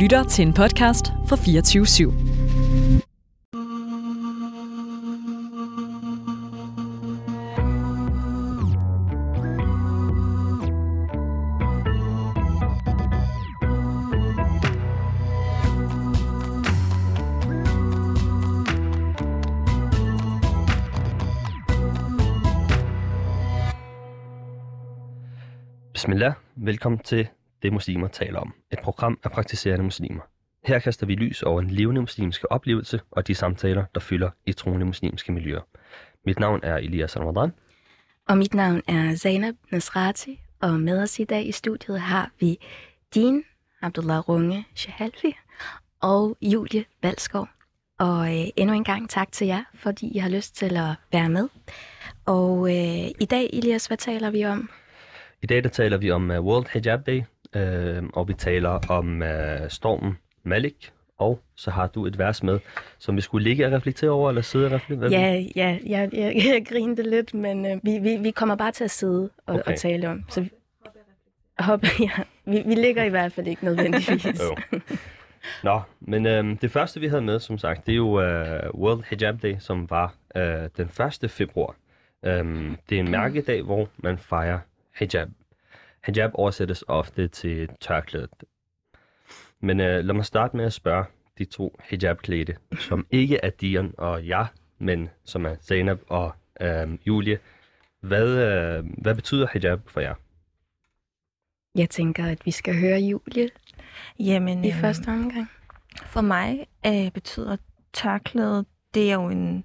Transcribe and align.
lytter 0.00 0.24
til 0.24 0.46
en 0.46 0.54
podcast 0.54 1.06
fra 1.28 1.36
24 1.36 1.84
/7. 1.84 2.12
Bismillah. 25.92 26.32
Velkommen 26.56 26.98
til 26.98 27.28
det 27.62 27.72
Muslimer 27.72 28.08
taler 28.08 28.38
om. 28.38 28.54
Et 28.72 28.78
program 28.78 29.18
af 29.24 29.30
praktiserende 29.30 29.84
muslimer. 29.84 30.20
Her 30.64 30.78
kaster 30.78 31.06
vi 31.06 31.14
lys 31.14 31.42
over 31.42 31.60
en 31.60 31.70
levende 31.70 32.00
muslimske 32.00 32.52
oplevelse 32.52 33.00
og 33.10 33.26
de 33.26 33.34
samtaler, 33.34 33.84
der 33.94 34.00
fylder 34.00 34.30
i 34.46 34.52
troende 34.52 34.86
muslimske 34.86 35.32
miljøer. 35.32 35.60
Mit 36.26 36.38
navn 36.38 36.60
er 36.62 36.76
Elias 36.76 37.16
Ramadan. 37.16 37.52
Og 38.28 38.38
mit 38.38 38.54
navn 38.54 38.82
er 38.88 39.16
Zainab 39.16 39.54
Nasrati, 39.70 40.40
og 40.60 40.80
med 40.80 41.02
os 41.02 41.18
i 41.18 41.24
dag 41.24 41.46
i 41.46 41.52
studiet 41.52 42.00
har 42.00 42.30
vi 42.40 42.58
Din 43.14 43.42
Abdullah 43.82 44.28
Runge 44.28 44.66
Shahalfi 44.74 45.36
og 46.00 46.36
Julie 46.42 46.84
Valskov. 47.02 47.48
Og 47.98 48.40
øh, 48.40 48.46
endnu 48.56 48.74
en 48.74 48.84
gang 48.84 49.10
tak 49.10 49.32
til 49.32 49.46
jer, 49.46 49.64
fordi 49.74 50.16
I 50.16 50.18
har 50.18 50.28
lyst 50.28 50.56
til 50.56 50.76
at 50.76 50.94
være 51.12 51.28
med. 51.28 51.48
Og 52.26 52.68
øh, 52.70 53.10
i 53.20 53.26
dag, 53.30 53.50
Elias, 53.52 53.86
hvad 53.86 53.96
taler 53.96 54.30
vi 54.30 54.44
om? 54.44 54.70
I 55.42 55.46
dag 55.46 55.64
der 55.64 55.68
taler 55.68 55.96
vi 55.96 56.10
om 56.10 56.30
uh, 56.30 56.36
World 56.36 56.66
Hijab 56.72 57.06
Day, 57.06 57.22
uh, 57.56 58.08
og 58.12 58.28
vi 58.28 58.34
taler 58.34 58.68
om 58.88 59.22
uh, 59.22 59.68
stormen 59.68 60.18
Malik, 60.42 60.92
og 61.18 61.40
så 61.56 61.70
har 61.70 61.86
du 61.86 62.06
et 62.06 62.18
vers 62.18 62.42
med, 62.42 62.58
som 62.98 63.16
vi 63.16 63.20
skulle 63.20 63.44
ligge 63.44 63.66
og 63.66 63.72
reflektere 63.72 64.10
over, 64.10 64.28
eller 64.28 64.42
sidde 64.42 64.66
og 64.66 64.72
reflektere? 64.72 65.10
Ja, 65.10 65.44
ja 65.56 65.78
jeg, 66.00 66.08
jeg, 66.12 66.34
jeg 66.36 66.66
grinede 66.68 67.10
lidt, 67.10 67.34
men 67.34 67.66
øh, 67.66 67.80
vi, 67.82 67.98
vi, 67.98 68.16
vi 68.16 68.30
kommer 68.30 68.54
bare 68.54 68.72
til 68.72 68.84
at 68.84 68.90
sidde 68.90 69.30
og, 69.46 69.54
Okay. 69.54 69.72
og 69.72 69.78
tale 69.78 70.08
om. 70.08 70.24
Så 70.28 70.40
vi, 70.40 70.50
hop, 71.58 71.82
ja, 72.00 72.10
vi, 72.44 72.62
vi 72.66 72.74
ligger 72.74 73.04
i 73.04 73.08
hvert 73.08 73.32
fald 73.32 73.46
ikke 73.46 73.64
nødvendigvis. 73.64 74.26
Jo. 74.42 74.56
Nå, 75.62 75.80
men 76.00 76.26
øhm, 76.26 76.56
det 76.56 76.70
første 76.70 77.00
vi 77.00 77.06
havde 77.06 77.22
med, 77.22 77.40
som 77.40 77.58
sagt, 77.58 77.86
det 77.86 77.92
er 77.92 77.96
jo 77.96 78.20
øh, 78.20 78.70
World 78.74 79.04
Hijab 79.10 79.42
Day, 79.42 79.56
som 79.58 79.90
var 79.90 80.14
øh, 80.36 80.68
den 80.76 80.90
1. 81.24 81.30
februar. 81.30 81.74
Øhm, 82.24 82.76
det 82.90 82.96
er 82.96 83.00
en 83.00 83.10
mærkedag, 83.10 83.62
hvor 83.62 83.88
man 83.96 84.18
fejrer 84.18 84.58
hijab. 84.98 85.28
Hijab 86.06 86.30
oversættes 86.34 86.84
ofte 86.88 87.28
til 87.28 87.68
tørklædet. 87.80 88.30
Men 89.60 89.80
øh, 89.80 90.04
lad 90.04 90.14
mig 90.14 90.24
starte 90.24 90.56
med 90.56 90.64
at 90.64 90.72
spørge 90.72 91.04
de 91.38 91.44
to 91.44 91.80
hijabklædte, 91.84 92.56
som 92.78 93.06
ikke 93.10 93.40
er 93.42 93.50
Dion 93.50 93.94
og 93.98 94.26
jeg, 94.26 94.46
men 94.78 95.08
som 95.24 95.46
er 95.46 95.54
Zainab 95.62 95.98
og 96.08 96.32
øh, 96.60 96.98
Julie. 97.06 97.38
Hvad, 98.00 98.28
øh, 98.28 98.84
hvad 98.98 99.14
betyder 99.14 99.46
hijab 99.52 99.80
for 99.86 100.00
jer? 100.00 100.14
Jeg 101.74 101.90
tænker, 101.90 102.26
at 102.26 102.46
vi 102.46 102.50
skal 102.50 102.80
høre 102.80 102.98
Julie 102.98 103.48
Jamen, 104.18 104.64
i 104.64 104.70
øhm, 104.70 104.80
første 104.80 105.08
omgang. 105.08 105.50
for 106.06 106.20
mig 106.20 106.66
øh, 106.86 107.10
betyder 107.10 107.56
tørklæde, 107.92 108.64
det 108.94 109.10
er 109.10 109.14
jo 109.14 109.28
en, 109.28 109.64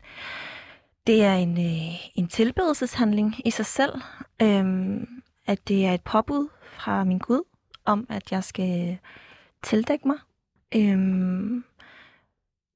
det 1.08 1.24
er 1.24 1.34
en, 1.34 1.58
øh, 1.58 1.96
en 2.16 2.28
tilbedelseshandling 2.28 3.48
i 3.48 3.50
sig 3.52 3.66
selv. 3.66 3.94
Øhm, 4.42 5.08
at 5.46 5.68
det 5.68 5.86
er 5.86 5.94
et 5.94 6.02
påbud 6.02 6.48
fra 6.78 7.04
min 7.04 7.18
Gud 7.18 7.42
om, 7.86 8.08
at 8.10 8.32
jeg 8.32 8.44
skal 8.44 8.98
tildække 9.64 10.08
mig. 10.08 10.18
Øhm, 10.76 11.64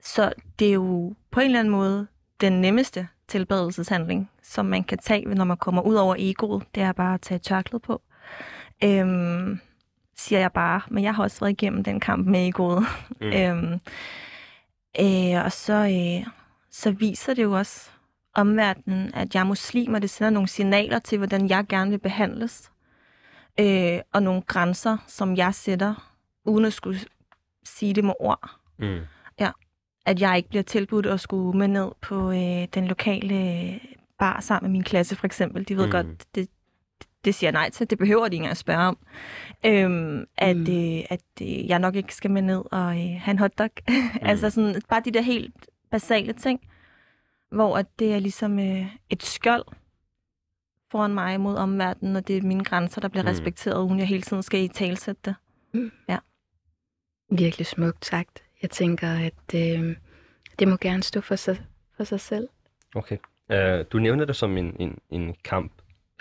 så 0.02 0.34
det 0.60 0.70
er 0.70 0.74
jo 0.74 1.14
på 1.32 1.40
en 1.40 1.46
eller 1.46 1.60
anden 1.60 1.72
måde 1.72 2.08
den 2.42 2.62
nemmeste 2.62 3.08
tilbedelseshandling, 3.28 4.30
som 4.44 4.66
man 4.66 4.84
kan 4.84 4.98
tage, 4.98 5.26
når 5.26 5.46
man 5.46 5.58
kommer 5.58 5.82
ud 5.82 5.96
over 5.96 6.16
egoet. 6.18 6.64
Det 6.76 6.84
er 6.84 6.92
bare 6.92 7.14
at 7.14 7.22
tage 7.22 7.40
tørklæde 7.40 7.80
på. 7.80 8.02
Øhm, 8.84 9.60
siger 10.18 10.40
jeg 10.40 10.52
bare, 10.52 10.82
men 10.88 11.04
jeg 11.04 11.16
har 11.16 11.24
også 11.24 11.40
været 11.40 11.52
igennem 11.52 11.84
den 11.84 12.00
kamp 12.00 12.28
med 12.28 12.48
egoet. 12.48 12.84
Mm. 13.22 13.28
Øhm, 13.38 13.74
øh, 15.00 15.46
og 15.46 15.52
så, 15.52 15.74
øh, 15.74 16.28
så 16.72 16.92
viser 16.92 17.34
det 17.34 17.44
jo 17.44 17.52
også 17.58 17.90
omverdenen, 18.40 19.12
at 19.14 19.36
jeg 19.36 19.42
er 19.42 19.46
muslim, 19.46 19.94
og 19.94 20.02
det 20.02 20.10
sender 20.10 20.30
nogle 20.30 20.48
signaler 20.50 21.00
til, 21.00 21.18
hvordan 21.18 21.50
jeg 21.50 21.66
gerne 21.70 21.92
vil 21.92 21.98
behandles. 22.00 22.72
Øh, 23.60 24.00
og 24.14 24.24
nogle 24.24 24.42
grænser, 24.42 24.98
som 25.08 25.36
jeg 25.38 25.54
sætter, 25.54 26.14
uden 26.46 26.66
at 26.66 26.74
skulle 26.74 27.00
sige 27.64 27.94
det 27.94 28.04
med 28.04 28.14
ord. 28.20 28.50
Mm. 28.80 29.00
At 30.06 30.22
jeg 30.22 30.38
ikke 30.38 30.50
bliver 30.50 30.64
tilbudt 30.64 31.06
at 31.06 31.20
skulle 31.20 31.58
med 31.60 31.68
ned 31.68 31.92
på 32.02 32.32
øh, 32.32 32.68
den 32.74 32.88
lokale 32.88 33.80
bar 34.20 34.40
sammen 34.42 34.72
med 34.72 34.72
min 34.72 34.84
klasse, 34.84 35.16
for 35.16 35.26
eksempel. 35.26 35.68
De 35.68 35.78
ved 35.78 35.84
Mm. 35.84 35.88
mm. 35.88 35.92
godt, 35.92 36.36
det, 36.36 36.50
det 37.26 37.36
siger 37.36 37.48
jeg 37.48 37.52
nej 37.54 37.70
til. 37.70 37.90
Det 37.90 37.98
behøver 37.98 38.22
de 38.28 38.36
ikke 38.36 38.36
engang 38.36 38.52
at 38.52 38.58
spørge 38.58 38.80
om. 38.88 38.98
Øhm, 39.66 40.26
at 40.38 40.58
Mm. 40.58 40.62
øh, 40.98 41.04
at 41.10 41.22
øh, 41.42 41.68
jeg 41.70 41.80
nok 41.80 41.96
ikke 41.96 42.16
skal 42.16 42.32
med 42.32 42.42
ned 42.42 42.64
og 42.72 42.90
øh, 42.92 43.20
have 43.22 43.32
en 43.32 43.40
hotdog. 43.40 43.70
Mm. 43.90 43.94
altså 44.22 44.50
sådan, 44.50 44.82
bare 44.90 45.02
de 45.06 45.12
der 45.12 45.22
helt 45.22 45.56
basale 45.92 46.34
ting, 46.34 46.62
hvor 47.52 47.78
at 47.78 47.86
det 48.00 48.14
er 48.14 48.20
ligesom 48.20 48.60
øh, 48.60 48.86
et 49.10 49.24
skjold 49.24 49.66
foran 50.92 51.14
mig 51.14 51.40
mod 51.42 51.56
omverdenen, 51.56 52.16
og 52.16 52.28
det 52.28 52.38
er 52.38 52.42
mine 52.42 52.64
grænser, 52.64 53.02
der 53.02 53.08
bliver 53.08 53.24
Mm. 53.24 53.28
mm. 53.28 53.32
respekteret, 53.32 53.84
uden 53.84 54.00
jeg 54.00 54.08
hele 54.08 54.22
tiden 54.22 54.44
skal 54.44 54.64
i 54.64 54.68
talsætte 54.68 55.22
det. 55.26 55.36
Virkelig 57.32 57.66
smukt 57.68 58.06
sagt. 58.06 58.44
Jeg 58.62 58.70
tænker, 58.70 59.10
at 59.10 59.56
øh, 59.56 59.96
det 60.60 60.68
må 60.68 60.78
gerne 60.82 61.04
stå 61.04 61.22
for 61.22 61.36
sig, 61.36 61.62
for 61.98 62.04
sig 62.04 62.20
selv. 62.20 62.48
Okay. 62.96 63.18
Uh, 63.54 63.86
du 63.92 64.00
nævner 64.00 64.26
det 64.26 64.36
som 64.36 64.58
en, 64.58 64.76
en, 64.80 64.98
en 65.10 65.36
kamp, 65.44 65.72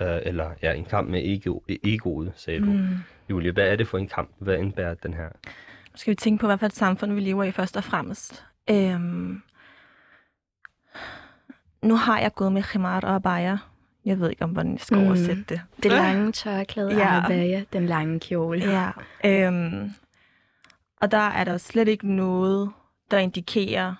uh, 0.00 0.06
eller 0.22 0.50
ja, 0.62 0.72
en 0.72 0.84
kamp 0.84 1.10
med 1.10 1.20
ego, 1.24 1.60
egoet, 1.84 2.32
sagde 2.36 2.60
du. 2.60 2.64
Mm. 2.64 2.86
Julie, 3.30 3.52
hvad 3.52 3.68
er 3.68 3.76
det 3.76 3.88
for 3.88 3.98
en 3.98 4.08
kamp? 4.08 4.30
Hvad 4.38 4.58
indebærer 4.58 4.94
den 4.94 5.14
her? 5.14 5.28
Nu 5.92 5.96
skal 5.96 6.10
vi 6.10 6.14
tænke 6.16 6.40
på, 6.40 6.46
hvad 6.46 6.58
for 6.58 6.66
et 6.66 6.72
samfund 6.76 7.12
vi 7.12 7.20
lever 7.20 7.44
i 7.44 7.50
først 7.50 7.76
og 7.76 7.84
fremmest. 7.84 8.44
Øhm, 8.70 9.42
nu 11.82 11.96
har 11.96 12.18
jeg 12.20 12.34
gået 12.34 12.52
med 12.52 12.62
khimar 12.62 13.00
og 13.00 13.14
abaya. 13.14 13.56
Jeg 14.04 14.20
ved 14.20 14.30
ikke, 14.30 14.44
om 14.44 14.50
hvordan 14.50 14.72
jeg 14.72 14.80
skal 14.80 14.98
Mm. 14.98 15.06
oversætte 15.06 15.42
det. 15.48 15.60
Det 15.82 15.90
lange 15.92 16.32
tørklæde, 16.32 16.94
Ja. 16.94 16.98
ja. 17.14 17.24
abaya, 17.24 17.64
den 17.72 17.86
lange 17.86 18.20
kjole. 18.20 18.64
Ja. 18.64 18.90
Øhm, 19.24 19.90
og 21.00 21.10
der 21.10 21.18
er 21.28 21.44
der 21.44 21.56
slet 21.58 21.88
ikke 21.88 22.12
noget, 22.16 22.70
der 23.10 23.18
indikerer 23.18 23.94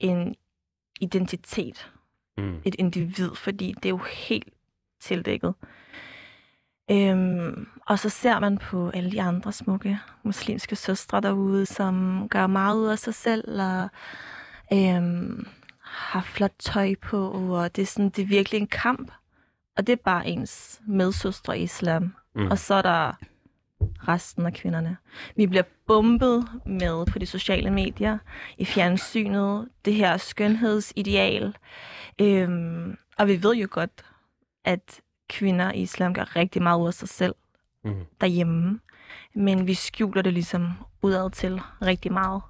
en 0.00 0.34
identitet, 1.00 1.90
Mm. 2.38 2.56
et 2.64 2.74
individ, 2.78 3.34
fordi 3.34 3.72
det 3.72 3.84
er 3.84 3.88
jo 3.90 4.00
helt 4.12 4.48
tildækket. 5.00 5.54
Øhm, 6.90 7.68
og 7.86 7.98
så 7.98 8.08
ser 8.08 8.38
man 8.40 8.58
på 8.58 8.90
alle 8.94 9.10
de 9.10 9.22
andre 9.22 9.52
smukke 9.52 9.98
muslimske 10.22 10.76
søstre 10.76 11.20
derude, 11.20 11.66
som 11.66 12.26
gør 12.28 12.46
meget 12.46 12.76
ud 12.76 12.86
af 12.86 12.98
sig 12.98 13.14
selv, 13.14 13.60
og 13.62 13.88
øhm, 14.72 15.46
har 15.90 16.20
flot 16.20 16.52
tøj 16.58 16.94
på, 17.02 17.30
og 17.30 17.76
det 17.76 17.82
er, 17.82 17.86
sådan, 17.86 18.08
det 18.10 18.22
er 18.22 18.26
virkelig 18.26 18.60
en 18.60 18.66
kamp. 18.66 19.10
Og 19.76 19.86
det 19.86 19.92
er 19.92 20.02
bare 20.04 20.26
ens 20.26 20.80
medsøstre 20.86 21.58
i 21.58 21.62
islam. 21.62 22.14
Mm. 22.34 22.46
Og 22.50 22.58
så 22.58 22.74
er 22.74 22.82
der 22.82 23.12
resten 24.08 24.46
af 24.46 24.52
kvinderne. 24.54 24.96
Vi 25.36 25.46
bliver 25.46 25.62
bombet 25.86 26.48
med 26.66 27.06
på 27.06 27.18
de 27.18 27.26
sociale 27.26 27.70
medier, 27.70 28.18
i 28.58 28.64
fjernsynet, 28.64 29.68
det 29.84 29.94
her 29.94 30.16
skønhedsideal. 30.16 31.56
Øhm, 32.20 32.96
og 33.18 33.26
vi 33.28 33.42
ved 33.42 33.54
jo 33.54 33.68
godt, 33.70 34.04
at 34.64 35.00
kvinder 35.28 35.72
i 35.72 35.80
islam 35.82 36.14
gør 36.14 36.36
rigtig 36.36 36.62
meget 36.62 36.80
ud 36.80 36.86
af 36.86 36.94
sig 36.94 37.08
selv 37.08 37.34
Mm. 37.84 37.94
derhjemme. 38.20 38.80
Men 39.34 39.66
vi 39.66 39.74
skjuler 39.74 40.22
det 40.22 40.32
ligesom 40.32 40.72
udad 41.02 41.30
til 41.30 41.60
rigtig 41.82 42.12
meget. 42.12 42.42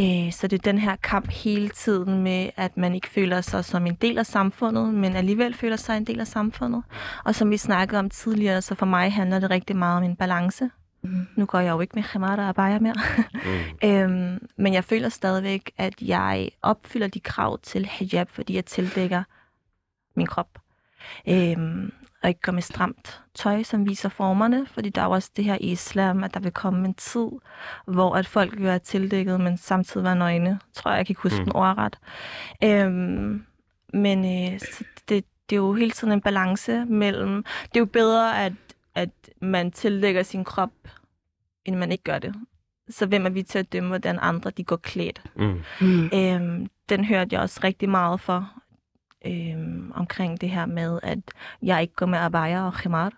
Øh, 0.00 0.32
så 0.32 0.46
det 0.46 0.58
er 0.58 0.72
den 0.72 0.78
her 0.78 0.96
kamp 0.96 1.30
hele 1.30 1.68
tiden 1.68 2.22
med, 2.22 2.50
at 2.56 2.76
man 2.76 2.94
ikke 2.94 3.08
føler 3.08 3.40
sig 3.40 3.64
som 3.64 3.86
en 3.86 3.94
del 3.94 4.18
af 4.18 4.26
samfundet, 4.26 4.94
men 4.94 5.16
alligevel 5.16 5.54
føler 5.54 5.76
sig 5.76 5.96
en 5.96 6.04
del 6.04 6.20
af 6.20 6.26
samfundet. 6.26 6.82
Og 7.24 7.34
som 7.34 7.50
vi 7.50 7.56
snakkede 7.56 7.98
om 7.98 8.10
tidligere, 8.10 8.62
så 8.62 8.74
for 8.74 8.86
mig 8.86 9.12
handler 9.12 9.38
det 9.38 9.50
rigtig 9.50 9.76
meget 9.76 9.96
om 9.96 10.02
en 10.02 10.16
balance. 10.16 10.70
Mm. 11.02 11.26
Nu 11.36 11.46
går 11.46 11.58
jeg 11.58 11.70
jo 11.70 11.80
ikke 11.80 11.92
med 11.94 12.02
khimar 12.02 12.36
og 12.36 12.48
abaya 12.48 12.78
mere. 12.78 12.94
Mm. 13.44 13.88
øhm, 13.88 14.48
men 14.56 14.74
jeg 14.74 14.84
føler 14.84 15.08
stadigvæk, 15.08 15.70
at 15.78 15.94
jeg 16.02 16.50
opfylder 16.62 17.08
de 17.08 17.20
krav 17.20 17.58
til 17.58 17.86
hijab, 17.86 18.28
fordi 18.30 18.54
jeg 18.54 18.64
tildækker 18.64 19.22
min 20.16 20.26
krop. 20.26 20.58
Øhm, 21.28 21.92
og 22.22 22.28
ikke 22.28 22.40
går 22.40 22.52
med 22.52 22.62
stramt 22.62 23.22
tøj, 23.34 23.62
som 23.62 23.86
viser 23.88 24.08
formerne, 24.08 24.66
fordi 24.66 24.88
der 24.88 25.02
er 25.02 25.06
også 25.06 25.30
det 25.36 25.44
her 25.44 25.54
i 25.60 25.70
islam, 25.72 26.24
at 26.24 26.34
der 26.34 26.40
vil 26.40 26.52
komme 26.52 26.84
en 26.88 26.94
tid, 26.94 27.28
hvor 27.86 28.14
at 28.14 28.26
folk 28.26 28.52
vil 28.52 28.62
være 28.64 28.78
tildækket, 28.78 29.40
men 29.40 29.56
samtidig 29.58 30.04
være 30.04 30.16
nøgne. 30.16 30.60
Tror 30.74 30.90
jeg, 30.90 30.98
jeg 30.98 31.06
kan 31.06 31.12
ikke 31.12 31.22
huske 31.22 31.38
Mm. 31.38 31.40
mm. 31.40 31.44
den 31.44 31.56
ordret. 31.56 31.98
Øhm, 32.64 33.44
men 33.92 34.52
øh, 34.52 34.60
så 34.60 34.84
det, 35.08 35.24
det 35.50 35.56
er 35.56 35.60
jo 35.60 35.74
hele 35.74 35.90
tiden 35.90 36.12
en 36.12 36.20
balance 36.20 36.84
mellem... 36.84 37.44
Det 37.64 37.76
er 37.76 37.80
jo 37.80 37.84
bedre, 37.86 38.44
at, 38.44 38.52
at 38.94 39.10
man 39.40 39.72
tildækker 39.72 40.22
sin 40.22 40.44
krop, 40.44 40.70
end 41.64 41.76
man 41.76 41.92
ikke 41.92 42.04
gør 42.04 42.18
det. 42.18 42.34
så 42.90 43.06
hvem 43.06 43.26
er 43.26 43.30
vi 43.30 43.42
til 43.42 43.58
at 43.58 43.72
dømme, 43.72 43.88
hvordan 43.88 44.18
andre 44.22 44.50
de 44.50 44.64
går 44.64 44.76
klædt? 44.76 45.22
Mm. 45.36 45.60
Mm. 45.80 46.10
Øhm, 46.14 46.66
den 46.88 47.04
hørte 47.04 47.34
jeg 47.34 47.40
også 47.42 47.60
rigtig 47.64 47.88
meget 47.88 48.20
for, 48.20 48.50
øhm, 49.26 49.92
omkring 49.94 50.40
det 50.40 50.50
her 50.50 50.66
med, 50.66 51.00
at 51.02 51.18
jeg 51.62 51.82
ikke 51.82 51.94
går 51.94 52.06
med 52.06 52.18
abaya 52.18 52.66
og 52.66 52.74
khimar. 52.74 53.12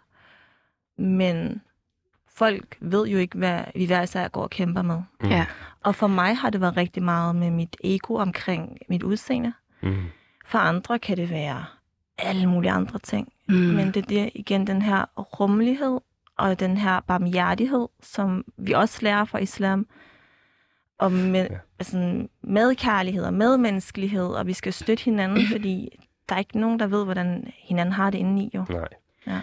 Men 0.98 1.62
folk 2.34 2.76
ved 2.80 3.08
jo 3.08 3.18
ikke, 3.18 3.38
hvad 3.38 3.64
vi 3.74 3.86
hver 3.86 4.02
især 4.02 4.28
går 4.28 4.42
og 4.42 4.50
kæmper 4.50 4.82
med. 4.82 5.02
Mm. 5.20 5.28
Ja. 5.28 5.46
Og 5.80 5.94
for 5.94 6.06
mig 6.06 6.36
har 6.36 6.50
det 6.50 6.60
været 6.60 6.76
rigtig 6.76 7.02
meget 7.02 7.36
med 7.36 7.50
mit 7.50 7.76
ego 7.84 8.14
omkring 8.14 8.78
mit 8.88 9.02
udseende. 9.02 9.52
Mm. 9.82 10.04
For 10.46 10.58
andre 10.58 10.98
kan 10.98 11.16
det 11.16 11.30
være 11.30 11.64
alle 12.18 12.46
mulige 12.46 12.72
andre 12.72 12.98
ting. 12.98 13.32
Mm. 13.48 13.54
Men 13.54 13.90
det 13.90 14.12
er 14.12 14.28
igen 14.34 14.66
den 14.66 14.82
her 14.82 15.04
rummelighed 15.16 16.00
og 16.36 16.60
den 16.60 16.76
her 16.76 17.00
barmhjertighed, 17.00 17.88
som 18.02 18.44
vi 18.56 18.72
også 18.72 18.98
lærer 19.02 19.24
fra 19.24 19.38
islam. 19.38 19.86
Og 21.00 21.12
med, 21.12 21.46
Ja. 21.50 21.56
altså, 21.78 22.26
medkærlighed 22.42 23.24
og 23.24 23.34
medmenneskelighed, 23.34 24.26
og 24.26 24.46
vi 24.46 24.52
skal 24.52 24.72
støtte 24.72 25.04
hinanden, 25.04 25.46
fordi 25.52 25.98
der 26.28 26.34
er 26.34 26.38
ikke 26.38 26.60
nogen, 26.60 26.80
der 26.80 26.86
ved, 26.86 27.04
hvordan 27.04 27.52
hinanden 27.58 27.92
har 27.92 28.10
det 28.10 28.18
inde 28.18 28.42
i. 28.42 28.50
Jo. 28.54 28.64
Nej. 28.70 28.88
Ja. 29.26 29.40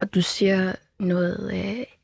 Og 0.00 0.14
du 0.14 0.20
siger 0.22 0.72
noget 0.98 1.50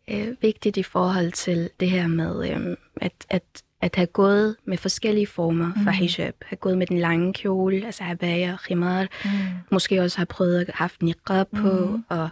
øh, 0.08 0.18
øh, 0.28 0.34
vigtigt 0.42 0.76
i 0.76 0.82
forhold 0.82 1.32
til 1.32 1.70
det 1.80 1.90
her 1.90 2.06
med 2.06 2.50
øh, 2.50 2.76
at, 3.00 3.12
at, 3.30 3.42
at 3.80 3.96
have 3.96 4.06
gået 4.06 4.56
med 4.64 4.78
forskellige 4.78 5.26
former 5.26 5.72
for 5.72 5.80
Mhm. 5.80 5.92
hijab. 5.92 6.34
Have 6.46 6.56
gået 6.56 6.78
med 6.78 6.86
den 6.86 6.98
lange 6.98 7.32
kjole, 7.32 7.86
altså 7.86 8.04
abaya, 8.04 8.56
khimar. 8.56 9.02
Mm. 9.24 9.30
Måske 9.70 10.02
også 10.02 10.18
have 10.18 10.26
prøvet 10.26 10.60
at 10.60 10.66
have 10.66 10.74
haft 10.74 11.02
niqab 11.02 11.46
på. 11.56 11.86
Mhm. 11.86 12.04
Og 12.08 12.28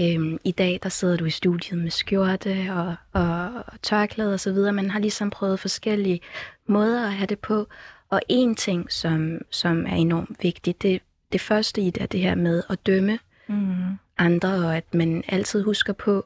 øh, 0.00 0.38
i 0.44 0.50
dag, 0.52 0.78
der 0.82 0.88
sidder 0.88 1.16
du 1.16 1.24
i 1.24 1.30
studiet 1.30 1.78
med 1.82 1.90
skjorte 1.90 2.66
og, 2.70 2.94
og, 3.22 3.48
og 3.66 3.82
tørklæde 3.82 4.34
og 4.34 4.40
så 4.40 4.52
videre. 4.52 4.72
Man 4.72 4.90
har 4.90 4.98
ligesom 4.98 5.30
prøvet 5.30 5.60
forskellige 5.60 6.20
måder 6.66 7.06
at 7.06 7.12
have 7.12 7.26
det 7.26 7.38
på. 7.38 7.66
Og 8.10 8.20
en 8.28 8.54
ting, 8.54 8.92
som, 8.92 9.38
som 9.50 9.86
er 9.86 9.94
enormt 9.94 10.36
vigtigt, 10.42 10.82
det, 10.82 11.02
det 11.32 11.40
første 11.40 11.80
i 11.82 11.90
det 11.90 12.02
er 12.02 12.06
det 12.06 12.20
her 12.20 12.34
med 12.34 12.62
at 12.70 12.86
dømme 12.86 13.18
Mm. 13.48 13.74
andre, 14.18 14.48
og 14.54 14.76
at 14.76 14.94
man 14.94 15.24
altid 15.28 15.62
husker 15.62 15.92
på, 15.92 16.24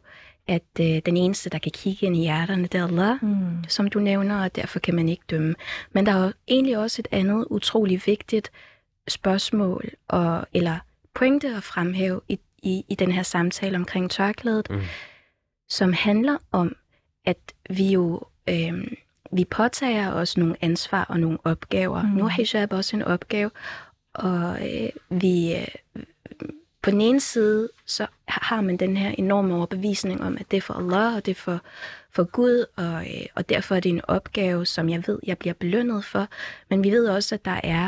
at 0.49 0.63
øh, 0.81 0.87
den 1.07 1.17
eneste, 1.17 1.51
der 1.51 1.59
kan 1.59 1.73
kigge 1.75 2.07
ind 2.07 2.17
i 2.17 2.21
hjerterne, 2.21 2.63
det 2.63 2.75
er 2.81 2.85
Allah, 2.87 3.19
Mm. 3.23 3.65
som 3.69 3.87
du 3.91 3.99
nævner, 4.01 4.45
og 4.45 4.57
derfor 4.57 4.79
kan 4.79 4.95
man 4.95 5.09
ikke 5.09 5.23
dømme. 5.31 5.55
Men 5.93 6.07
der 6.07 6.13
er 6.13 6.25
jo 6.25 6.33
egentlig 6.49 6.79
også 6.79 7.03
et 7.03 7.09
andet 7.11 7.47
utrolig 7.51 8.03
vigtigt 8.07 8.51
spørgsmål, 9.09 9.85
og, 10.09 10.47
eller 10.55 10.79
pointe 11.15 11.49
at 11.57 11.63
fremhæve 11.63 12.21
i, 12.29 12.39
i, 12.63 12.85
i 12.89 12.95
den 12.95 13.13
her 13.13 13.23
samtale 13.23 13.77
omkring 13.77 14.11
tørklædet, 14.11 14.71
Mm. 14.71 14.81
som 15.69 15.93
handler 15.93 16.37
om, 16.53 16.77
at 17.25 17.39
vi 17.71 17.93
jo 17.93 18.23
øh, 18.49 18.85
vi 19.33 19.45
påtager 19.45 20.13
os 20.13 20.37
nogle 20.37 20.57
ansvar 20.61 21.05
og 21.05 21.21
nogle 21.21 21.39
opgaver. 21.45 22.03
Mm. 22.03 22.09
Nu 22.09 22.25
er 22.25 22.29
hijab 22.29 22.73
også 22.73 22.97
en 22.97 23.03
opgave, 23.03 23.51
og 24.15 24.59
øh, 24.75 24.89
vi 25.21 25.55
øh, 25.57 26.03
på 26.83 26.91
den 26.91 27.01
ene 27.01 27.21
side, 27.21 27.69
så 27.87 28.07
har 28.29 28.61
man 28.61 28.77
den 28.77 28.97
her 28.97 29.11
enorme 29.11 29.55
overbevisning 29.55 30.23
om, 30.23 30.37
at 30.41 30.51
det 30.51 30.57
er 30.57 30.61
for 30.61 30.75
Allah, 30.75 31.15
og 31.17 31.27
det 31.27 31.31
er 31.31 31.35
for, 31.41 31.61
for 32.13 32.25
Gud, 32.25 32.65
og, 32.77 32.95
øh, 33.07 33.27
og 33.35 33.49
derfor 33.49 33.75
er 33.75 33.81
det 33.81 33.89
en 33.89 34.01
opgave, 34.09 34.67
som 34.67 34.89
jeg 34.89 35.03
ved, 35.07 35.19
jeg 35.27 35.39
bliver 35.39 35.55
belønnet 35.55 36.05
for. 36.05 36.29
Men 36.71 36.85
vi 36.85 36.91
ved 36.91 37.09
også, 37.09 37.35
at 37.35 37.45
der 37.45 37.61
er 37.65 37.85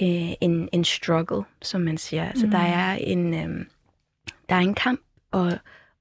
øh, 0.00 0.32
en, 0.40 0.68
en 0.72 0.84
struggle, 0.84 1.42
som 1.62 1.80
man 1.80 1.98
siger. 1.98 2.28
Altså, 2.28 2.46
Mm. 2.46 2.50
der 2.52 2.58
er 2.58 2.92
en, 2.94 3.34
øh, 3.34 3.66
der 4.52 4.58
er 4.58 4.62
en 4.62 4.74
kamp, 4.74 5.00
og, 5.30 5.52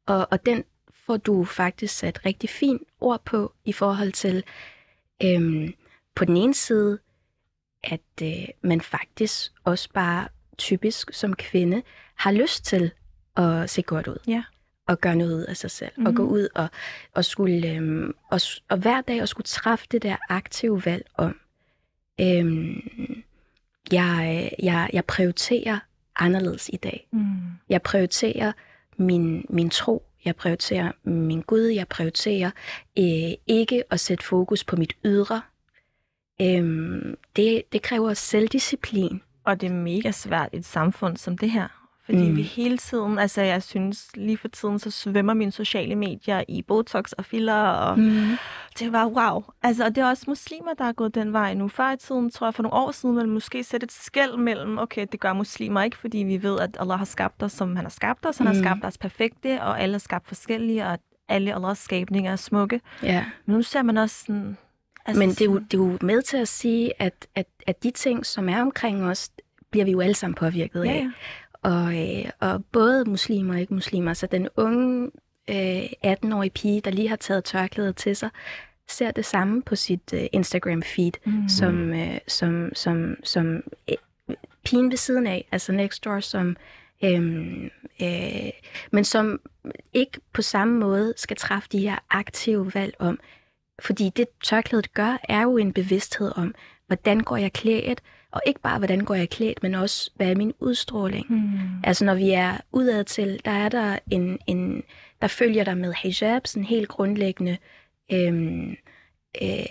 og, 0.06 0.28
og 0.32 0.46
den 0.46 0.64
får 1.06 1.18
du 1.18 1.44
faktisk 1.46 1.96
sat 1.98 2.26
rigtig 2.26 2.50
fint 2.50 2.82
ord 3.00 3.26
på 3.26 3.54
i 3.66 3.74
forhold 3.74 4.12
til 4.12 4.44
øh, 5.24 5.70
på 6.16 6.26
den 6.26 6.38
ene 6.38 6.54
side, 6.54 7.00
at 7.84 8.02
øh, 8.24 8.48
man 8.62 8.82
faktisk 8.82 9.52
også 9.64 9.90
bare 9.94 10.28
typisk 10.58 11.14
som 11.14 11.36
kvinde 11.36 11.82
har 12.16 12.32
lyst 12.32 12.66
til 12.66 12.92
at 13.36 13.70
se 13.70 13.82
godt 13.82 14.08
ud. 14.08 14.18
Ja. 14.28 14.44
Og 14.88 15.02
gøre 15.02 15.16
noget 15.16 15.36
ud 15.36 15.44
af 15.44 15.58
sig 15.58 15.72
selv. 15.72 15.92
Mm. 15.98 16.06
Og 16.06 16.16
gå 16.16 16.24
Mhm. 16.24 16.32
ud 16.32 16.48
og, 16.56 16.68
og 17.14 17.26
skulle 17.26 17.72
øhm, 17.76 18.14
og, 18.32 18.40
og 18.70 18.78
hver 18.78 19.02
dag 19.02 19.22
at 19.22 19.30
skulle 19.30 19.46
træffe 19.46 19.86
det 19.92 20.04
der 20.04 20.16
aktive 20.30 20.86
valg 20.86 21.06
om, 21.16 21.40
øhm, 22.22 22.82
jeg, 23.92 24.52
jeg, 24.64 24.90
jeg 24.94 25.06
prioriterer 25.06 25.80
anderledes 26.16 26.70
i 26.74 26.78
dag. 26.78 27.08
Mm. 27.12 27.24
Jeg 27.70 27.82
prioriterer 27.82 28.52
min, 28.98 29.46
min 29.50 29.70
tro. 29.70 30.04
Jeg 30.26 30.36
prioriterer 30.36 30.92
min 31.04 31.42
Gud. 31.42 31.62
Jeg 31.62 31.88
prioriterer 31.88 32.52
øh, 33.00 33.38
ikke 33.48 33.84
at 33.90 34.00
sætte 34.00 34.24
fokus 34.24 34.64
på 34.64 34.76
mit 34.76 34.94
ydre. 35.06 35.42
Øhm, 36.42 37.18
det, 37.36 37.64
det 37.72 37.82
kræver 37.82 38.14
selvdisciplin. 38.14 39.22
Og 39.44 39.62
det 39.62 39.68
er 39.68 39.74
mega 39.74 40.12
svært 40.12 40.50
i 40.54 40.58
et 40.58 40.66
samfund 40.66 41.18
som 41.18 41.38
det 41.38 41.52
her. 41.52 41.81
Fordi 42.06 42.30
Mm. 42.30 42.36
vi 42.36 42.42
hele 42.42 42.78
tiden, 42.78 43.20
altså 43.20 43.42
jeg 43.42 43.64
synes 43.64 44.08
lige 44.16 44.38
for 44.38 44.48
tiden, 44.48 44.80
så 44.80 44.92
svømmer 44.92 45.34
mine 45.34 45.52
sociale 45.52 45.96
medier 45.96 46.44
i 46.48 46.62
Botox 46.62 47.12
og 47.12 47.26
filler, 47.26 47.54
og 47.64 48.00
mm. 48.00 48.28
Det 48.80 48.92
var 48.92 49.06
wow. 49.08 49.44
Altså, 49.64 49.86
og 49.86 49.96
det 49.96 50.02
er 50.02 50.06
også 50.10 50.24
muslimer, 50.28 50.74
der 50.78 50.86
er 50.86 50.92
gået 50.92 51.16
den 51.16 51.34
vej 51.34 51.54
nu. 51.54 51.68
Før 51.68 51.92
i 51.92 51.98
tiden, 51.98 52.32
tror 52.32 52.48
jeg 52.48 52.54
for 52.54 52.64
nogle 52.64 52.78
år 52.78 52.92
siden, 52.92 53.16
ville 53.16 53.30
måske 53.30 53.64
sætte 53.64 53.84
et 53.86 53.92
skæld 53.92 54.38
mellem, 54.38 54.78
okay, 54.78 55.06
det 55.12 55.20
gør 55.20 55.34
muslimer 55.34 55.82
ikke, 55.84 55.98
fordi 55.98 56.18
vi 56.18 56.44
ved, 56.44 56.60
at 56.60 56.78
Allah 56.80 56.98
har 56.98 57.06
skabt 57.06 57.44
os, 57.44 57.52
som 57.52 57.76
han 57.76 57.86
har 57.86 57.90
skabt 57.90 58.26
os. 58.26 58.38
Han 58.38 58.48
Mm. 58.48 58.54
har 58.56 58.62
skabt 58.64 58.86
os 58.86 58.98
perfekte, 58.98 59.62
og 59.62 59.82
alle 59.82 59.94
er 59.96 60.00
skabt 60.00 60.28
forskellige, 60.28 60.86
og 60.88 61.00
alle 61.30 61.56
Allahs 61.56 61.78
skabninger 61.78 62.32
er 62.32 62.36
smukke. 62.36 62.82
Ja. 63.04 63.26
Men 63.46 63.56
nu 63.56 63.62
ser 63.62 63.82
man 63.82 63.98
også 63.98 64.16
sådan... 64.26 64.58
Altså 65.06 65.20
Men 65.20 65.30
det 65.30 65.42
er, 65.42 65.46
jo, 65.46 65.58
det 65.60 65.74
er 65.74 65.78
jo 65.78 65.98
med 66.02 66.22
til 66.22 66.38
at 66.38 66.48
sige, 66.48 66.92
at, 67.02 67.28
at, 67.36 67.46
at 67.68 67.84
de 67.84 67.92
ting, 67.92 68.26
som 68.26 68.50
er 68.50 68.62
omkring 68.62 69.04
os, 69.04 69.30
bliver 69.72 69.86
vi 69.86 69.92
jo 69.92 70.00
alle 70.02 70.14
sammen 70.16 70.36
påvirket 70.36 70.86
Ja, 70.86 70.90
af. 70.92 70.96
ja. 70.96 71.12
Og, 71.64 71.98
øh, 72.00 72.30
og 72.40 72.66
både 72.72 73.06
muslimer 73.06 73.54
og 73.54 73.60
ikke 73.60 73.74
muslimer. 73.74 74.14
Så 74.14 74.28
den 74.28 74.48
unge 74.58 75.12
øh, 75.50 75.84
18-årige 76.14 76.50
pige, 76.50 76.82
der 76.82 76.92
lige 76.92 77.10
har 77.10 77.16
taget 77.16 77.44
tørklædet 77.44 77.96
til 77.96 78.16
sig, 78.16 78.30
ser 78.88 79.12
det 79.12 79.26
samme 79.26 79.62
på 79.62 79.76
sit 79.76 80.14
øh, 80.14 80.26
Instagram-feed, 80.34 81.12
Mm. 81.26 81.50
som, 81.50 81.94
øh, 81.94 82.18
som, 82.28 82.70
som, 82.76 83.16
som 83.24 83.64
øh, 83.90 83.96
pigen 84.66 84.90
ved 84.92 84.98
siden 84.98 85.28
af, 85.28 85.48
altså 85.52 85.72
next 85.72 86.06
door, 86.06 86.20
som, 86.20 86.58
øh, 87.04 87.64
øh, 88.02 88.50
men 88.92 89.04
som 89.04 89.40
ikke 89.94 90.20
på 90.34 90.42
samme 90.42 90.80
måde 90.80 91.14
skal 91.18 91.38
træffe 91.38 91.70
de 91.72 91.80
her 91.80 91.96
aktive 92.10 92.72
valg 92.74 92.96
om, 93.00 93.20
fordi 93.82 94.10
det 94.10 94.26
tørklædet 94.44 94.94
gør, 94.94 95.18
er 95.30 95.42
jo 95.42 95.58
en 95.58 95.74
bevidsthed 95.74 96.32
om, 96.36 96.56
hvordan 96.88 97.20
går 97.20 97.38
jeg 97.38 97.54
klædt, 97.54 98.02
og 98.32 98.42
ikke 98.46 98.60
bare, 98.60 98.78
hvordan 98.78 99.00
går 99.00 99.16
jeg 99.16 99.30
klædt, 99.30 99.64
men 99.64 99.76
også, 99.76 100.12
hvad 100.16 100.28
er 100.28 100.36
min 100.36 100.54
udstråling. 100.60 101.26
Mm. 101.30 101.60
Altså, 101.84 102.06
når 102.06 102.16
vi 102.16 102.30
er 102.30 102.58
udad 102.72 103.04
til, 103.04 103.42
der 103.46 103.52
er 103.52 103.70
der 103.70 104.00
en, 104.12 104.40
en 104.48 104.84
der 105.22 105.28
følger 105.28 105.64
der 105.64 105.76
med 105.76 105.94
hijab, 106.04 106.48
sådan 106.48 106.64
helt 106.64 106.88
grundlæggende 106.88 107.58
øhm, 108.12 108.76
øh, 109.42 109.66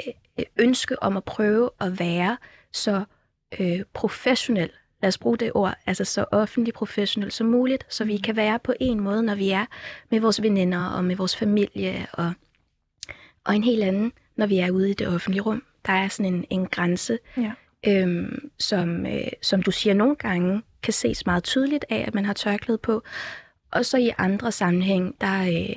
ønske 0.56 1.02
om 1.02 1.16
at 1.16 1.24
prøve 1.24 1.70
at 1.80 2.00
være 2.00 2.36
så 2.72 3.04
øh, 3.60 3.80
professionel, 3.92 4.70
lad 5.02 5.08
os 5.08 5.18
bruge 5.18 5.38
det 5.38 5.50
ord, 5.54 5.74
altså 5.86 6.04
så 6.04 6.24
offentlig 6.32 6.74
professionel 6.74 7.32
som 7.32 7.46
muligt, 7.46 7.86
så 7.88 8.04
vi 8.04 8.16
kan 8.16 8.36
være 8.36 8.58
på 8.58 8.74
en 8.80 9.00
måde, 9.00 9.22
når 9.22 9.34
vi 9.34 9.50
er 9.50 9.66
med 10.10 10.20
vores 10.20 10.42
veninder 10.42 10.84
og 10.84 11.04
med 11.04 11.16
vores 11.16 11.36
familie, 11.36 12.06
og, 12.12 12.32
og 13.44 13.56
en 13.56 13.64
helt 13.64 13.82
anden, 13.82 14.12
når 14.36 14.46
vi 14.46 14.58
er 14.58 14.70
ude 14.70 14.90
i 14.90 14.94
det 14.94 15.08
offentlige 15.08 15.42
rum. 15.42 15.62
Der 15.86 15.92
er 15.92 16.08
sådan 16.08 16.34
en, 16.34 16.44
en 16.50 16.66
grænse, 16.66 17.18
Ja. 17.36 17.52
Øhm, 17.86 18.50
som, 18.58 19.06
øh, 19.06 19.26
som 19.42 19.62
du 19.62 19.70
siger 19.70 19.94
nogle 19.94 20.16
gange, 20.16 20.62
kan 20.82 20.92
ses 20.92 21.26
meget 21.26 21.44
tydeligt 21.44 21.84
af, 21.88 22.04
at 22.06 22.14
man 22.14 22.24
har 22.24 22.32
tørklæde 22.32 22.78
på. 22.78 23.02
Og 23.70 23.86
så 23.86 23.98
i 23.98 24.10
andre 24.18 24.52
sammenhæng, 24.52 25.20
der, 25.20 25.42
øh, 25.42 25.76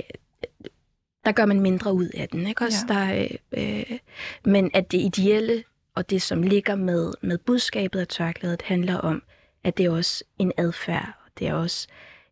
der 1.25 1.31
gør 1.31 1.45
man 1.45 1.62
mindre 1.62 1.93
ud 1.93 2.10
af 2.17 2.29
den. 2.29 2.48
Ikke? 2.48 2.65
Også 2.65 2.86
Ja. 2.89 2.93
der, 2.93 3.27
øh, 3.53 3.79
øh, 3.89 3.98
men 4.45 4.72
at 4.74 4.91
det 4.91 4.98
ideelle 5.01 5.63
og 5.95 6.10
det, 6.10 6.22
som 6.22 6.43
ligger 6.43 6.75
med, 6.75 7.13
med 7.22 7.38
budskabet 7.38 8.00
af 8.00 8.07
tørklædet, 8.07 8.62
handler 8.62 8.98
om, 8.98 9.24
at 9.63 9.77
det 9.77 9.86
er 9.86 9.89
også 9.89 10.24
en 10.39 10.51
adfærd. 10.57 11.13
og 11.25 11.31
Det 11.39 11.48
er 11.48 11.53
også 11.53 11.88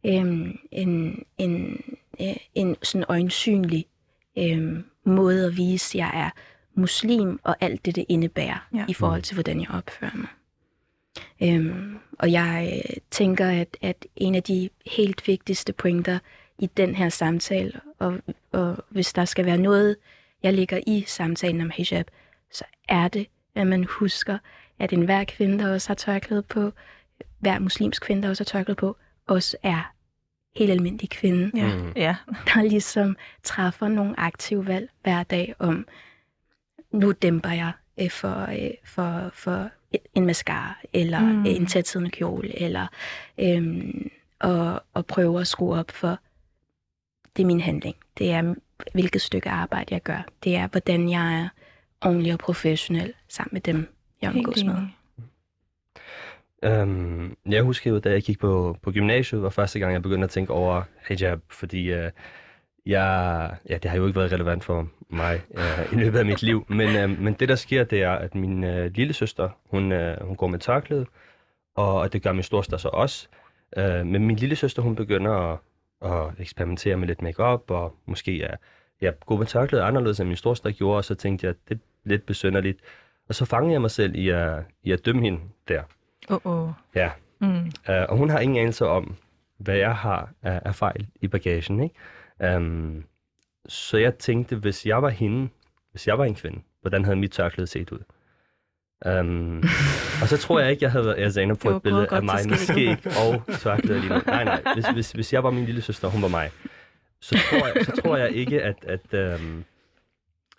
øhm, 0.06 0.58
en, 0.72 1.24
en, 1.38 1.84
øh, 2.22 2.36
en 2.56 2.75
sådan 2.84 3.06
øjensynlig 3.10 3.86
øhm, 4.38 4.84
måde 5.06 5.46
at 5.46 5.58
vise, 5.58 5.98
at 5.98 6.00
jeg 6.00 6.12
er 6.25 6.30
muslim, 6.75 7.40
og 7.44 7.56
alt 7.62 7.86
det, 7.86 7.96
det 7.96 8.06
indebærer 8.10 8.68
Ja. 8.74 8.86
i 8.88 8.94
forhold 8.94 9.22
til, 9.22 9.34
hvordan 9.34 9.62
jeg 9.62 9.70
opfører 9.70 10.12
mig. 10.16 10.28
Øhm, 11.44 11.98
og 12.20 12.32
jeg 12.32 12.82
øh, 12.90 12.98
tænker, 13.12 13.48
at, 13.62 13.78
at 13.82 14.06
en 14.16 14.36
af 14.36 14.44
de 14.44 14.70
helt 14.86 15.28
vigtigste 15.28 15.74
pointer 15.74 16.20
i 16.60 16.66
den 16.66 16.96
her 16.96 17.10
samtale, 17.10 17.72
og, 18.00 18.18
og 18.51 18.86
hvis 18.90 19.13
der 19.13 19.25
skal 19.25 19.46
være 19.46 19.58
noget, 19.58 19.96
jeg 20.44 20.54
ligger 20.54 20.80
i 20.88 21.04
samtalen 21.08 21.62
om 21.62 21.72
hijab, 21.75 22.12
så 22.51 22.63
er 22.90 23.08
det, 23.08 23.28
at 23.56 23.68
man 23.68 23.84
husker, 23.84 24.38
at 24.80 24.94
enhver 24.94 25.24
kvinde, 25.24 25.60
der 25.63 25.74
også 25.74 25.90
har 25.90 25.96
tørklæde 25.96 26.42
på, 26.42 26.72
hver 27.40 27.60
muslimsk 27.60 28.01
kvinde, 28.01 28.24
der 28.24 28.30
også 28.30 28.42
har 28.44 28.46
tørklæde 28.60 28.75
på, 28.75 28.98
også 29.28 29.58
er 29.63 29.92
helt 30.56 30.72
almindelig 30.72 31.10
kvinde, 31.10 31.51
Ja. 31.56 31.75
Mm. 31.75 31.92
ja. 31.96 32.16
der 32.54 32.62
ligesom 32.63 33.16
træffer 33.44 33.88
nogle 33.88 34.20
aktive 34.20 34.68
valg 34.68 34.90
hver 35.04 35.24
dag 35.24 35.56
om, 35.60 35.88
nu 36.91 37.12
dæmper 37.12 37.50
jeg 37.50 37.71
øh, 38.01 38.10
for, 38.12 38.41
øh, 38.51 38.71
for, 38.83 39.29
for 39.33 39.69
en 40.15 40.25
mascara, 40.25 40.75
eller 40.93 41.19
Mm. 41.19 41.25
mm. 41.25 41.45
en 41.45 41.65
tætsiddende 41.65 42.12
kjole, 42.12 42.62
eller 42.62 42.88
øhm, 43.39 44.10
og, 44.39 44.83
og 44.93 45.05
prøve 45.05 45.41
at 45.41 45.48
skrue 45.48 45.79
op 45.79 45.91
for, 45.91 46.19
det 47.38 47.43
er 47.43 47.48
min 47.48 47.62
handling. 47.62 47.95
Det 48.17 48.31
er, 48.31 48.53
hvilket 48.93 49.21
stykke 49.21 49.50
arbejde 49.50 49.93
jeg 49.93 50.01
gør. 50.01 50.25
Det 50.43 50.55
er, 50.55 50.67
hvordan 50.67 51.10
jeg 51.10 51.41
er 51.41 51.50
ordentlig 52.01 52.33
og 52.33 52.39
professionel 52.39 53.13
sammen 53.27 53.50
med 53.53 53.62
dem, 53.62 53.88
jeg 54.21 54.29
omgås 54.29 54.63
med. 54.63 54.75
Øhm, 56.63 57.38
jeg 57.45 57.63
husker 57.63 57.91
jo, 57.91 58.00
da 58.00 58.12
jeg 58.12 58.21
gik 58.21 58.39
på, 58.39 58.77
på 58.81 58.91
gymnasiet, 58.91 59.41
var 59.41 59.50
første 59.50 59.79
gang, 59.79 59.93
jeg 59.93 60.01
begyndte 60.01 60.24
at 60.24 60.29
tænke 60.29 60.53
over 60.53 60.83
hijab, 61.07 61.39
fordi 61.50 61.91
øh, 61.91 62.12
jeg, 62.86 63.55
ja, 63.69 63.77
det 63.77 63.91
har 63.91 63.98
jo 63.98 64.07
ikke 64.07 64.19
været 64.19 64.31
relevant 64.31 64.63
for 64.63 64.88
mig 65.13 65.41
øh, 65.58 65.94
i 65.94 65.96
løbet 65.96 66.20
af 66.20 66.25
mit 66.25 66.41
liv, 66.44 66.65
men, 66.70 66.96
øh, 66.96 67.20
men 67.22 67.34
det 67.34 67.50
der 67.50 67.56
sker, 67.56 67.84
det 67.84 68.03
er, 68.03 68.12
at 68.12 68.36
min 68.36 68.63
øh, 68.63 68.91
lille 68.96 69.13
søster, 69.13 69.50
hun, 69.70 69.91
øh, 69.91 70.27
hun 70.27 70.36
går 70.36 70.48
med 70.48 70.60
tørklæde, 70.60 71.06
og, 71.75 72.00
og 72.00 72.13
det 72.13 72.24
gør 72.24 72.32
min 72.32 72.44
storsøster 72.44 72.77
så 72.77 72.88
også. 72.88 73.27
Øh, 73.77 74.06
men 74.06 74.27
min 74.27 74.36
lille 74.36 74.56
søster, 74.56 74.82
hun 74.82 74.96
begynder 74.96 75.32
at, 75.32 75.60
at 76.12 76.34
eksperimentere 76.39 76.98
med 76.98 77.08
lidt 77.08 77.22
makeup 77.22 77.72
og 77.72 77.96
måske 78.06 78.44
er 78.44 78.56
ja, 79.01 79.12
gå 79.25 79.38
med 79.38 79.46
tørklæde 79.46 79.84
anderledes, 79.84 80.20
end 80.20 80.27
min 80.27 80.38
storsøster 80.38 80.72
gjorde, 80.72 80.98
og 80.98 81.06
så 81.06 81.15
tænkte 81.15 81.48
jeg, 81.48 81.56
det 81.70 81.75
er 81.75 81.80
lidt 82.06 82.25
besynderligt. 82.25 82.80
Og 83.30 83.36
så 83.36 83.46
fangede 83.46 83.74
jeg 83.74 83.82
mig 83.82 83.91
selv 83.91 84.15
i 84.15 84.30
at, 84.30 84.60
i 84.84 84.91
at 84.91 85.06
dømme 85.06 85.22
hende 85.22 85.39
der. 85.68 85.84
Åh, 86.30 86.39
oh, 86.44 86.63
oh. 86.63 86.70
Ja, 86.96 87.10
Mm. 87.41 87.72
Uh, 87.89 88.10
og 88.10 88.18
hun 88.18 88.30
har 88.30 88.39
ingen 88.39 88.58
anelse 88.58 88.88
om, 88.88 89.15
hvad 89.58 89.75
jeg 89.75 89.96
har 89.96 90.30
af, 90.41 90.62
af 90.65 90.75
fejl 90.75 91.08
i 91.22 91.27
bagagen. 91.27 91.84
Ikke? 91.84 92.56
Um, 92.58 93.03
så 93.68 93.98
jeg 93.98 94.15
tænkte, 94.15 94.56
hvis 94.56 94.86
jeg 94.86 95.01
var 95.01 95.10
hende, 95.10 95.50
hvis 95.91 96.08
jeg 96.08 96.18
var 96.18 96.25
en 96.25 96.36
kvinde, 96.36 96.62
hvordan 96.82 97.06
havde 97.06 97.18
mit 97.18 97.32
tørklæde 97.32 97.68
set 97.68 97.91
ud? 97.91 98.00
Um, 99.06 99.63
og 100.22 100.27
så 100.27 100.38
tror 100.38 100.60
jeg 100.60 100.72
ikke, 100.72 100.84
jeg 100.84 100.91
havde 100.91 101.06
været 101.06 101.38
jeg 101.38 101.58
på 101.58 101.70
et 101.75 101.84
billede 101.84 102.08
af 102.12 102.24
mig 102.24 102.39
med 102.50 102.58
skæg 102.58 102.98
og 103.06 103.58
tørklæde 103.60 104.00
lige 104.00 104.13
nu. 104.13 104.22
Nej, 104.27 104.44
nej. 104.44 104.63
Hvis, 104.74 104.86
hvis, 104.94 105.12
hvis 105.12 105.34
jeg 105.34 105.44
var 105.44 105.51
min 105.51 105.65
lille 105.65 105.82
søster, 105.82 106.08
og 106.08 106.12
hun 106.12 106.22
var 106.22 106.27
mig, 106.27 106.51
så 107.20 107.39
tror 107.50 107.68
jeg, 107.68 107.86
så 107.86 108.01
tror 108.01 108.18
jeg 108.18 108.32
ikke, 108.32 108.62
at, 108.63 108.86
at, 108.88 109.39
um, 109.41 109.63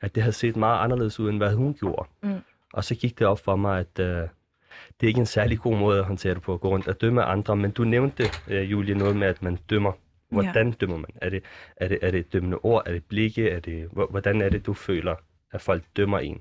at 0.00 0.14
det 0.14 0.22
havde 0.22 0.32
set 0.34 0.56
meget 0.56 0.84
anderledes 0.84 1.20
ud, 1.20 1.30
end 1.30 1.38
hvad 1.38 1.54
hun 1.54 1.74
gjorde. 1.74 2.08
Mm. 2.22 2.40
Og 2.72 2.84
så 2.84 2.94
gik 2.94 3.18
det 3.18 3.26
op 3.26 3.38
for 3.44 3.56
mig, 3.56 3.78
at 3.78 3.98
uh, 3.98 4.06
det 4.06 5.06
er 5.06 5.06
ikke 5.06 5.20
en 5.20 5.26
særlig 5.26 5.58
god 5.58 5.76
måde 5.76 5.98
at 5.98 6.04
håndtere 6.04 6.34
det 6.34 6.42
på, 6.42 6.54
at 6.54 6.60
gå 6.60 6.68
rundt 6.68 6.88
og 6.88 7.00
dømme 7.00 7.22
andre. 7.24 7.56
Men 7.56 7.70
du 7.70 7.84
nævnte, 7.84 8.24
uh, 8.46 8.70
Julie, 8.70 8.94
noget 8.94 9.16
med, 9.16 9.26
at 9.26 9.42
man 9.42 9.58
dømmer. 9.70 9.92
Hvordan 10.32 10.66
ja. 10.68 10.74
dømmer 10.80 10.96
man? 10.96 11.10
Er 11.22 11.28
det, 11.30 11.42
er, 11.76 11.88
det, 11.88 11.98
er 12.02 12.10
det 12.10 12.20
et 12.20 12.32
dømmende 12.32 12.56
ord? 12.58 12.82
Er 12.86 12.92
det 12.92 13.04
blikke? 13.04 13.50
Er 13.50 13.60
det, 13.60 13.88
hvor- 13.92 14.06
hvordan 14.10 14.40
er 14.42 14.48
det, 14.48 14.66
du 14.66 14.74
føler, 14.74 15.14
at 15.52 15.60
folk 15.60 15.84
dømmer 15.96 16.18
en 16.18 16.40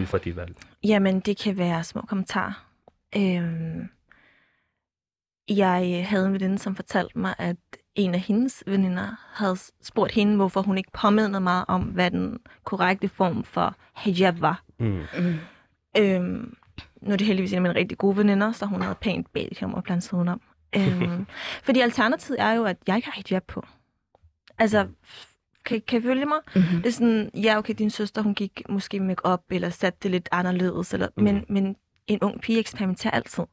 ud 0.00 0.06
fra 0.06 0.18
dit 0.18 0.36
valg? 0.36 0.54
Jamen, 0.84 1.20
det 1.20 1.38
kan 1.38 1.58
være 1.58 1.84
små 1.84 2.00
kommentarer. 2.00 2.66
Øhm, 3.16 3.88
jeg 5.48 6.06
havde 6.08 6.26
en 6.26 6.32
veninde, 6.32 6.58
som 6.58 6.76
fortalte 6.76 7.18
mig, 7.18 7.34
at 7.38 7.56
en 7.94 8.14
af 8.14 8.20
hendes 8.20 8.62
veninder 8.66 9.16
havde 9.34 9.56
spurgt 9.82 10.12
hende, 10.12 10.36
hvorfor 10.36 10.62
hun 10.62 10.78
ikke 10.78 10.90
påmindede 10.92 11.40
mig 11.40 11.70
om, 11.70 11.82
hvad 11.82 12.10
den 12.10 12.38
korrekte 12.64 13.08
form 13.08 13.44
for 13.44 13.76
hijab 13.96 14.40
var. 14.40 14.62
Mm. 14.78 15.02
Mm. 15.18 15.34
Øhm, 15.98 16.56
nu 17.02 17.12
er 17.12 17.16
det 17.16 17.26
heldigvis 17.26 17.52
en 17.52 17.56
af 17.56 17.62
mine 17.62 17.74
rigtig 17.74 17.98
gode 17.98 18.16
veninder, 18.16 18.52
så 18.52 18.66
hun 18.66 18.82
havde 18.82 18.94
pænt 19.00 19.32
bedt 19.32 19.60
ham 19.60 19.74
og 19.74 19.82
blandt 19.84 20.04
sig 20.04 20.18
om. 20.18 20.40
Øhm, 20.76 21.26
fordi 21.66 21.80
alternativet 21.80 22.40
er 22.40 22.52
jo, 22.52 22.64
at 22.64 22.76
jeg 22.86 22.96
ikke 22.96 23.08
har 23.10 23.22
hijab 23.26 23.44
på. 23.46 23.66
Altså, 24.58 24.88
kan, 25.64 25.82
kan 25.88 26.00
I 26.00 26.02
følge 26.02 26.26
mig? 26.26 26.38
Mm-hmm. 26.54 26.82
Det 26.82 26.86
er 26.86 26.92
sådan, 26.92 27.30
ja, 27.34 27.58
okay, 27.58 27.74
din 27.78 27.90
søster, 27.90 28.22
hun 28.22 28.34
gik 28.34 28.62
måske 28.68 29.00
make 29.00 29.24
op 29.24 29.44
eller 29.50 29.70
satte 29.70 29.98
det 30.02 30.10
lidt 30.10 30.28
anderledes, 30.32 30.94
eller, 30.94 31.08
mm. 31.16 31.22
men, 31.22 31.44
men 31.48 31.76
en 32.06 32.18
ung 32.22 32.40
pige 32.40 32.58
eksperimenterer 32.58 33.14
altid. 33.14 33.44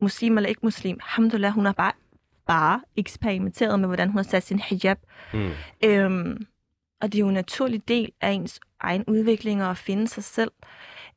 Muslim 0.00 0.36
eller 0.36 0.48
ikke 0.48 0.60
muslim, 0.62 0.98
alhamdulillah, 1.02 1.52
hun 1.52 1.64
har 1.64 1.72
bare, 1.72 1.92
bare 2.46 2.80
eksperimenteret 2.96 3.80
med, 3.80 3.88
hvordan 3.88 4.08
hun 4.08 4.16
har 4.16 4.22
sat 4.22 4.42
sin 4.42 4.58
hijab. 4.58 4.98
Mm. 5.32 5.50
Øhm, 5.84 6.46
og 7.00 7.12
det 7.12 7.18
er 7.18 7.20
jo 7.20 7.28
en 7.28 7.34
naturlig 7.34 7.88
del 7.88 8.12
af 8.20 8.30
ens 8.30 8.60
egen 8.80 9.04
udvikling 9.06 9.64
og 9.64 9.70
at 9.70 9.78
finde 9.78 10.08
sig 10.08 10.24
selv. 10.24 10.50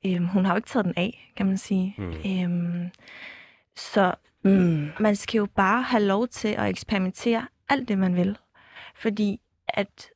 Øhm, 0.05 0.25
hun 0.25 0.45
har 0.45 0.53
jo 0.53 0.55
ikke 0.55 0.69
taget 0.69 0.85
den 0.85 0.93
af, 0.97 1.33
kan 1.37 1.45
man 1.45 1.57
sige. 1.57 1.95
Mm. 1.97 2.13
Øhm, 2.25 2.89
så 3.75 4.13
Mm. 4.43 4.89
man 4.99 5.15
skal 5.15 5.37
jo 5.37 5.47
bare 5.55 5.81
have 5.81 6.03
lov 6.03 6.27
til 6.27 6.47
at 6.47 6.69
eksperimentere 6.69 7.47
alt 7.69 7.87
det, 7.87 7.97
man 7.97 8.15
vil. 8.15 8.37
Fordi 8.95 9.39
at, 9.67 10.09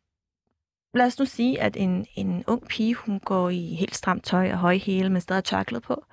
lad 0.94 1.05
os 1.05 1.20
nu 1.20 1.25
sige, 1.25 1.62
at 1.62 1.77
en, 1.77 2.05
en 2.15 2.44
ung 2.48 2.67
pige, 2.67 2.94
hun 2.96 3.20
går 3.20 3.50
i 3.50 3.75
helt 3.79 3.96
stramt 3.96 4.24
tøj 4.24 4.51
og 4.51 4.58
høje 4.58 4.77
hæle 4.77 5.10
med 5.10 5.22
stadig 5.22 5.44
tørklæde 5.44 5.82
på. 5.82 6.05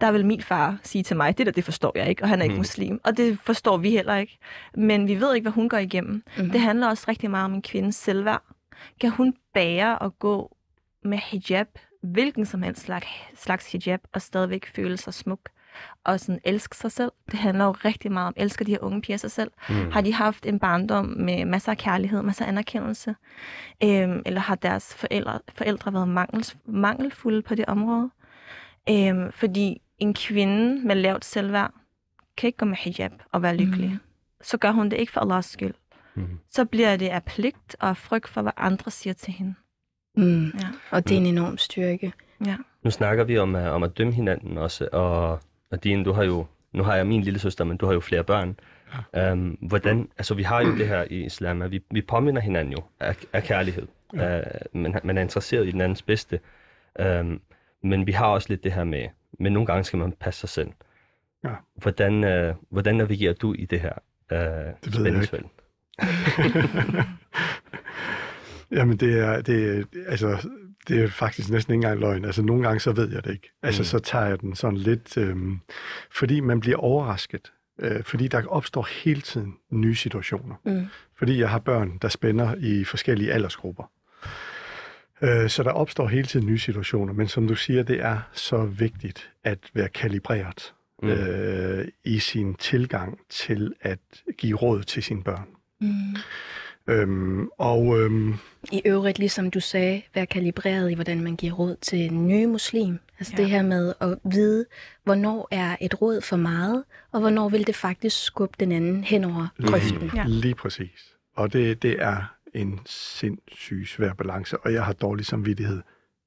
Der 0.00 0.12
vil 0.12 0.26
min 0.26 0.42
far 0.42 0.78
sige 0.82 1.02
til 1.02 1.16
mig, 1.16 1.38
det 1.38 1.46
der, 1.46 1.52
det 1.52 1.64
forstår 1.64 1.92
jeg 1.94 2.08
ikke, 2.08 2.22
og 2.22 2.28
han 2.28 2.38
er 2.40 2.42
ikke 2.42 2.52
Mm. 2.54 2.58
muslim. 2.58 3.00
Og 3.04 3.16
det 3.16 3.38
forstår 3.40 3.76
vi 3.76 3.90
heller 3.90 4.16
ikke. 4.16 4.38
Men 4.74 5.08
vi 5.08 5.20
ved 5.20 5.34
ikke, 5.34 5.44
hvad 5.44 5.52
hun 5.52 5.68
går 5.68 5.76
igennem. 5.78 6.22
Mm. 6.38 6.50
Det 6.50 6.60
handler 6.60 6.88
også 6.88 7.04
rigtig 7.08 7.30
meget 7.30 7.44
om 7.44 7.54
en 7.54 7.62
kvindes 7.62 7.94
selvværd. 7.94 8.42
Kan 9.00 9.10
hun 9.10 9.34
bære 9.54 10.02
at 10.02 10.18
gå 10.18 10.56
med 11.04 11.18
hijab, 11.18 11.68
hvilken 12.02 12.46
som 12.46 12.62
helst 12.62 12.82
slags, 12.82 13.06
slags 13.36 13.72
hijab, 13.72 14.00
og 14.12 14.22
stadigvæk 14.22 14.66
føle 14.74 14.96
sig 14.96 15.14
smuk? 15.14 15.48
Og 16.04 16.20
sådan 16.20 16.40
elske 16.44 16.76
sig 16.76 16.92
selv. 16.92 17.12
Det 17.30 17.38
handler 17.38 17.64
jo 17.64 17.72
rigtig 17.72 18.12
meget 18.12 18.26
om, 18.26 18.34
elsker 18.36 18.64
de 18.64 18.70
her 18.70 18.78
unge 18.82 19.00
piger 19.00 19.16
sig 19.16 19.30
selv? 19.30 19.50
Mm. 19.68 19.90
Har 19.90 20.00
de 20.00 20.12
haft 20.14 20.46
en 20.46 20.58
barndom 20.58 21.06
med 21.06 21.44
masser 21.44 21.72
af 21.72 21.78
kærlighed, 21.78 22.22
masser 22.22 22.44
af 22.44 22.48
anerkendelse? 22.48 23.14
Øhm, 23.84 24.22
eller 24.26 24.40
har 24.40 24.54
deres 24.54 24.94
forældre, 24.94 25.38
forældre 25.54 25.92
været 25.92 26.08
mangels, 26.08 26.56
mangelfulde 26.66 27.42
på 27.42 27.54
det 27.54 27.64
område? 27.66 28.10
Øhm, 28.90 29.32
fordi 29.32 29.80
en 29.98 30.14
kvinde 30.14 30.86
med 30.86 30.96
lavt 30.96 31.24
selvværd 31.24 31.70
kan 32.36 32.46
ikke 32.48 32.56
gå 32.56 32.64
med 32.64 32.76
hijab 32.76 33.12
og 33.32 33.42
være 33.42 33.56
lykkelig. 33.56 33.88
Mhm. 33.88 33.98
Så 34.42 34.58
gør 34.58 34.70
hun 34.70 34.88
det 34.88 34.96
ikke 34.96 35.12
for 35.12 35.20
Allahs 35.20 35.46
skyld 35.46 35.74
Mm. 36.16 36.38
så 36.50 36.64
bliver 36.64 36.96
det 36.96 37.08
af 37.08 37.22
pligt 37.24 37.76
og 37.80 37.88
af 37.88 37.96
frygt 37.96 38.28
for, 38.28 38.42
hvad 38.42 38.52
andre 38.56 38.90
siger 38.90 39.14
til 39.14 39.32
hende. 39.32 39.54
Mm. 40.16 40.44
Ja. 40.46 40.68
Og 40.90 41.08
det 41.08 41.14
er 41.16 41.20
en 41.20 41.26
enorm 41.26 41.58
styrke. 41.58 42.12
Ja. 42.46 42.56
Nu 42.82 42.90
snakker 42.90 43.24
vi 43.24 43.38
om, 43.38 43.54
om 43.54 43.82
at 43.82 43.98
dømme 43.98 44.12
hinanden 44.12 44.58
også, 44.58 44.88
og, 44.92 45.40
og 45.74 45.84
Dine, 45.84 46.04
du 46.04 46.12
har 46.12 46.22
jo, 46.24 46.46
nu 46.72 46.82
har 46.82 46.96
jeg 46.96 47.06
min 47.06 47.22
lille 47.22 47.38
søster, 47.38 47.64
men 47.64 47.76
du 47.76 47.86
har 47.86 47.92
jo 47.92 48.00
flere 48.00 48.24
børn. 48.24 48.56
Ja. 49.14 49.32
Um, 49.32 49.58
hvordan, 49.60 50.08
altså 50.18 50.34
vi 50.34 50.42
har 50.42 50.62
jo 50.62 50.76
det 50.76 50.88
her 50.88 51.04
i 51.10 51.24
islam, 51.24 51.62
at 51.62 51.70
vi, 51.70 51.82
vi 51.90 52.02
påminder 52.02 52.42
hinanden 52.42 52.72
jo 52.72 52.78
af, 53.00 53.16
af 53.32 53.42
kærlighed. 53.42 53.86
Ja. 54.14 54.38
Uh, 54.38 54.44
man, 54.72 55.00
man 55.04 55.18
er 55.18 55.22
interesseret 55.22 55.66
i 55.66 55.70
den 55.70 55.80
andens 55.80 56.02
bedste. 56.02 56.40
Um, 57.20 57.40
men 57.82 58.06
vi 58.06 58.12
har 58.12 58.26
også 58.26 58.48
lidt 58.48 58.64
det 58.64 58.72
her 58.72 58.84
med, 58.84 59.08
men 59.38 59.52
nogle 59.52 59.66
gange 59.66 59.84
skal 59.84 59.98
man 59.98 60.12
passe 60.20 60.40
sig 60.40 60.48
selv. 60.48 60.68
Ja. 61.44 61.50
Hvordan, 61.76 62.24
uh, 62.48 62.54
hvordan 62.70 62.94
navigerer 62.94 63.32
du 63.32 63.52
i 63.52 63.64
det 63.64 63.80
her 63.80 63.92
uh, 64.32 64.68
ikke. 64.86 64.96
spændingsfelt? 64.96 65.46
Jamen, 68.70 68.96
det 68.96 69.18
er, 69.18 69.42
det, 69.42 69.78
er- 69.78 69.84
altså, 70.08 70.48
det 70.88 71.02
er 71.02 71.08
faktisk 71.08 71.50
næsten 71.50 71.72
ikke 71.72 71.76
engang 71.86 72.00
løgn. 72.00 72.24
Altså, 72.24 72.42
nogle 72.42 72.62
gange 72.62 72.80
så 72.80 72.92
ved 72.92 73.12
jeg 73.12 73.24
det 73.24 73.30
ikke. 73.32 73.50
Altså, 73.62 73.80
Mm. 73.80 73.84
så 73.84 73.98
tager 73.98 74.26
jeg 74.26 74.40
den 74.40 74.56
sådan 74.56 74.78
lidt, 74.78 75.16
øhm, 75.18 75.60
fordi 76.10 76.40
man 76.40 76.60
bliver 76.60 76.76
overrasket. 76.78 77.52
Øh, 77.80 78.02
fordi 78.02 78.28
der 78.28 78.46
opstår 78.46 78.88
hele 79.04 79.20
tiden 79.20 79.54
nye 79.70 79.94
situationer. 79.94 80.54
Mm. 80.64 80.86
Fordi 81.18 81.40
jeg 81.40 81.50
har 81.50 81.58
børn, 81.58 81.98
der 82.02 82.08
spænder 82.08 82.54
i 82.58 82.84
forskellige 82.84 83.32
aldersgrupper. 83.32 83.90
Øh, 85.22 85.48
så 85.50 85.62
der 85.62 85.70
opstår 85.70 86.08
hele 86.08 86.26
tiden 86.26 86.46
nye 86.46 86.58
situationer. 86.58 87.12
Men 87.12 87.28
som 87.28 87.48
du 87.48 87.54
siger, 87.54 87.82
det 87.82 88.00
er 88.04 88.18
så 88.32 88.64
vigtigt 88.64 89.30
at 89.44 89.58
være 89.74 89.88
kalibreret 89.88 90.72
Mm. 91.02 91.08
øh, 91.10 91.88
i 92.04 92.18
sin 92.18 92.54
tilgang 92.54 93.18
til 93.30 93.72
at 93.80 93.98
give 94.38 94.56
råd 94.56 94.82
til 94.82 95.02
sine 95.02 95.22
børn. 95.22 95.46
Mm. 95.80 95.88
Øhm, 96.88 97.48
og 97.58 98.00
øhm, 98.00 98.34
I 98.72 98.82
øvrigt, 98.84 99.18
ligesom 99.18 99.50
du 99.50 99.60
sagde, 99.60 100.02
være 100.14 100.26
kalibreret 100.26 100.90
i, 100.90 100.94
hvordan 100.94 101.20
man 101.22 101.36
giver 101.36 101.52
råd 101.52 101.76
til 101.76 101.98
en 101.98 102.26
ny 102.28 102.44
muslim. 102.44 102.98
Altså 103.18 103.32
Ja. 103.36 103.42
det 103.42 103.50
her 103.50 103.62
med 103.62 103.94
at 104.00 104.18
vide, 104.32 104.66
hvornår 105.04 105.48
er 105.50 105.76
et 105.80 106.02
råd 106.02 106.20
for 106.20 106.36
meget, 106.36 106.84
og 107.12 107.20
hvornår 107.20 107.48
vil 107.48 107.66
det 107.66 107.76
faktisk 107.76 108.24
skubbe 108.24 108.56
den 108.60 108.72
anden 108.72 109.04
hen 109.04 109.24
over 109.24 109.46
grøften. 109.66 110.10
Ja. 110.14 110.24
Lige 110.26 110.54
præcis. 110.54 111.16
Og 111.34 111.52
det, 111.52 111.82
det 111.82 112.02
er 112.02 112.34
en 112.54 112.80
sindssygt 112.86 113.88
svær 113.88 114.12
balance, 114.12 114.58
og 114.58 114.72
jeg 114.72 114.84
har 114.84 114.92
dårlig 114.92 115.26
samvittighed 115.26 115.82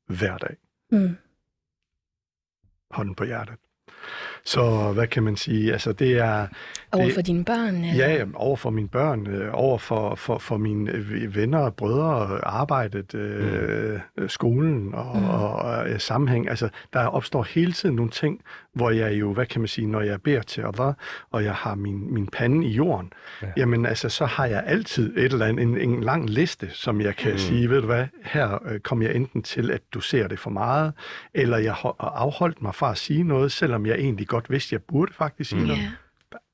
hver 0.07 0.37
dag. 0.37 0.55
Mm. 0.91 1.15
Hånden 2.91 3.15
på 3.15 3.23
hjertet. 3.23 3.55
Så 4.46 4.91
hvad 4.94 5.08
kan 5.08 5.24
man 5.24 5.36
sige? 5.36 5.72
Altså 5.74 5.91
det 5.91 6.17
er, 6.17 6.48
Over 6.91 7.06
Det- 7.06 7.13
for 7.13 7.22
dine 7.22 7.46
børn? 7.46 7.75
Eller? 7.84 8.08
ja, 8.10 8.25
over 8.36 8.56
for 8.56 8.70
mine 8.70 8.88
børn, 8.88 9.27
øh, 9.27 9.50
over 9.53 9.77
for, 9.77 10.15
for, 10.15 10.38
for 10.38 10.58
mine 10.58 10.91
øh, 10.91 11.36
venner 11.36 11.58
og 11.60 11.75
brødre, 11.75 12.39
arbejdet, 12.46 13.15
øh, 13.15 14.00
mm. 14.17 14.29
skolen 14.29 14.94
og, 14.96 15.15
Mm. 15.15 15.22
mm. 15.22 15.29
og, 15.29 15.53
og 15.53 15.89
øh, 15.89 16.00
sammenhæng. 16.00 16.50
Altså 16.50 16.70
der 16.94 17.00
opstår 17.06 17.44
hele 17.44 17.72
tiden 17.72 17.96
nogle 17.96 18.12
ting, 18.12 18.41
hvor 18.77 18.89
jeg 18.89 19.19
jo, 19.19 19.34
hvad 19.34 19.46
kan 19.46 19.62
man 19.62 19.67
sige, 19.67 19.88
når 19.88 20.01
jeg 20.01 20.22
beder 20.22 20.41
til 20.41 20.62
Allah, 20.62 20.93
og 21.31 21.43
jeg 21.43 21.53
har 21.53 21.75
min, 21.75 22.13
min 22.13 22.27
pande 22.27 22.67
i 22.67 22.69
jorden, 22.69 23.13
ja. 23.41 23.48
jamen 23.57 23.86
altså, 23.86 24.10
så 24.10 24.25
har 24.25 24.46
jeg 24.46 24.63
altid 24.65 25.17
et 25.17 25.34
eller 25.34 25.46
andet, 25.46 25.63
en, 25.63 25.77
en 25.77 26.03
lang 26.03 26.29
liste, 26.29 26.69
som 26.74 27.01
jeg 27.01 27.15
kan 27.15 27.31
mm. 27.31 27.38
sige, 27.38 27.69
ved 27.69 27.81
du 27.81 27.86
hvad, 27.86 28.05
her 28.24 28.60
øh, 28.65 28.79
kommer 28.79 29.05
jeg 29.05 29.15
enten 29.15 29.43
til, 29.43 29.72
at 29.72 29.81
du 29.93 30.00
ser 30.00 30.27
det 30.27 30.39
for 30.39 30.50
meget, 30.50 30.93
eller 31.34 31.57
jeg 31.57 31.74
har 31.74 31.96
afholdt 32.00 32.62
mig 32.62 32.75
fra 32.75 32.91
at 32.91 32.98
sige 32.98 33.24
noget, 33.24 33.51
selvom 33.51 33.86
jeg 33.86 33.96
egentlig 33.96 34.27
godt 34.27 34.50
vidste, 34.50 34.74
jeg 34.74 34.81
burde 34.81 35.13
faktisk 35.13 35.50
sige 35.50 35.62
mm. 35.62 35.67
noget. 35.67 35.91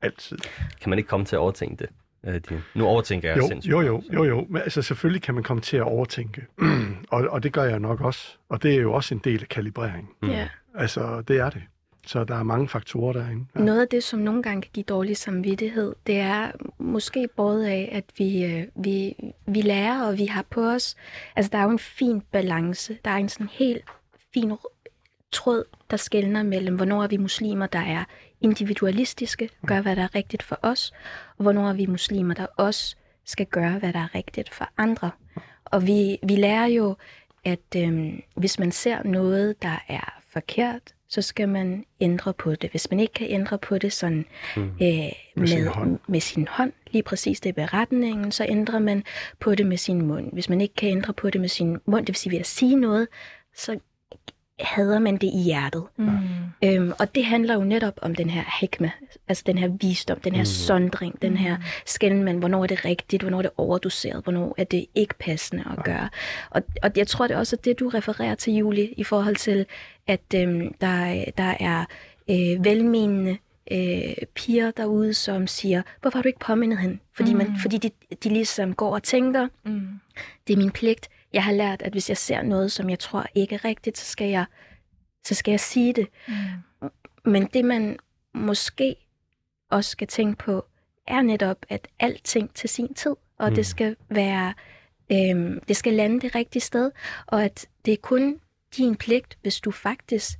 Altid. 0.02 0.38
Kan 0.82 0.90
man 0.90 1.00
ikke 1.00 1.08
komme 1.08 1.26
til 1.26 1.36
at 1.36 1.40
overtænke 1.40 1.76
det? 1.76 1.90
Øh, 2.28 2.42
de, 2.50 2.62
nu 2.74 2.86
overtænker 2.86 3.30
jeg 3.30 3.38
jo, 3.38 3.48
sindssygt. 3.48 3.72
Jo, 3.72 3.82
jo, 3.82 4.04
jo, 4.14 4.24
jo. 4.24 4.46
Men 4.50 4.62
altså, 4.62 4.82
selvfølgelig 4.82 5.22
kan 5.22 5.34
man 5.34 5.44
komme 5.44 5.62
til 5.62 5.78
at 5.78 5.84
overtænke. 5.84 6.46
og, 7.12 7.28
og 7.30 7.44
det 7.44 7.54
gør 7.54 7.64
jeg 7.64 7.80
nok 7.80 8.02
også. 8.02 8.38
Og 8.50 8.64
det 8.64 8.74
er 8.74 8.82
jo 8.82 8.94
også 8.94 9.16
en 9.16 9.22
del 9.24 9.42
af 9.42 9.50
kalibreringen. 9.50 10.10
Mm. 10.22 10.30
Ja. 10.30 10.48
Altså, 10.76 11.24
det 11.28 11.40
er 11.40 11.50
det. 11.50 11.62
Så 12.06 12.24
der 12.24 12.36
er 12.36 12.44
mange 12.44 12.70
faktorer 12.70 13.14
derinde. 13.14 13.46
Ja. 13.56 13.60
Noget 13.60 13.82
af 13.82 13.88
det, 13.88 14.04
som 14.04 14.20
nogle 14.20 14.44
gange 14.44 14.62
kan 14.62 14.72
give 14.74 14.84
dårlig 14.84 15.18
samvittighed, 15.18 15.96
det 16.08 16.20
er 16.20 16.52
måske 16.78 17.28
både 17.36 17.70
af, 17.70 17.90
at 17.92 18.04
vi, 18.18 18.44
øh, 18.44 18.68
vi, 18.76 19.16
vi 19.46 19.62
lærer, 19.62 20.08
og 20.08 20.18
vi 20.18 20.26
har 20.26 20.46
på 20.50 20.62
os... 20.70 20.96
Altså, 21.36 21.50
der 21.50 21.58
er 21.58 21.64
jo 21.64 21.70
en 21.70 21.80
fin 21.80 22.22
balance. 22.22 22.98
Der 23.06 23.12
er 23.12 23.16
en 23.16 23.30
sådan 23.30 23.50
helt 23.52 23.84
fin 24.34 24.52
tråd, 25.32 25.64
der 25.92 25.98
skældner 25.98 26.44
mellem, 26.44 26.76
hvornår 26.76 27.04
er 27.04 27.08
vi 27.08 27.18
muslimer, 27.18 27.68
der 27.68 27.80
er 27.80 28.04
individualistiske, 28.42 29.50
gør 29.66 29.82
hvad 29.82 29.96
der 29.96 30.04
er 30.04 30.16
rigtigt 30.16 30.44
for 30.44 30.60
os, 30.62 30.92
og 31.38 31.44
hvornår 31.44 31.70
er 31.70 31.74
vi 31.74 31.86
muslimer, 31.86 32.34
der 32.34 32.46
også 32.58 32.96
skal 33.26 33.46
gøre, 33.46 33.80
hvad 33.80 33.94
der 33.94 34.00
er 34.00 34.16
rigtigt 34.16 34.54
for 34.54 34.70
andre. 34.78 35.12
Og 35.66 35.88
vi, 35.88 36.18
vi 36.24 36.36
lærer 36.36 36.66
jo, 36.66 36.96
at 37.46 37.76
øhm, 37.78 38.22
hvis 38.36 38.60
man 38.60 38.72
ser 38.72 39.04
noget, 39.04 39.62
der 39.62 39.84
er 39.88 40.22
forkert, 40.30 40.94
så 41.14 41.22
skal 41.22 41.50
man 41.50 41.86
ændre 42.02 42.34
på 42.34 42.56
det. 42.56 42.70
Hvis 42.70 42.92
man 42.92 43.00
ikke 43.00 43.14
kan 43.14 43.28
ændre 43.30 43.58
på 43.58 43.78
det 43.78 43.94
sådan 43.94 44.26
mm. 44.56 44.64
øh, 44.64 44.70
med, 44.82 45.12
med, 45.36 45.48
sin 45.48 45.68
hånd. 45.68 46.00
med 46.08 46.20
sin 46.20 46.48
hånd, 46.48 46.74
lige 46.92 47.04
præcis 47.04 47.40
det 47.40 47.50
er 47.50 47.54
beretningen, 47.54 48.32
så 48.32 48.46
ændrer 48.50 48.80
man 48.80 49.04
på 49.40 49.56
det 49.56 49.66
med 49.66 49.78
sin 49.78 50.02
mund. 50.02 50.34
Hvis 50.34 50.50
man 50.50 50.62
ikke 50.62 50.76
kan 50.76 50.90
ændre 50.90 51.14
på 51.14 51.30
det 51.30 51.42
med 51.42 51.50
sin 51.50 51.80
mund, 51.86 52.06
det 52.06 52.08
vil 52.08 52.16
sige 52.16 52.32
ved 52.32 52.40
at 52.40 52.46
sige 52.46 52.76
noget, 52.76 53.08
så 53.56 53.80
hader 54.64 55.00
man 55.00 55.14
det 55.14 55.28
i 55.28 55.42
hjertet. 55.44 55.84
Mm. 55.98 56.10
Øhm, 56.64 56.92
og 57.00 57.16
det 57.16 57.26
handler 57.26 57.54
jo 57.54 57.64
netop 57.64 58.00
om 58.02 58.16
den 58.16 58.30
her 58.30 58.44
hikma, 58.60 58.92
altså 59.28 59.44
den 59.46 59.58
her 59.58 59.68
visdom, 59.68 60.20
den 60.20 60.34
her 60.34 60.42
mm. 60.42 60.46
sondring, 60.46 61.22
den 61.22 61.38
her 61.38 61.58
mm. 61.58 61.64
skældning, 61.86 62.40
hvornår 62.40 62.64
er 62.64 62.68
det 62.68 62.86
rigtigt, 62.86 63.24
hvornår 63.24 63.38
er 63.38 63.42
det 63.42 63.52
overdoseret, 63.58 64.24
hvornår 64.24 64.56
er 64.58 64.64
det 64.64 64.86
ikke 64.96 65.14
passende 65.20 65.64
at 65.78 65.84
gøre. 65.84 66.10
Og, 66.50 66.64
og 66.84 66.92
jeg 66.96 67.08
tror 67.08 67.28
det 67.28 67.36
også 67.36 67.56
er 67.56 67.62
det, 67.62 67.80
du 67.80 67.90
refererer 67.90 68.36
til, 68.36 68.54
Julie, 68.54 68.94
i 68.94 69.04
forhold 69.04 69.36
til, 69.36 69.66
at 70.08 70.22
øhm, 70.36 70.74
der, 70.82 71.26
der 71.38 71.54
er 71.60 71.86
øh, 72.30 72.66
velmenende 72.66 73.38
øh, 73.72 74.26
piger 74.36 74.72
derude, 74.72 75.14
som 75.14 75.48
siger, 75.48 75.82
hvorfor 76.02 76.18
har 76.18 76.24
du 76.24 76.28
ikke 76.28 76.40
påmindet 76.40 76.80
hende? 76.80 76.98
Fordi, 77.14 77.34
man, 77.34 77.48
mm. 77.48 77.56
fordi 77.62 77.78
de, 77.78 77.90
de 78.24 78.30
ligesom 78.30 78.74
går 78.74 78.94
og 78.94 79.04
tænker, 79.04 79.48
mm. 79.66 79.88
det 80.48 80.54
er 80.54 80.58
min 80.58 80.72
pligt, 80.72 81.10
jeg 81.34 81.44
har 81.44 81.52
lært, 81.52 81.82
at 81.82 81.92
hvis 81.92 82.10
jeg 82.10 82.18
ser 82.18 82.42
noget, 82.42 82.72
som 82.72 82.90
jeg 82.90 83.00
tror 83.00 83.26
ikke 83.36 83.56
er 83.56 83.66
rigtigt, 83.66 83.98
så 83.98 84.06
skal 84.06 84.28
jeg, 84.28 84.46
så 85.26 85.36
skal 85.36 85.52
jeg 85.52 85.60
sige 85.60 85.94
det. 85.94 86.08
Mm. 86.28 86.90
Men 87.26 87.46
det, 87.54 87.66
man 87.66 87.98
måske 88.34 88.96
også 89.72 89.92
skal 89.92 90.08
tænke 90.08 90.38
på, 90.38 90.66
er 91.08 91.22
netop, 91.22 91.58
at 91.70 91.88
alting 92.00 92.54
til 92.54 92.70
sin 92.70 92.94
tid, 92.94 93.16
og 93.38 93.50
mm. 93.50 93.56
det 93.56 93.66
skal 93.66 93.96
være, 94.10 94.54
øhm, 95.12 95.60
det 95.68 95.76
skal 95.76 95.94
lande 95.94 96.22
det 96.22 96.36
rigtige 96.36 96.62
sted, 96.62 96.92
og 97.28 97.44
at 97.44 97.68
det 97.86 97.92
er 97.94 97.98
kun 97.98 98.40
din 98.78 98.96
pligt, 98.96 99.38
hvis 99.42 99.60
du 99.60 99.72
faktisk 99.72 100.40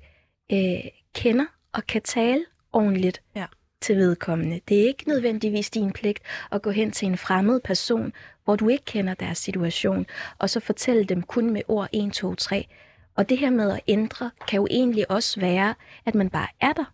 øh, 0.52 0.84
kender 1.16 1.46
og 1.74 1.88
kan 1.88 2.02
tale 2.02 2.46
ordentligt 2.74 3.22
ja. 3.36 3.46
til 3.82 3.98
vedkommende. 3.98 4.60
Det 4.68 4.82
er 4.82 4.88
ikke 4.88 5.08
nødvendigvis 5.08 5.70
din 5.70 5.92
pligt 5.92 6.20
at 6.52 6.62
gå 6.62 6.70
hen 6.72 6.92
til 6.92 7.08
en 7.08 7.18
fremmed 7.18 7.60
person 7.60 8.14
hvor 8.46 8.56
du 8.56 8.70
ikke 8.70 8.86
kender 8.86 9.14
deres 9.14 9.38
situation, 9.38 10.06
og 10.40 10.50
så 10.50 10.60
fortælle 10.60 11.04
dem 11.04 11.22
kun 11.22 11.54
med 11.54 11.62
ord 11.68 11.90
1, 11.94 12.14
2, 12.14 12.36
3. 12.36 12.68
Og 13.16 13.30
det 13.30 13.38
her 13.38 13.50
med 13.50 13.72
at 13.72 13.80
ændre, 13.88 14.32
kan 14.48 14.58
jo 14.58 14.68
egentlig 14.72 15.12
også 15.12 15.40
være, 15.40 15.76
at 16.06 16.16
man 16.16 16.30
bare 16.30 16.48
er 16.62 16.74
der 16.74 16.94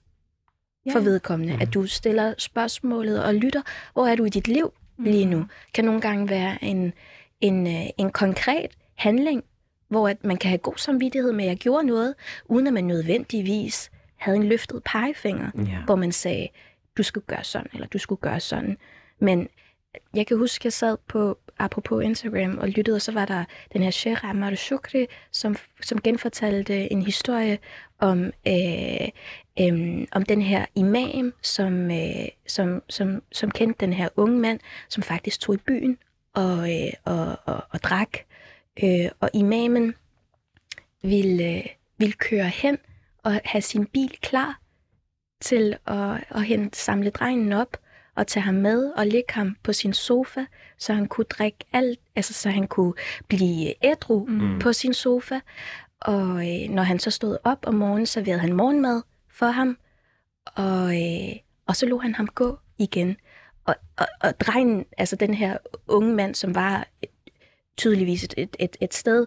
ja. 0.86 0.94
for 0.94 1.00
vedkommende. 1.00 1.54
Mm. 1.54 1.62
At 1.62 1.74
du 1.74 1.88
stiller 1.88 2.34
spørgsmålet 2.38 3.24
og 3.24 3.36
lytter, 3.36 3.62
hvor 3.94 4.08
er 4.08 4.16
du 4.16 4.26
i 4.26 4.30
dit 4.30 4.48
liv 4.48 4.74
lige 4.98 5.26
nu? 5.26 5.38
Mm. 5.38 5.50
Kan 5.74 5.86
nogle 5.86 6.02
gange 6.02 6.30
være 6.30 6.64
en, 6.64 6.94
en, 7.42 7.68
øh, 7.68 7.86
en 7.98 8.12
konkret 8.12 8.72
handling, 8.96 9.44
hvor 9.88 10.08
at 10.08 10.24
man 10.24 10.38
kan 10.38 10.50
have 10.50 10.58
god 10.58 10.78
samvittighed 10.78 11.32
med, 11.32 11.46
at 11.46 11.50
jeg 11.50 11.58
gjorde 11.58 11.88
noget, 11.88 12.16
uden 12.46 12.68
at 12.68 12.74
man 12.74 12.84
nødvendigvis 12.84 13.92
havde 14.16 14.38
en 14.38 14.44
løftet 14.44 14.84
pegefinger, 14.84 15.52
ja. 15.56 15.84
hvor 15.86 15.96
man 15.96 16.12
sagde, 16.12 16.48
du 16.98 17.04
skulle 17.04 17.26
gøre 17.28 17.44
sådan, 17.44 17.68
eller 17.74 17.88
du 17.88 17.98
skulle 17.98 18.20
gøre 18.22 18.40
sådan. 18.40 18.78
Men 19.20 19.48
jeg 20.15 20.28
kan 20.28 20.38
huske, 20.38 20.65
jeg 20.65 20.73
sad 20.73 20.97
på, 21.08 21.38
apropos 21.60 22.04
Instagram, 22.04 22.58
og 22.58 22.69
lyttede, 22.69 22.95
og 22.95 23.02
så 23.02 23.12
var 23.12 23.25
der 23.25 23.45
den 23.73 23.84
her 23.84 23.91
Sheikh 23.91 24.30
Ammar 24.30 24.56
Shukri, 24.56 25.08
som, 25.32 25.56
som 25.82 26.02
genfortalte 26.02 26.91
en 26.91 27.02
historie 27.02 27.60
om, 27.99 28.32
øh, 28.47 29.10
øh, 29.62 30.08
om 30.12 30.23
den 30.23 30.41
her 30.41 30.65
imam, 30.75 31.34
som, 31.41 31.91
øh, 31.91 32.28
som, 32.47 32.84
som, 32.89 33.23
som 33.32 33.52
kendte 33.52 33.86
den 33.86 33.93
her 33.93 34.10
unge 34.15 34.39
mand, 34.39 34.60
som 34.89 35.04
faktisk 35.04 35.39
tog 35.39 35.56
i 35.56 35.58
byen 35.58 35.97
og, 36.34 36.71
øh, 36.71 36.93
og, 37.06 37.39
og, 37.45 37.63
og 37.69 37.84
drak. 37.84 38.17
Øh, 38.84 39.10
og 39.19 39.30
imamen 39.34 39.95
ville, 41.02 41.58
øh, 41.58 41.65
ville 41.97 42.13
køre 42.13 42.47
hen 42.47 42.78
og 43.23 43.41
have 43.45 43.62
sin 43.62 43.86
bil 43.86 44.17
klar 44.21 44.60
til 45.41 45.78
at, 45.86 46.23
at 46.30 46.43
hente, 46.43 46.80
samle 46.80 47.10
drengen 47.10 47.54
op, 47.54 47.78
og 48.20 48.28
tage 48.28 48.44
ham 48.44 48.54
med 48.54 48.86
og 48.86 49.08
lægge 49.08 49.34
ham 49.34 49.56
på 49.64 49.74
sin 49.74 49.94
sofa, 49.94 50.46
så 50.78 50.94
han 50.94 51.08
kunne 51.08 51.26
drikke 51.26 51.58
alt, 51.74 52.00
altså 52.16 52.34
så 52.34 52.50
han 52.50 52.68
kunne 52.68 52.94
blive 53.28 53.86
ædru 53.86 54.26
mm. 54.26 54.60
på 54.60 54.74
sin 54.74 54.94
sofa. 54.94 55.40
Og 56.02 56.28
øh, 56.28 56.70
når 56.70 56.84
han 56.84 57.00
så 57.00 57.12
stod 57.12 57.38
op 57.44 57.68
om 57.68 57.76
morgenen, 57.76 58.06
serverede 58.06 58.40
han 58.40 58.54
morgenmad 58.54 59.02
for 59.32 59.46
ham, 59.46 59.78
og, 60.46 60.96
øh, 60.96 61.36
og 61.68 61.76
så 61.76 61.86
lå 61.86 61.98
han 61.98 62.16
ham 62.16 62.28
gå 62.28 62.60
igen. 62.78 63.18
Og, 63.66 63.76
og, 63.98 64.08
og 64.22 64.40
drengen, 64.40 64.86
altså 64.98 65.16
den 65.16 65.34
her 65.34 65.58
unge 65.88 66.16
mand, 66.16 66.36
som 66.36 66.56
var 66.56 66.88
tydeligvis 67.80 68.24
et, 68.24 68.56
et, 68.60 68.78
et, 68.82 68.94
sted, 68.94 69.26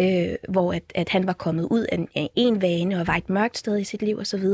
øh, 0.00 0.34
hvor 0.48 0.72
at, 0.72 0.82
at 0.94 1.08
han 1.08 1.26
var 1.26 1.32
kommet 1.32 1.64
ud 1.70 1.86
af 1.92 1.96
en, 1.96 2.08
af 2.16 2.30
en 2.34 2.62
vane 2.62 3.00
og 3.00 3.06
var 3.06 3.14
et 3.14 3.30
mørkt 3.30 3.58
sted 3.58 3.78
i 3.78 3.84
sit 3.84 4.02
liv 4.02 4.18
osv., 4.18 4.44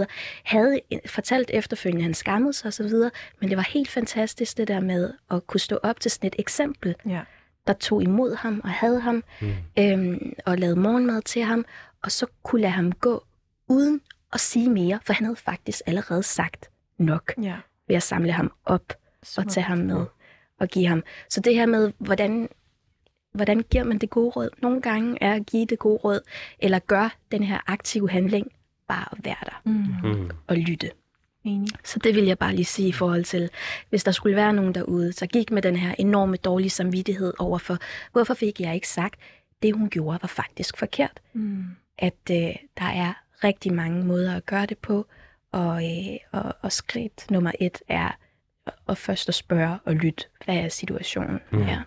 havde 0.45 0.81
fortalt 1.07 1.51
efterfølgende, 1.55 2.01
at 2.01 2.05
han 2.05 2.15
skammede 2.15 2.53
sig 2.53 2.69
osv., 2.69 2.95
men 3.41 3.49
det 3.49 3.57
var 3.57 3.69
helt 3.73 3.91
fantastisk 3.91 4.57
det 4.57 4.69
der 4.69 4.81
med 4.81 5.13
at 5.31 5.47
kunne 5.47 5.61
stå 5.61 5.79
op 5.83 6.01
til 6.01 6.11
sådan 6.11 6.27
et 6.27 6.37
eksempel, 6.39 6.95
ja. 7.09 7.21
der 7.67 7.73
tog 7.73 8.03
imod 8.03 8.35
ham 8.35 8.61
og 8.65 8.71
havde 8.71 9.01
ham, 9.01 9.25
mm. 9.41 9.53
øhm, 9.79 10.33
og 10.47 10.59
lavede 10.59 10.81
morgenmad 10.81 11.23
til 11.23 11.43
ham, 11.43 11.65
og 12.03 12.13
så 12.13 12.27
kunne 12.43 12.61
lade 12.61 12.73
ham 12.73 12.93
gå 12.93 13.25
uden 13.69 14.01
at 14.33 14.41
sige 14.41 14.71
mere, 14.71 14.99
for 15.05 15.13
han 15.13 15.25
havde 15.25 15.37
faktisk 15.37 15.81
allerede 15.87 16.23
sagt 16.23 16.71
nok 16.99 17.33
ja. 17.43 17.57
ved 17.89 17.97
at 17.97 18.03
samle 18.03 18.33
ham 18.33 18.53
op 18.65 18.93
Smart. 19.23 19.47
og 19.47 19.53
tage 19.53 19.65
ham 19.65 19.79
med 19.79 20.07
og 20.61 20.69
give 20.69 20.87
ham. 20.87 21.03
Så 21.29 21.41
det 21.41 21.55
her 21.55 21.67
med, 21.67 21.93
hvordan 21.99 22.49
hvordan 23.33 23.65
giver 23.71 23.85
man 23.85 23.99
det 23.99 24.11
gode 24.11 24.31
råd? 24.31 24.49
Nogle 24.63 24.83
gange 24.83 25.19
er 25.21 25.35
at 25.35 25.47
give 25.47 25.67
det 25.67 25.79
gode 25.79 25.97
råd, 25.97 26.21
eller 26.59 26.79
gør 26.79 27.17
den 27.33 27.43
her 27.43 27.59
aktive 27.67 28.11
handling, 28.11 28.53
bare 28.89 29.09
at 29.13 29.25
være 29.25 29.45
der 29.45 29.61
mm. 29.65 30.11
mm. 30.11 30.31
og 30.47 30.57
lytte. 30.57 30.91
Enig. 31.45 31.69
Så 31.85 31.99
det 31.99 32.15
vil 32.15 32.25
jeg 32.25 32.39
bare 32.39 32.55
lige 32.55 32.65
sige 32.65 32.89
i 32.89 32.93
forhold 32.93 33.25
til, 33.25 33.51
hvis 33.91 34.05
der 34.05 34.11
skulle 34.11 34.37
være 34.37 34.53
nogen 34.53 34.75
derude, 34.75 35.13
så 35.13 35.27
gik 35.27 35.51
med 35.51 35.63
den 35.63 35.77
her 35.77 35.95
enorme 35.99 36.37
dårlige 36.37 36.71
samvittighed 36.71 37.33
over 37.39 37.59
for, 37.59 37.79
hvorfor 38.13 38.35
fik 38.35 38.61
jeg 38.61 38.75
ikke 38.75 38.89
sagt, 38.89 39.21
det 39.63 39.75
hun 39.75 39.89
gjorde 39.89 40.19
var 40.23 40.29
faktisk 40.29 40.77
forkert. 40.77 41.21
Mm. 41.33 41.65
At 41.99 42.31
øh, 42.31 42.37
der 42.79 42.85
er 42.85 43.13
rigtig 43.45 43.73
mange 43.73 44.05
måder 44.05 44.37
at 44.37 44.47
gøre 44.47 44.67
det 44.67 44.79
på, 44.79 45.07
og, 45.53 45.85
øh, 45.85 46.17
og, 46.33 46.55
og 46.63 46.73
skridt 46.73 47.31
nummer 47.31 47.53
et 47.61 47.79
er 47.89 48.11
at 48.89 48.99
først 48.99 49.29
at 49.29 49.35
spørge 49.35 49.79
og 49.85 49.95
lytte, 49.95 50.25
hvad 50.45 50.57
er 50.57 50.69
situationen 50.69 51.41
mm. 51.53 51.63
her. 51.63 51.83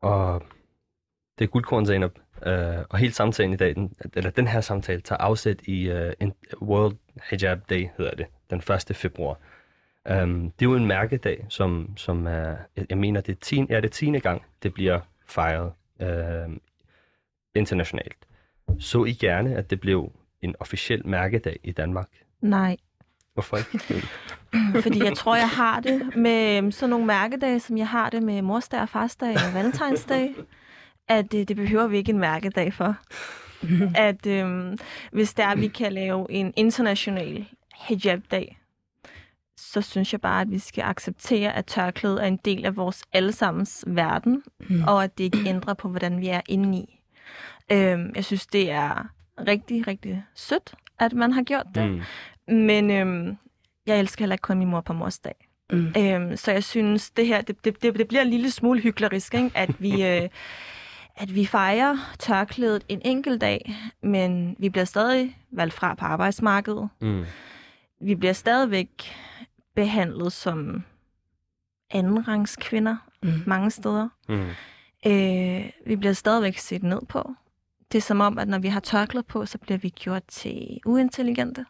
Og 0.00 0.42
det 1.38 1.44
er 1.44 1.48
guldkorn, 1.48 1.86
Zainab. 1.86 2.18
Uh, 2.46 2.84
og 2.90 2.98
hele 2.98 3.12
samtalen 3.12 3.52
i 3.52 3.56
dag, 3.56 3.74
den, 3.74 3.94
eller 4.14 4.30
den 4.30 4.46
her 4.46 4.60
samtale, 4.60 5.00
tager 5.00 5.18
afsæt 5.18 5.62
i 5.62 5.90
uh, 5.92 6.10
en 6.20 6.34
World 6.62 6.96
Hijab 7.30 7.58
Day, 7.70 7.88
hedder 7.98 8.14
det, 8.14 8.26
den 8.50 8.58
1. 8.90 8.96
februar. 8.96 9.38
Um, 10.10 10.50
det 10.50 10.66
er 10.66 10.70
jo 10.70 10.76
en 10.76 10.86
mærkedag, 10.86 11.46
som, 11.48 11.96
som 11.96 12.26
er, 12.26 12.56
jeg, 12.76 12.86
jeg 12.88 12.98
mener, 12.98 13.20
det 13.20 13.32
er, 13.32 13.40
10, 13.40 13.66
er 13.70 13.80
det 13.80 13.92
10. 13.92 14.18
gang, 14.18 14.42
det 14.62 14.74
bliver 14.74 15.00
fejret 15.26 15.72
uh, 16.00 16.52
internationalt. 17.54 18.26
Så 18.78 19.04
I 19.04 19.12
gerne, 19.12 19.56
at 19.56 19.70
det 19.70 19.80
blev 19.80 20.12
en 20.42 20.54
officiel 20.60 21.06
mærkedag 21.06 21.60
i 21.62 21.72
Danmark? 21.72 22.08
Nej. 22.40 22.76
Hvorfor 23.38 23.56
ikke? 23.56 24.06
Fordi 24.82 25.04
jeg 25.04 25.16
tror, 25.16 25.36
jeg 25.36 25.48
har 25.48 25.80
det 25.80 26.16
med 26.16 26.56
øhm, 26.56 26.70
sådan 26.70 26.90
nogle 26.90 27.06
mærkedage, 27.06 27.60
som 27.60 27.78
jeg 27.78 27.88
har 27.88 28.10
det 28.10 28.22
med 28.22 28.42
morsdag 28.42 28.80
og 28.80 28.88
farsdag 28.88 29.36
og 29.36 29.54
valentinsdag, 29.54 30.34
at 31.08 31.32
det, 31.32 31.48
det 31.48 31.56
behøver 31.56 31.86
vi 31.86 31.96
ikke 31.96 32.12
en 32.12 32.18
mærkedag 32.18 32.72
for. 32.72 32.96
at 34.08 34.26
øhm, 34.26 34.78
hvis 35.12 35.34
der 35.34 35.44
er, 35.44 35.56
vi 35.56 35.68
kan 35.68 35.92
lave 35.92 36.26
en 36.30 36.52
international 36.56 37.46
hijab-dag, 37.88 38.58
så 39.56 39.82
synes 39.82 40.12
jeg 40.12 40.20
bare, 40.20 40.40
at 40.40 40.50
vi 40.50 40.58
skal 40.58 40.84
acceptere, 40.84 41.56
at 41.56 41.66
tørklædet 41.66 42.22
er 42.22 42.26
en 42.26 42.38
del 42.44 42.64
af 42.64 42.76
vores 42.76 43.02
allesammens 43.12 43.84
verden, 43.86 44.42
mm. 44.68 44.84
og 44.84 45.04
at 45.04 45.18
det 45.18 45.24
ikke 45.24 45.42
ændrer 45.46 45.74
på, 45.74 45.88
hvordan 45.88 46.20
vi 46.20 46.28
er 46.28 46.40
indeni. 46.48 47.00
Øhm, 47.72 48.12
jeg 48.14 48.24
synes, 48.24 48.46
det 48.46 48.70
er 48.70 49.08
rigtig, 49.46 49.86
rigtig 49.86 50.24
sødt, 50.34 50.74
at 50.98 51.12
man 51.12 51.32
har 51.32 51.42
gjort 51.42 51.66
det. 51.74 51.90
Mm. 51.90 52.00
Men 52.48 52.90
øhm, 52.90 53.36
jeg 53.86 53.98
elsker 53.98 54.22
heller 54.22 54.34
ikke 54.34 54.42
kun 54.42 54.58
min 54.58 54.68
mor 54.68 54.80
på 54.80 54.92
mors 54.92 55.18
dag. 55.18 55.48
Mm. 55.72 55.92
Øhm, 55.98 56.36
så 56.36 56.52
jeg 56.52 56.64
synes, 56.64 57.10
det 57.10 57.26
her, 57.26 57.40
det, 57.40 57.64
det, 57.64 57.82
det, 57.82 58.08
bliver 58.08 58.22
en 58.22 58.30
lille 58.30 58.50
smule 58.50 58.80
hyklerisk, 58.80 59.34
ikke? 59.34 59.50
at 59.54 59.82
vi... 59.82 60.02
Øh, 60.06 60.28
at 61.20 61.34
vi 61.34 61.46
fejrer 61.46 62.14
tørklædet 62.18 62.84
en 62.88 63.00
enkelt 63.04 63.40
dag, 63.40 63.76
men 64.02 64.56
vi 64.58 64.68
bliver 64.68 64.84
stadig 64.84 65.38
valgt 65.50 65.74
fra 65.74 65.94
på 65.94 66.04
arbejdsmarkedet. 66.04 66.88
Mm. 67.00 67.24
Vi 68.00 68.14
bliver 68.14 68.32
stadigvæk 68.32 68.90
behandlet 69.74 70.32
som 70.32 70.84
andenrangs 71.90 72.56
kvinder 72.56 72.96
mm. 73.22 73.42
mange 73.46 73.70
steder. 73.70 74.08
Mm. 74.28 74.46
Øh, 75.06 75.70
vi 75.86 75.96
bliver 75.96 76.12
stadigvæk 76.12 76.58
set 76.58 76.82
ned 76.82 77.00
på. 77.08 77.34
Det 77.92 77.98
er 77.98 78.02
som 78.02 78.20
om, 78.20 78.38
at 78.38 78.48
når 78.48 78.58
vi 78.58 78.68
har 78.68 78.80
tørklæde 78.80 79.24
på, 79.24 79.46
så 79.46 79.58
bliver 79.58 79.78
vi 79.78 79.88
gjort 79.88 80.22
til 80.28 80.80
uintelligente. 80.86 81.64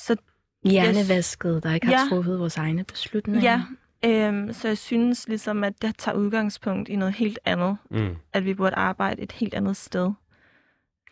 Så 0.00 0.16
Hjernevasket, 0.64 1.62
der 1.62 1.74
ikke 1.74 1.86
har 1.86 1.92
ja, 1.92 2.08
truffet 2.08 2.38
vores 2.38 2.56
egne 2.56 2.84
beslutninger. 2.84 3.62
Ja, 4.02 4.28
øhm, 4.28 4.52
så 4.52 4.68
jeg 4.68 4.78
synes 4.78 5.28
ligesom, 5.28 5.64
at 5.64 5.82
det 5.82 5.96
tager 5.98 6.16
udgangspunkt 6.16 6.88
i 6.88 6.96
noget 6.96 7.14
helt 7.14 7.38
andet. 7.44 7.76
Mm. 7.90 8.16
At 8.32 8.44
vi 8.44 8.54
burde 8.54 8.76
arbejde 8.76 9.22
et 9.22 9.32
helt 9.32 9.54
andet 9.54 9.76
sted 9.76 10.10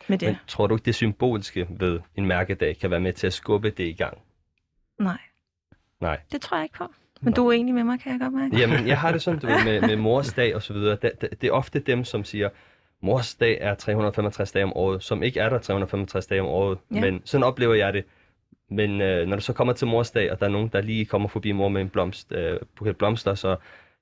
med 0.08 0.18
det. 0.18 0.28
Men 0.28 0.36
tror 0.46 0.66
du 0.66 0.74
ikke, 0.74 0.84
det 0.84 0.94
symboliske 0.94 1.66
ved 1.70 2.00
en 2.14 2.26
mærkedag 2.26 2.78
kan 2.78 2.90
være 2.90 3.00
med 3.00 3.12
til 3.12 3.26
at 3.26 3.32
skubbe 3.32 3.70
det 3.70 3.84
i 3.84 3.92
gang? 3.92 4.18
Nej. 5.00 5.18
Nej. 6.00 6.20
Det 6.32 6.40
tror 6.40 6.56
jeg 6.56 6.64
ikke 6.64 6.78
på. 6.78 6.92
Men 7.20 7.32
du 7.32 7.48
er 7.48 7.52
enig 7.52 7.74
med 7.74 7.84
mig, 7.84 8.00
kan 8.00 8.12
jeg 8.12 8.20
godt 8.20 8.32
mærke. 8.32 8.56
Jamen, 8.58 8.86
jeg 8.86 9.00
har 9.00 9.12
det 9.12 9.22
sådan, 9.22 9.40
du 9.40 9.46
ved, 9.46 9.64
med, 9.64 9.80
med 9.80 9.96
mors 10.06 10.32
dag 10.32 10.54
og 10.54 10.62
så 10.62 10.72
videre. 10.72 10.96
Det, 11.02 11.12
det, 11.20 11.40
det 11.40 11.46
er 11.48 11.52
ofte 11.52 11.78
dem, 11.78 12.04
som 12.04 12.24
siger, 12.24 12.48
mors 13.02 13.34
dag 13.34 13.58
er 13.60 13.74
365 13.74 14.52
dage 14.52 14.64
om 14.64 14.72
året, 14.76 15.02
som 15.02 15.22
ikke 15.22 15.40
er 15.40 15.48
der 15.48 15.58
365 15.58 16.26
dage 16.26 16.40
om 16.40 16.46
året. 16.46 16.78
Ja. 16.94 17.00
Men 17.00 17.22
sådan 17.24 17.44
oplever 17.44 17.74
jeg 17.74 17.92
det. 17.92 18.04
Men 18.70 19.00
øh, 19.00 19.26
når 19.26 19.36
det 19.36 19.44
så 19.44 19.52
kommer 19.52 19.72
til 19.72 19.86
mors 19.86 20.10
dag, 20.10 20.32
og 20.32 20.40
der 20.40 20.46
er 20.46 20.50
nogen, 20.50 20.68
der 20.68 20.80
lige 20.80 21.04
kommer 21.04 21.28
forbi 21.28 21.52
mor 21.52 21.68
med 21.68 21.80
en 21.80 21.88
blomst, 21.88 22.32
øh, 22.32 22.58
buket 22.76 22.96
blomster, 22.96 23.34
så, 23.34 23.56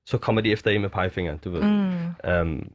så 0.05 0.17
kommer 0.17 0.41
de 0.41 0.51
efter 0.51 0.71
en 0.71 0.81
med 0.81 0.89
pegefingeren, 0.89 1.37
du 1.37 1.49
ved. 1.49 1.61
Mm. 1.61 2.31
Um, 2.31 2.71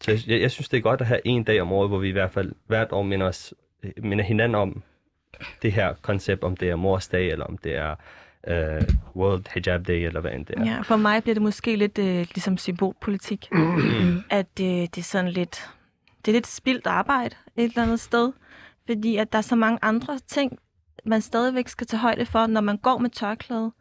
så 0.00 0.24
jeg, 0.26 0.40
jeg 0.40 0.50
synes, 0.50 0.68
det 0.68 0.76
er 0.76 0.80
godt 0.80 1.00
at 1.00 1.06
have 1.06 1.20
en 1.24 1.44
dag 1.44 1.60
om 1.60 1.72
året, 1.72 1.90
hvor 1.90 1.98
vi 1.98 2.08
i 2.08 2.12
hvert 2.12 2.30
fald 2.30 2.52
hvert 2.66 2.92
år 2.92 3.02
minder, 3.02 3.26
os, 3.26 3.54
minder 3.96 4.24
hinanden 4.24 4.54
om 4.54 4.82
det 5.62 5.72
her 5.72 5.94
koncept, 6.02 6.44
om 6.44 6.56
det 6.56 6.70
er 6.70 6.76
mors 6.76 7.08
dag, 7.08 7.28
eller 7.28 7.44
om 7.44 7.58
det 7.58 7.76
er 7.76 7.94
uh, 8.48 8.86
World 9.16 9.44
Hijab 9.54 9.86
Day, 9.86 10.06
eller 10.06 10.20
hvad 10.20 10.32
end 10.32 10.46
det 10.46 10.58
er. 10.58 10.64
Ja, 10.64 10.80
for 10.80 10.96
mig 10.96 11.22
bliver 11.22 11.34
det 11.34 11.42
måske 11.42 11.76
lidt 11.76 11.98
uh, 11.98 12.04
ligesom 12.04 12.58
symbolpolitik. 12.58 13.48
Mm. 13.56 14.22
At 14.30 14.46
uh, 14.60 14.66
det 14.66 14.98
er 14.98 15.02
sådan 15.02 15.30
lidt, 15.30 15.70
det 16.24 16.28
er 16.28 16.32
lidt 16.32 16.46
spildt 16.46 16.86
arbejde 16.86 17.36
et 17.56 17.64
eller 17.64 17.82
andet 17.82 18.00
sted. 18.00 18.32
Fordi 18.86 19.16
at 19.16 19.32
der 19.32 19.38
er 19.38 19.42
så 19.42 19.56
mange 19.56 19.78
andre 19.82 20.18
ting, 20.26 20.58
man 21.06 21.20
stadigvæk 21.20 21.68
skal 21.68 21.86
tage 21.86 22.00
højde 22.00 22.26
for, 22.26 22.46
når 22.46 22.60
man 22.60 22.76
går 22.76 22.98
med 22.98 23.10
tørklæde. 23.10 23.72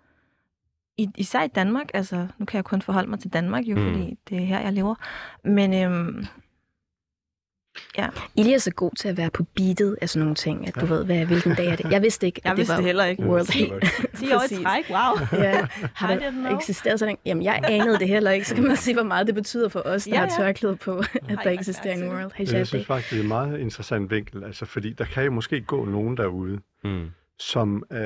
I, 0.98 1.10
især 1.18 1.44
i 1.44 1.48
Danmark, 1.48 1.92
altså 1.94 2.28
nu 2.38 2.46
kan 2.46 2.56
jeg 2.58 2.66
kun 2.66 2.82
forholde 2.82 3.10
mig 3.10 3.20
til 3.20 3.34
Danmark 3.34 3.66
jo, 3.66 3.76
mm. 3.76 3.84
fordi 3.84 4.18
det 4.30 4.38
er 4.38 4.46
her, 4.46 4.60
jeg 4.60 4.74
lever. 4.74 4.96
Men 5.44 5.74
øhm, 5.74 6.26
Ja. 7.98 8.08
Ili 8.36 8.54
er 8.54 8.58
så 8.58 8.72
god 8.72 8.92
til 8.98 9.08
at 9.08 9.18
være 9.18 9.30
på 9.30 9.46
beatet 9.56 9.98
af 10.02 10.10
sådan 10.10 10.20
nogle 10.20 10.36
ting, 10.36 10.68
at 10.68 10.76
du 10.76 10.86
ja. 10.86 10.94
ved, 10.94 11.06
hvad, 11.06 11.26
hvilken 11.26 11.56
dag 11.56 11.68
er 11.68 11.76
det. 11.76 11.92
Jeg 11.92 12.02
vidste 12.02 12.26
ikke, 12.26 12.42
at 12.44 12.50
jeg 12.50 12.58
det 12.58 12.68
var 12.68 12.76
det 12.76 12.86
heller 12.86 13.06
ikke. 13.06 13.24
World 13.24 13.46
10, 13.46 13.72
10 14.18 14.34
år 14.34 14.44
i 14.52 14.64
træk, 14.64 14.90
wow. 14.90 15.42
Ja. 15.44 15.68
Har 15.94 16.16
der 16.16 16.56
eksisteret 16.58 17.00
sådan 17.00 17.18
Jamen, 17.26 17.44
jeg 17.44 17.62
anede 17.64 18.00
det 18.00 18.08
heller 18.08 18.32
ikke. 18.32 18.48
Så 18.48 18.56
kan 18.56 18.64
man 18.64 18.78
se, 18.78 18.94
hvor 18.94 19.04
meget 19.04 19.28
det 19.28 19.36
betyder 19.36 19.70
for 19.70 19.82
os, 19.86 20.04
der 20.04 20.12
ja, 20.12 20.22
ja. 20.22 20.28
har 20.28 20.38
tørklæde 20.38 20.76
på, 20.76 20.98
at 21.30 21.40
der 21.44 21.50
eksisterer 21.50 21.94
en 21.94 22.10
World 22.10 22.32
Hijab 22.36 22.54
Jeg 22.54 22.68
synes 22.68 22.86
faktisk, 22.86 23.12
det 23.12 23.20
er 23.20 23.22
en 23.24 23.28
meget 23.28 23.60
interessant 23.60 24.12
vinkel, 24.12 24.44
altså, 24.44 24.66
fordi 24.66 24.94
der 24.94 25.06
kan 25.06 25.24
jo 25.24 25.32
måske 25.32 25.62
gå 25.62 25.86
nogen 25.86 26.18
derude, 26.18 26.60
mm 26.84 27.10
som 27.40 27.84
øh, 27.92 27.98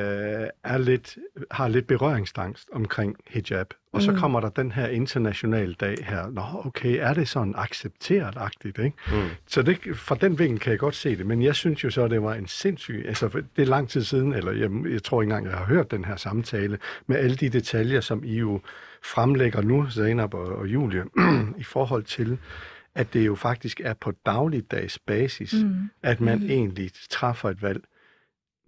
er 0.64 0.78
lidt, 0.78 1.18
har 1.52 1.68
lidt 1.68 1.88
berøringsangst 1.88 2.70
omkring 2.74 3.16
hijab. 3.28 3.74
Og 3.94 4.02
så 4.02 4.12
mm. 4.12 4.18
kommer 4.18 4.40
der 4.40 4.50
den 4.50 4.72
her 4.72 4.88
internationale 4.88 5.74
dag 5.74 5.98
her. 6.04 6.30
Nå, 6.30 6.42
okay, 6.66 6.98
er 7.00 7.14
det 7.14 7.28
sådan 7.28 7.56
accepteret-agtigt, 7.58 8.84
ikke? 8.84 8.98
Mm. 9.12 9.30
Så 9.48 9.62
det, 9.62 9.80
fra 9.98 10.16
den 10.16 10.40
vinkel 10.40 10.60
kan 10.60 10.72
jeg 10.72 10.80
godt 10.80 10.96
se 10.96 11.18
det, 11.18 11.26
men 11.26 11.44
jeg 11.44 11.56
synes 11.56 11.84
jo 11.84 11.90
så, 11.90 12.04
at 12.04 12.12
det 12.12 12.24
var 12.24 12.34
en 12.34 12.48
sindssyg... 12.48 13.04
Altså, 13.08 13.28
det 13.56 13.62
er 13.62 13.66
lang 13.66 13.90
tid 13.90 14.04
siden, 14.04 14.34
eller 14.34 14.52
jeg, 14.52 14.70
jeg 14.92 15.04
tror 15.04 15.22
ikke 15.22 15.32
engang, 15.32 15.46
jeg 15.46 15.58
har 15.58 15.66
hørt 15.66 15.92
den 15.92 16.06
her 16.06 16.16
samtale, 16.16 16.78
med 17.08 17.18
alle 17.18 17.36
de 17.36 17.50
detaljer, 17.50 18.02
som 18.02 18.24
I 18.24 18.38
jo 18.38 18.62
fremlægger 19.04 19.62
nu, 19.62 19.90
Zainab 19.90 20.34
og, 20.34 20.48
og 20.48 20.68
Julie, 20.68 21.04
i 21.58 21.64
forhold 21.64 22.04
til, 22.04 22.38
at 22.96 23.14
det 23.14 23.26
jo 23.26 23.36
faktisk 23.36 23.82
er 23.84 23.94
på 23.94 24.14
dagligdags 24.26 25.00
basis, 25.00 25.54
mm. 25.54 25.90
at 26.04 26.22
man 26.22 26.40
mm. 26.40 26.46
egentlig 26.46 26.92
træffer 27.10 27.50
et 27.50 27.62
valg 27.62 27.84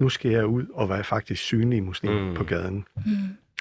nu 0.02 0.10
skal 0.10 0.32
jeg 0.32 0.46
ud 0.46 0.66
og 0.74 0.90
være 0.90 1.04
faktisk 1.04 1.42
synlig 1.42 1.84
muslim 1.84 2.14
mm. 2.14 2.36
på 2.36 2.44
gaden. 2.44 2.86
Mm. 2.96 3.12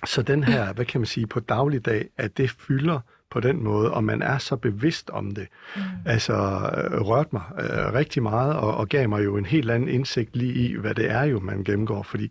Så 0.07 0.23
den 0.23 0.45
her, 0.45 0.73
hvad 0.73 0.85
kan 0.85 1.01
man 1.01 1.07
sige, 1.07 1.27
på 1.27 1.41
dagligdag, 1.41 2.09
at 2.17 2.37
det 2.37 2.51
fylder 2.51 3.01
på 3.31 3.41
den 3.41 3.65
måde, 3.65 3.91
og 3.91 4.05
man 4.05 4.23
er 4.23 4.39
så 4.39 4.57
bevidst 4.57 5.11
om 5.11 5.31
det. 5.31 5.47
Mm. 5.77 5.83
Altså 6.07 6.33
øh, 6.33 7.01
rørt 7.01 7.33
mig 7.33 7.43
øh, 7.59 7.95
rigtig 7.95 8.23
meget, 8.23 8.57
og, 8.57 8.75
og 8.75 8.89
gav 8.89 9.09
mig 9.09 9.25
jo 9.25 9.37
en 9.37 9.47
helt 9.47 9.71
anden 9.71 9.89
indsigt 9.89 10.37
lige 10.37 10.53
i, 10.53 10.77
hvad 10.77 10.95
det 10.95 11.11
er 11.11 11.23
jo, 11.23 11.41
man 11.41 11.65
gennemgår, 11.65 12.03
fordi 12.03 12.31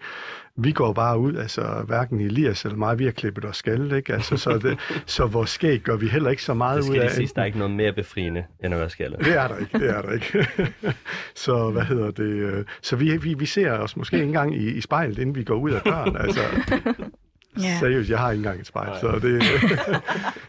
vi 0.61 0.71
går 0.71 0.93
bare 0.93 1.19
ud, 1.19 1.35
altså 1.35 1.83
hverken 1.87 2.19
Elias 2.19 2.65
eller 2.65 2.77
mig, 2.77 2.99
vi 2.99 3.05
har 3.05 3.11
klippet 3.11 3.45
os 3.45 3.57
skal, 3.57 3.91
ikke? 3.91 4.13
Altså, 4.13 4.37
så, 4.37 4.57
det, 4.57 4.79
så 5.15 5.25
vores 5.25 5.49
skæg 5.49 5.79
gør 5.79 5.95
vi 5.95 6.07
heller 6.07 6.29
ikke 6.29 6.43
så 6.43 6.53
meget 6.53 6.89
ud 6.89 6.95
af. 6.95 7.01
Det 7.01 7.11
skal 7.11 7.27
sige, 7.27 7.31
der 7.35 7.41
er 7.41 7.45
ikke 7.45 7.57
noget 7.57 7.73
mere 7.73 7.93
befriende, 7.93 8.45
end 8.63 8.73
at 8.73 8.79
være 8.79 8.89
skaldet. 8.89 9.19
Det 9.19 9.37
er 9.37 9.47
der 9.47 9.57
ikke, 9.57 9.79
det 9.79 9.89
er 9.89 10.01
der 10.01 10.11
ikke. 10.11 10.47
så 11.45 11.69
hvad 11.69 11.83
hedder 11.83 12.11
det? 12.11 12.23
Øh, 12.23 12.65
så 12.81 12.95
vi, 12.95 13.17
vi, 13.17 13.33
vi 13.33 13.45
ser 13.45 13.71
os 13.71 13.97
måske 13.97 14.15
ikke 14.15 14.27
engang 14.27 14.55
i, 14.55 14.71
i 14.71 14.81
spejlet, 14.81 15.17
inden 15.17 15.35
vi 15.35 15.43
går 15.43 15.55
ud 15.55 15.71
af 15.71 15.81
døren, 15.81 16.15
altså. 16.15 16.41
Yeah. 17.57 17.79
Seriøst, 17.79 18.09
jeg 18.09 18.19
har 18.19 18.31
ikke 18.31 18.39
engang 18.39 18.59
et 18.59 18.67
spejl. 18.67 18.99
Så, 19.01 19.19
det, 19.19 19.43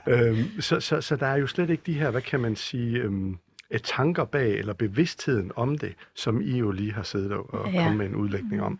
øhm, 0.14 0.60
så, 0.60 0.80
så, 0.80 1.00
så 1.00 1.16
der 1.16 1.26
er 1.26 1.36
jo 1.36 1.46
slet 1.46 1.70
ikke 1.70 1.82
de 1.86 1.92
her, 1.92 2.10
hvad 2.10 2.22
kan 2.22 2.40
man 2.40 2.56
sige, 2.56 2.98
øhm, 2.98 3.38
et 3.70 3.82
tanker 3.82 4.24
bag, 4.24 4.58
eller 4.58 4.72
bevidstheden 4.72 5.52
om 5.56 5.78
det, 5.78 5.94
som 6.14 6.40
I 6.40 6.58
jo 6.58 6.70
lige 6.70 6.92
har 6.92 7.02
siddet 7.02 7.32
og 7.32 7.72
ja. 7.72 7.82
kommet 7.82 7.96
med 7.96 8.06
en 8.06 8.14
udlægning 8.14 8.62
om. 8.62 8.78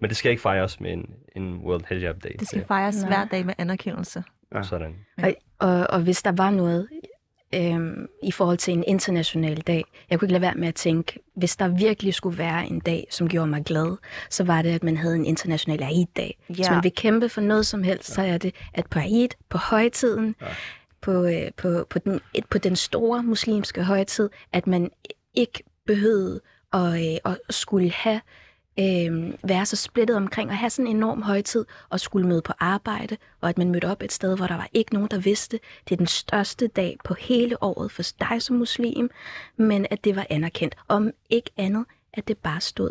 Men 0.00 0.08
det 0.08 0.16
skal 0.16 0.30
ikke 0.30 0.42
fejres 0.42 0.80
med 0.80 0.92
en, 0.92 1.10
en 1.36 1.56
World 1.56 1.84
Hijab 1.88 2.24
Day. 2.24 2.30
Det 2.38 2.48
skal 2.48 2.64
fejres 2.66 3.02
Nej. 3.02 3.08
hver 3.08 3.24
dag 3.24 3.46
med 3.46 3.54
anerkendelse. 3.58 4.24
Ja. 4.54 4.62
Sådan. 4.62 4.94
Og, 5.22 5.34
og, 5.58 5.86
og 5.90 6.00
hvis 6.00 6.22
der 6.22 6.32
var 6.32 6.50
noget 6.50 6.88
øhm, 7.54 8.06
i 8.22 8.32
forhold 8.32 8.58
til 8.58 8.74
en 8.74 8.84
international 8.86 9.56
dag. 9.56 9.84
Jeg 10.10 10.18
kunne 10.18 10.26
ikke 10.26 10.32
lade 10.32 10.42
være 10.42 10.54
med 10.54 10.68
at 10.68 10.74
tænke, 10.74 11.18
hvis 11.36 11.56
der 11.56 11.68
virkelig 11.68 12.14
skulle 12.14 12.38
være 12.38 12.66
en 12.66 12.80
dag, 12.80 13.06
som 13.10 13.28
gjorde 13.28 13.46
mig 13.46 13.64
glad, 13.64 13.96
så 14.30 14.44
var 14.44 14.62
det, 14.62 14.70
at 14.70 14.82
man 14.82 14.96
havde 14.96 15.16
en 15.16 15.26
international 15.26 15.82
Eid-dag. 15.82 16.38
Ja. 16.48 16.54
Hvis 16.54 16.70
man 16.70 16.82
vil 16.82 16.92
kæmpe 16.94 17.28
for 17.28 17.40
noget 17.40 17.66
som 17.66 17.82
helst, 17.82 18.08
ja. 18.08 18.14
så 18.14 18.22
er 18.22 18.38
det, 18.38 18.54
at 18.74 18.86
på 18.90 18.98
Eid, 18.98 19.28
på 19.48 19.58
højtiden, 19.58 20.34
ja. 20.40 20.46
på, 21.00 21.24
øh, 21.24 21.50
på, 21.56 21.86
på, 21.90 21.98
den, 21.98 22.20
på 22.50 22.58
den 22.58 22.76
store 22.76 23.22
muslimske 23.22 23.82
højtid, 23.82 24.30
at 24.52 24.66
man 24.66 24.90
ikke 25.34 25.62
behøvede 25.86 26.40
at, 26.72 27.10
øh, 27.10 27.32
at 27.32 27.54
skulle 27.54 27.90
have 27.90 28.20
øh, 28.78 29.32
være 29.42 29.66
så 29.66 29.76
splittet 29.76 30.16
omkring 30.16 30.50
at 30.50 30.56
have 30.56 30.70
sådan 30.70 30.86
en 30.86 30.96
enorm 30.96 31.22
højtid 31.22 31.64
og 31.90 32.00
skulle 32.00 32.28
møde 32.28 32.42
på 32.42 32.52
arbejde, 32.58 33.16
og 33.40 33.48
at 33.48 33.58
man 33.58 33.70
mødte 33.70 33.90
op 33.90 34.02
et 34.02 34.12
sted, 34.12 34.36
hvor 34.36 34.46
der 34.46 34.56
var 34.56 34.68
ikke 34.72 34.94
nogen, 34.94 35.08
der 35.10 35.18
vidste, 35.18 35.60
det 35.88 35.92
er 35.92 35.96
den 35.96 36.06
største 36.06 36.66
dag 36.66 36.96
på 37.04 37.14
hele 37.14 37.62
året 37.62 37.90
for 37.90 38.02
dig 38.20 38.42
som 38.42 38.56
muslim, 38.56 39.10
men 39.56 39.86
at 39.90 40.04
det 40.04 40.16
var 40.16 40.26
anerkendt. 40.30 40.76
Om 40.88 41.10
ikke 41.30 41.50
andet, 41.56 41.84
at 42.12 42.28
det 42.28 42.38
bare 42.38 42.60
stod 42.60 42.90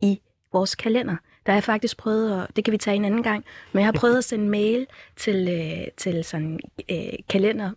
i 0.00 0.20
vores 0.52 0.74
kalender. 0.74 1.16
Der 1.46 1.52
har 1.52 1.56
jeg 1.56 1.64
faktisk 1.64 1.96
prøvet, 1.96 2.42
og 2.42 2.56
det 2.56 2.64
kan 2.64 2.72
vi 2.72 2.78
tage 2.78 2.96
en 2.96 3.04
anden 3.04 3.22
gang, 3.22 3.44
men 3.72 3.80
jeg 3.80 3.86
har 3.86 3.92
prøvet 3.92 4.18
at 4.18 4.24
sende 4.24 4.48
mail 4.48 4.86
til, 5.16 5.48
øh, 5.48 5.86
til 5.96 6.24
sådan 6.24 6.60
øh, 6.90 7.12
kalender 7.28 7.70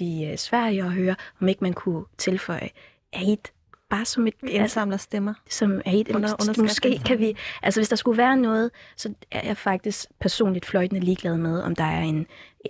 i 0.00 0.24
øh, 0.24 0.38
Sverige 0.38 0.84
og 0.84 0.92
høre, 0.92 1.14
om 1.40 1.48
ikke 1.48 1.64
man 1.64 1.72
kunne 1.72 2.04
tilføje 2.18 2.70
Eid 3.12 3.53
bare 3.94 4.04
som 4.04 4.26
et... 4.26 4.34
Vi 4.42 4.50
indsamler 4.50 4.96
stemmer. 4.96 5.34
Som 5.50 5.80
er 5.84 5.92
et, 5.94 6.08
under, 6.08 6.28
under 6.40 6.62
måske 6.62 7.00
kan 7.06 7.18
vi... 7.18 7.36
Altså 7.62 7.80
hvis 7.80 7.88
der 7.88 7.96
skulle 7.96 8.18
være 8.18 8.36
noget, 8.36 8.70
så 8.96 9.14
er 9.30 9.46
jeg 9.46 9.56
faktisk 9.56 10.06
personligt 10.20 10.66
fløjtende 10.66 11.00
ligeglad 11.00 11.36
med, 11.36 11.62
om 11.62 11.74
der 11.74 11.84
er 11.84 12.00
en 12.00 12.26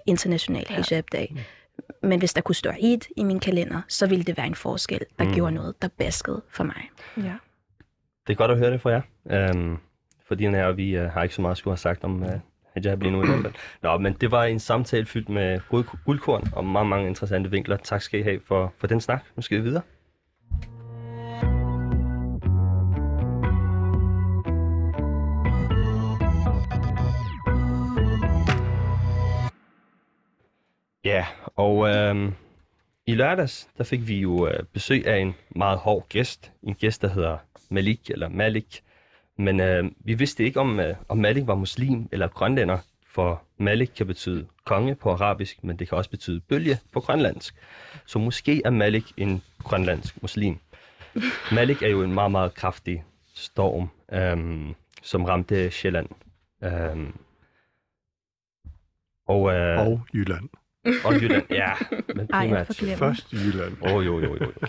international 0.06 0.66
ja. 0.70 0.74
hijab-dag. 0.74 1.28
Mm. 1.30 1.38
Men 2.08 2.18
hvis 2.18 2.34
der 2.34 2.40
kunne 2.40 2.54
stå 2.54 2.70
et 2.80 3.06
i 3.16 3.24
min 3.24 3.40
kalender, 3.40 3.80
så 3.88 4.06
ville 4.06 4.24
det 4.24 4.36
være 4.36 4.46
en 4.46 4.54
forskel, 4.54 5.00
der 5.18 5.24
mm. 5.24 5.34
gjorde 5.34 5.54
noget, 5.54 5.82
der 5.82 5.88
baskede 5.98 6.42
for 6.50 6.64
mig. 6.64 6.90
Ja. 7.16 7.34
Det 8.26 8.32
er 8.32 8.34
godt 8.34 8.50
at 8.50 8.58
høre 8.58 8.70
det 8.70 8.80
fra 8.80 8.90
jer. 8.90 9.50
Um, 9.54 9.80
fordi 10.28 10.46
her, 10.48 10.72
vi 10.72 11.00
uh, 11.00 11.04
har 11.04 11.22
ikke 11.22 11.34
så 11.34 11.40
meget 11.40 11.52
at 11.52 11.58
skulle 11.58 11.72
have 11.72 11.78
sagt 11.78 12.04
om 12.04 12.22
uh, 12.22 12.28
hijab 12.74 13.02
lige 13.02 13.12
nu 13.12 13.22
i 13.22 13.26
hvert 13.26 13.42
fald. 13.42 13.54
Nå, 13.82 13.98
men 13.98 14.12
det 14.12 14.30
var 14.30 14.44
en 14.44 14.58
samtale 14.58 15.06
fyldt 15.06 15.28
med 15.28 15.60
guldkorn 16.04 16.48
og 16.52 16.64
mange, 16.64 16.88
mange 16.88 17.08
interessante 17.08 17.50
vinkler. 17.50 17.76
Tak 17.76 18.02
skal 18.02 18.20
I 18.20 18.22
have 18.22 18.40
for, 18.46 18.72
for 18.78 18.86
den 18.86 19.00
snak. 19.00 19.24
Nu 19.36 19.42
skal 19.42 19.58
vi 19.58 19.62
videre. 19.62 19.82
Ja, 31.04 31.26
og 31.56 31.88
øh, 31.88 32.32
i 33.06 33.14
lørdags, 33.14 33.68
der 33.78 33.84
fik 33.84 34.08
vi 34.08 34.20
jo 34.20 34.48
øh, 34.48 34.62
besøg 34.72 35.06
af 35.06 35.18
en 35.18 35.34
meget 35.50 35.78
hård 35.78 36.08
gæst. 36.08 36.52
En 36.62 36.74
gæst, 36.74 37.02
der 37.02 37.08
hedder 37.08 37.38
Malik, 37.70 38.10
eller 38.10 38.28
Malik. 38.28 38.82
Men 39.36 39.60
øh, 39.60 39.84
vi 39.98 40.14
vidste 40.14 40.44
ikke, 40.44 40.60
om, 40.60 40.80
øh, 40.80 40.96
om 41.08 41.18
Malik 41.18 41.46
var 41.46 41.54
muslim 41.54 42.08
eller 42.12 42.28
grønlænder, 42.28 42.78
for 43.06 43.42
Malik 43.58 43.90
kan 43.96 44.06
betyde 44.06 44.46
konge 44.64 44.94
på 44.94 45.10
arabisk, 45.10 45.64
men 45.64 45.78
det 45.78 45.88
kan 45.88 45.98
også 45.98 46.10
betyde 46.10 46.40
bølge 46.40 46.78
på 46.92 47.00
grønlandsk. 47.00 47.54
Så 48.06 48.18
måske 48.18 48.62
er 48.64 48.70
Malik 48.70 49.04
en 49.16 49.42
grønlandsk 49.58 50.22
muslim. 50.22 50.58
Malik 51.52 51.82
er 51.82 51.88
jo 51.88 52.02
en 52.02 52.14
meget, 52.14 52.30
meget 52.30 52.54
kraftig 52.54 53.04
storm, 53.34 53.88
øhm, 54.12 54.74
som 55.02 55.24
ramte 55.24 55.70
Sjælland. 55.70 56.08
Øhm, 56.64 57.14
og, 59.26 59.54
øh, 59.54 59.86
Og 59.86 60.00
Jylland 60.14 60.48
og 61.04 61.14
Jylland, 61.14 61.44
ja. 61.50 61.72
Men 62.14 62.28
Ej, 62.32 62.48
jeg 62.48 62.66
forglemmer. 62.66 62.96
Først 62.96 63.32
Jylland. 63.32 63.76
Åh, 63.82 63.92
oh, 63.94 64.06
jo, 64.06 64.20
jo, 64.20 64.34
jo. 64.34 64.44
jo. 64.44 64.68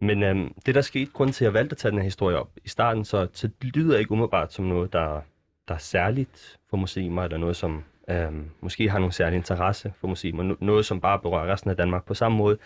Men 0.00 0.22
øhm, 0.22 0.54
det, 0.66 0.74
der 0.74 0.80
skete, 0.80 1.10
grund 1.12 1.32
til, 1.32 1.44
at 1.44 1.46
jeg 1.46 1.54
valgte 1.54 1.74
at 1.74 1.78
tage 1.78 1.90
den 1.90 1.98
her 1.98 2.04
historie 2.04 2.36
op 2.36 2.50
i 2.64 2.68
starten, 2.68 3.04
så, 3.04 3.28
så 3.32 3.48
det 3.62 3.76
lyder 3.76 3.98
ikke 3.98 4.12
umiddelbart 4.12 4.52
som 4.52 4.64
noget, 4.64 4.92
der, 4.92 5.20
der 5.68 5.74
er 5.74 5.78
særligt 5.78 6.58
for 6.70 6.76
muslimer, 6.76 7.24
eller 7.24 7.38
noget, 7.38 7.56
som 7.56 7.84
øhm, 8.10 8.50
måske 8.60 8.90
har 8.90 8.98
nogen 8.98 9.12
særlig 9.12 9.36
interesse 9.36 9.92
for 10.00 10.08
muslimer. 10.08 10.54
No- 10.54 10.64
noget, 10.64 10.86
som 10.86 11.00
bare 11.00 11.18
berører 11.18 11.52
resten 11.52 11.70
af 11.70 11.76
Danmark 11.76 12.04
på 12.04 12.14
samme 12.14 12.38
måde. 12.38 12.58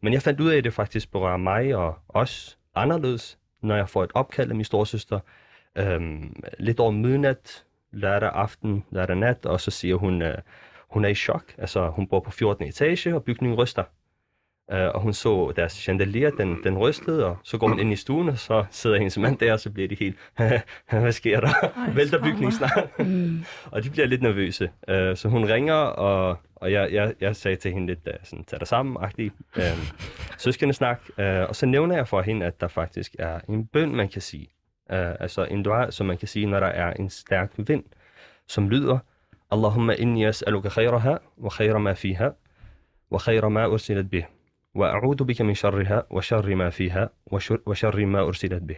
Men 0.00 0.12
jeg 0.12 0.22
fandt 0.22 0.40
ud 0.40 0.50
af, 0.50 0.56
at 0.56 0.64
det 0.64 0.72
faktisk 0.72 1.12
berører 1.12 1.36
mig 1.36 1.76
og 1.76 1.98
os 2.08 2.58
anderledes, 2.74 3.38
når 3.62 3.76
jeg 3.76 3.88
får 3.88 4.04
et 4.04 4.10
opkald 4.14 4.50
af 4.50 4.56
min 4.56 4.64
storsøster 4.64 5.20
øhm, 5.76 6.42
lidt 6.58 6.80
over 6.80 6.90
midnat, 6.90 7.64
lørdag 7.92 8.30
aften, 8.34 8.84
lørdag 8.90 9.16
nat, 9.16 9.46
og 9.46 9.60
så 9.60 9.70
siger 9.70 9.94
hun, 9.96 10.22
øh, 10.22 10.38
hun 10.90 11.04
er 11.04 11.08
i 11.08 11.14
chok. 11.14 11.44
Altså, 11.58 11.88
hun 11.88 12.06
bor 12.06 12.20
på 12.20 12.30
14. 12.30 12.64
etage, 12.66 13.14
og 13.14 13.24
bygningen 13.24 13.58
ryster. 13.58 13.84
Uh, 14.72 14.76
og 14.78 15.00
hun 15.00 15.12
så 15.12 15.52
deres 15.56 15.72
chandelier, 15.72 16.30
den, 16.30 16.64
den 16.64 16.78
rystede, 16.78 17.26
og 17.26 17.36
så 17.44 17.58
går 17.58 17.68
hun 17.68 17.78
ind 17.78 17.92
i 17.92 17.96
stuen, 17.96 18.28
og 18.28 18.38
så 18.38 18.64
sidder 18.70 18.96
hendes 18.96 19.18
mand 19.18 19.38
der, 19.38 19.52
og 19.52 19.60
så 19.60 19.70
bliver 19.70 19.88
de 19.88 19.96
helt, 20.00 20.16
hvad 20.90 21.12
sker 21.12 21.40
der? 21.40 21.48
Ej, 21.48 21.94
Vælter 21.94 22.18
bygningen 22.18 22.52
snart? 22.52 22.98
Mm. 22.98 23.44
og 23.72 23.84
de 23.84 23.90
bliver 23.90 24.06
lidt 24.06 24.22
nervøse. 24.22 24.70
Uh, 24.88 25.16
så 25.16 25.28
hun 25.28 25.44
ringer, 25.44 25.74
og, 25.74 26.36
og 26.54 26.72
jeg, 26.72 26.92
jeg, 26.92 27.14
jeg 27.20 27.36
sagde 27.36 27.56
til 27.56 27.72
hende 27.72 27.86
lidt, 27.86 27.98
uh, 28.06 28.12
sådan, 28.24 28.44
tag 28.44 28.60
dig 28.60 28.68
sammen, 28.68 28.96
agtig 29.00 29.30
uh, 29.56 29.62
søskendesnak. 30.38 31.00
Uh, 31.18 31.24
og 31.24 31.56
så 31.56 31.66
nævner 31.66 31.96
jeg 31.96 32.08
for 32.08 32.22
hende, 32.22 32.46
at 32.46 32.60
der 32.60 32.68
faktisk 32.68 33.16
er 33.18 33.40
en 33.48 33.66
bøn, 33.66 33.94
man 33.94 34.08
kan 34.08 34.22
sige. 34.22 34.48
Uh, 34.92 34.96
altså 35.20 35.44
en 35.44 35.62
dua, 35.62 35.90
som 35.90 36.06
man 36.06 36.18
kan 36.18 36.28
sige, 36.28 36.46
når 36.46 36.60
der 36.60 36.66
er 36.66 36.92
en 36.92 37.10
stærk 37.10 37.52
vind, 37.56 37.84
som 38.48 38.68
lyder, 38.68 38.98
Allahumma 39.51 39.93
inni 39.93 40.25
as'aluka 40.25 40.69
khayraha, 40.69 41.17
wa 41.37 41.49
khayra 41.49 41.79
ma 41.79 41.93
fiha, 41.93 42.29
wa 43.09 43.19
khayra 43.19 43.49
ma 43.49 43.67
ursilat 43.67 44.09
bih. 44.09 44.25
وأعوذ 44.75 45.23
بك 45.23 45.41
من 45.41 45.53
شرها 45.53 46.07
وشر 46.09 46.55
ما 46.55 46.69
فيها 46.69 47.09
وشر, 47.31 47.59
وشر 47.65 48.05
ما 48.05 48.19
أرسلت 48.19 48.61
به. 48.61 48.75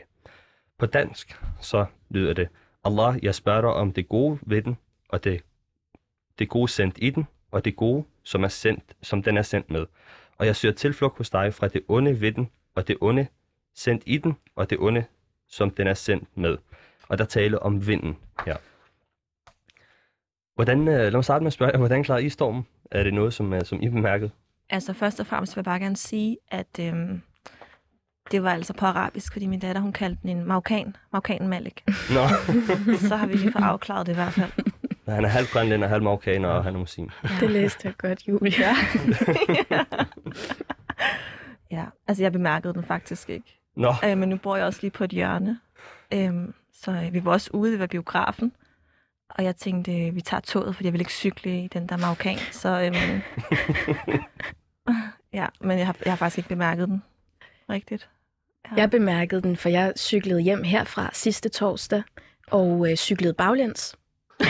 På 0.77 0.85
dansk 0.85 1.41
så 1.61 1.85
lyder 2.09 2.33
det, 2.33 2.49
Allah, 2.83 3.19
jeg 3.23 3.35
spørger 3.35 3.61
dig 3.61 3.69
om 3.69 3.93
det 3.93 4.09
gode 4.09 4.39
ved 4.41 4.61
den, 4.61 4.77
og 5.09 5.23
det, 5.23 5.41
det 6.39 6.49
gode 6.49 6.67
sendt 6.67 6.97
i 7.01 7.09
den, 7.09 7.27
og 7.51 7.65
det 7.65 7.75
gode, 7.75 8.05
som, 8.23 8.43
er 8.43 8.47
sendt, 8.47 8.83
som 9.01 9.23
den 9.23 9.37
er 9.37 9.41
sendt 9.41 9.71
med. 9.71 9.85
Og 10.37 10.45
jeg 10.45 10.55
søger 10.55 10.75
tilflugt 10.75 11.17
hos 11.17 11.29
dig 11.29 11.53
fra 11.53 11.67
det 11.67 11.81
onde 11.87 12.21
ved 12.21 12.31
den, 12.31 12.49
og 12.75 12.87
det 12.87 12.97
onde 13.01 13.27
sendt 13.73 14.03
i 14.05 14.17
den, 14.17 14.37
og 14.55 14.69
det 14.69 14.77
onde, 14.79 15.05
som 15.47 15.69
den 15.69 15.87
er 15.87 15.93
sendt 15.93 16.29
med. 16.35 16.57
Og 17.09 17.17
der 17.17 17.25
taler 17.25 17.57
om 17.57 17.87
vinden 17.87 18.17
her. 18.45 18.57
Hvordan, 20.62 20.88
øh, 20.88 20.94
lad 20.94 21.12
mig 21.12 21.24
starte 21.24 21.42
med 21.42 21.46
at 21.46 21.52
spørge 21.52 21.78
hvordan 21.78 22.04
klarede 22.04 22.24
I 22.24 22.28
stormen? 22.28 22.66
Er 22.90 23.02
det 23.02 23.14
noget, 23.14 23.34
som, 23.34 23.52
øh, 23.52 23.64
som 23.64 23.82
I 23.82 23.88
bemærkede? 23.88 24.30
Altså 24.70 24.92
først 24.92 25.20
og 25.20 25.26
fremmest 25.26 25.56
vil 25.56 25.60
jeg 25.60 25.64
bare 25.64 25.78
gerne 25.78 25.96
sige, 25.96 26.36
at 26.50 26.66
øhm, 26.80 27.22
det 28.30 28.42
var 28.42 28.50
altså 28.50 28.72
på 28.72 28.86
arabisk, 28.86 29.32
fordi 29.32 29.46
min 29.46 29.60
datter, 29.60 29.82
hun 29.82 29.92
kaldte 29.92 30.18
den 30.22 30.30
en 30.30 30.44
marokkan, 30.44 30.96
marokkan 31.12 31.48
Malik. 31.48 31.84
Nå, 31.86 32.28
Så 33.08 33.16
har 33.16 33.26
vi 33.26 33.32
lige 33.34 33.52
fået 33.52 33.62
afklaret 33.64 34.06
det 34.06 34.12
i 34.12 34.14
hvert 34.14 34.32
fald. 34.32 34.50
han 35.08 35.24
er 35.24 35.28
halv 35.28 35.46
grønlænder, 35.46 35.88
halv 35.88 36.02
marokkaner, 36.02 36.48
og 36.48 36.64
han 36.64 36.74
er 36.74 36.78
muslim. 36.78 37.08
Det 37.40 37.50
læste 37.50 37.80
jeg 37.84 37.94
godt, 37.98 38.28
Julia. 38.28 38.72
Ja, 41.70 41.84
altså 42.08 42.22
jeg 42.22 42.32
bemærkede 42.32 42.74
den 42.74 42.84
faktisk 42.84 43.30
ikke. 43.30 43.58
Nå, 43.76 43.94
Øh, 44.04 44.18
men 44.18 44.28
nu 44.28 44.36
bor 44.36 44.56
jeg 44.56 44.66
også 44.66 44.78
lige 44.82 44.90
på 44.90 45.04
et 45.04 45.10
hjørne. 45.10 45.58
Øhm, 46.14 46.54
så 46.72 46.90
øh, 46.90 47.12
vi 47.12 47.24
var 47.24 47.32
også 47.32 47.50
ude 47.52 47.78
ved 47.78 47.88
biografen. 47.88 48.52
Og 49.34 49.44
jeg 49.44 49.56
tænkte, 49.56 49.92
vi 49.92 50.20
tager 50.20 50.40
toget, 50.40 50.76
fordi 50.76 50.86
jeg 50.86 50.92
vil 50.92 51.00
ikke 51.00 51.12
cykle 51.12 51.64
i 51.64 51.68
den 51.68 51.88
der 51.88 51.96
marokkan. 51.96 52.38
Så 52.50 52.68
øhm, 52.68 53.20
ja, 55.38 55.46
men 55.60 55.78
jeg 55.78 55.86
har, 55.86 55.96
jeg 56.04 56.12
har 56.12 56.16
faktisk 56.16 56.38
ikke 56.38 56.48
bemærket 56.48 56.88
den 56.88 57.02
rigtigt. 57.70 58.08
Ja. 58.70 58.74
Jeg 58.76 58.90
bemærkede 58.90 59.42
den, 59.42 59.56
for 59.56 59.68
jeg 59.68 59.92
cyklede 59.96 60.40
hjem 60.40 60.62
herfra 60.62 61.10
sidste 61.12 61.48
torsdag, 61.48 62.02
og 62.50 62.90
øh, 62.90 62.96
cyklede 62.96 63.34
baglæns. 63.34 63.96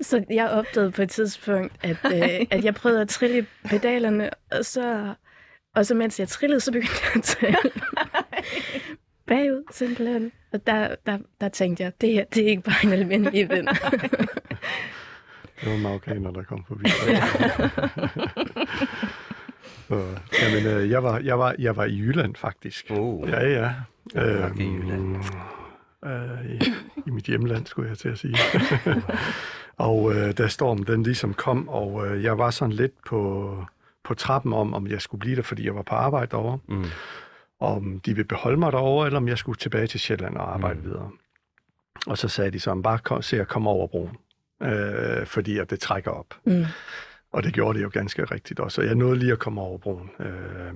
så 0.00 0.24
jeg 0.30 0.50
opdagede 0.50 0.90
på 0.90 1.02
et 1.02 1.10
tidspunkt, 1.10 1.72
at, 1.82 1.96
øh, 2.04 2.46
at 2.50 2.64
jeg 2.64 2.74
prøvede 2.74 3.00
at 3.00 3.08
trille 3.08 3.46
pedalerne, 3.64 4.30
og 4.50 4.64
så, 4.64 5.14
og 5.74 5.86
så 5.86 5.94
mens 5.94 6.20
jeg 6.20 6.28
trillede, 6.28 6.60
så 6.60 6.72
begyndte 6.72 7.00
jeg 7.04 7.16
at 7.16 7.22
trille 7.22 7.58
bagud 9.28 9.64
simpelthen. 9.70 10.32
Og 10.52 10.66
der, 10.66 10.94
der, 11.06 11.18
der 11.40 11.48
tænkte 11.48 11.82
jeg, 11.82 11.92
det 12.00 12.12
her 12.12 12.24
det 12.34 12.42
er 12.42 12.48
ikke 12.48 12.62
bare 12.62 12.84
en 12.84 12.92
almindelig 12.92 13.50
vind. 13.50 13.68
Det 15.60 15.72
var 15.72 15.78
marokkaner, 15.78 16.30
der 16.30 16.42
kom 16.42 16.64
forbi. 16.68 16.84
Så, 19.88 20.04
jamen, 20.42 20.66
øh, 20.66 20.90
jeg, 20.90 21.02
var, 21.02 21.18
jeg, 21.18 21.38
var, 21.38 21.54
jeg 21.58 21.76
var 21.76 21.84
i 21.84 21.98
Jylland, 21.98 22.34
faktisk. 22.36 22.86
Oh. 22.90 23.28
Ja, 23.28 23.48
ja. 23.48 23.72
nok 24.40 24.58
i 24.58 24.64
Jylland. 24.64 25.16
øh, 26.04 26.50
i, 26.50 26.58
I 27.06 27.10
mit 27.10 27.24
hjemland, 27.24 27.66
skulle 27.66 27.88
jeg 27.88 27.98
til 27.98 28.08
at 28.08 28.18
sige. 28.18 28.36
og 29.76 30.14
øh, 30.14 30.38
da 30.38 30.48
stormen 30.48 30.86
den 30.86 31.02
ligesom 31.02 31.34
kom, 31.34 31.68
og 31.68 32.06
øh, 32.06 32.22
jeg 32.22 32.38
var 32.38 32.50
sådan 32.50 32.72
lidt 32.72 32.92
på, 33.06 33.54
på 34.04 34.14
trappen 34.14 34.52
om, 34.52 34.74
om 34.74 34.86
jeg 34.86 35.00
skulle 35.00 35.20
blive 35.20 35.36
der, 35.36 35.42
fordi 35.42 35.64
jeg 35.64 35.74
var 35.74 35.82
på 35.82 35.94
arbejde 35.94 36.30
derovre. 36.30 36.58
Mm. 36.68 36.84
Om 37.60 38.00
de 38.00 38.14
ville 38.14 38.28
beholde 38.28 38.56
mig 38.56 38.72
derovre, 38.72 39.06
eller 39.06 39.16
om 39.16 39.28
jeg 39.28 39.38
skulle 39.38 39.56
tilbage 39.58 39.86
til 39.86 40.00
Sjælland 40.00 40.36
og 40.36 40.54
arbejde 40.54 40.78
mm. 40.80 40.84
videre. 40.84 41.10
Og 42.06 42.18
så 42.18 42.28
sagde 42.28 42.50
de 42.50 42.60
så, 42.60 42.74
bare 42.74 42.98
kom, 42.98 43.22
se 43.22 43.40
at 43.40 43.48
komme 43.48 43.70
over 43.70 43.86
broen, 43.86 44.16
øh, 44.62 45.26
fordi 45.26 45.58
at 45.58 45.70
det 45.70 45.80
trækker 45.80 46.10
op. 46.10 46.34
Mm. 46.44 46.64
Og 47.32 47.42
det 47.42 47.52
gjorde 47.52 47.78
det 47.78 47.84
jo 47.84 47.90
ganske 47.92 48.24
rigtigt 48.24 48.60
også. 48.60 48.74
Så 48.74 48.82
jeg 48.82 48.94
nåede 48.94 49.16
lige 49.18 49.32
at 49.32 49.38
komme 49.38 49.60
over 49.60 49.78
broen. 49.78 50.10
Øh, 50.20 50.74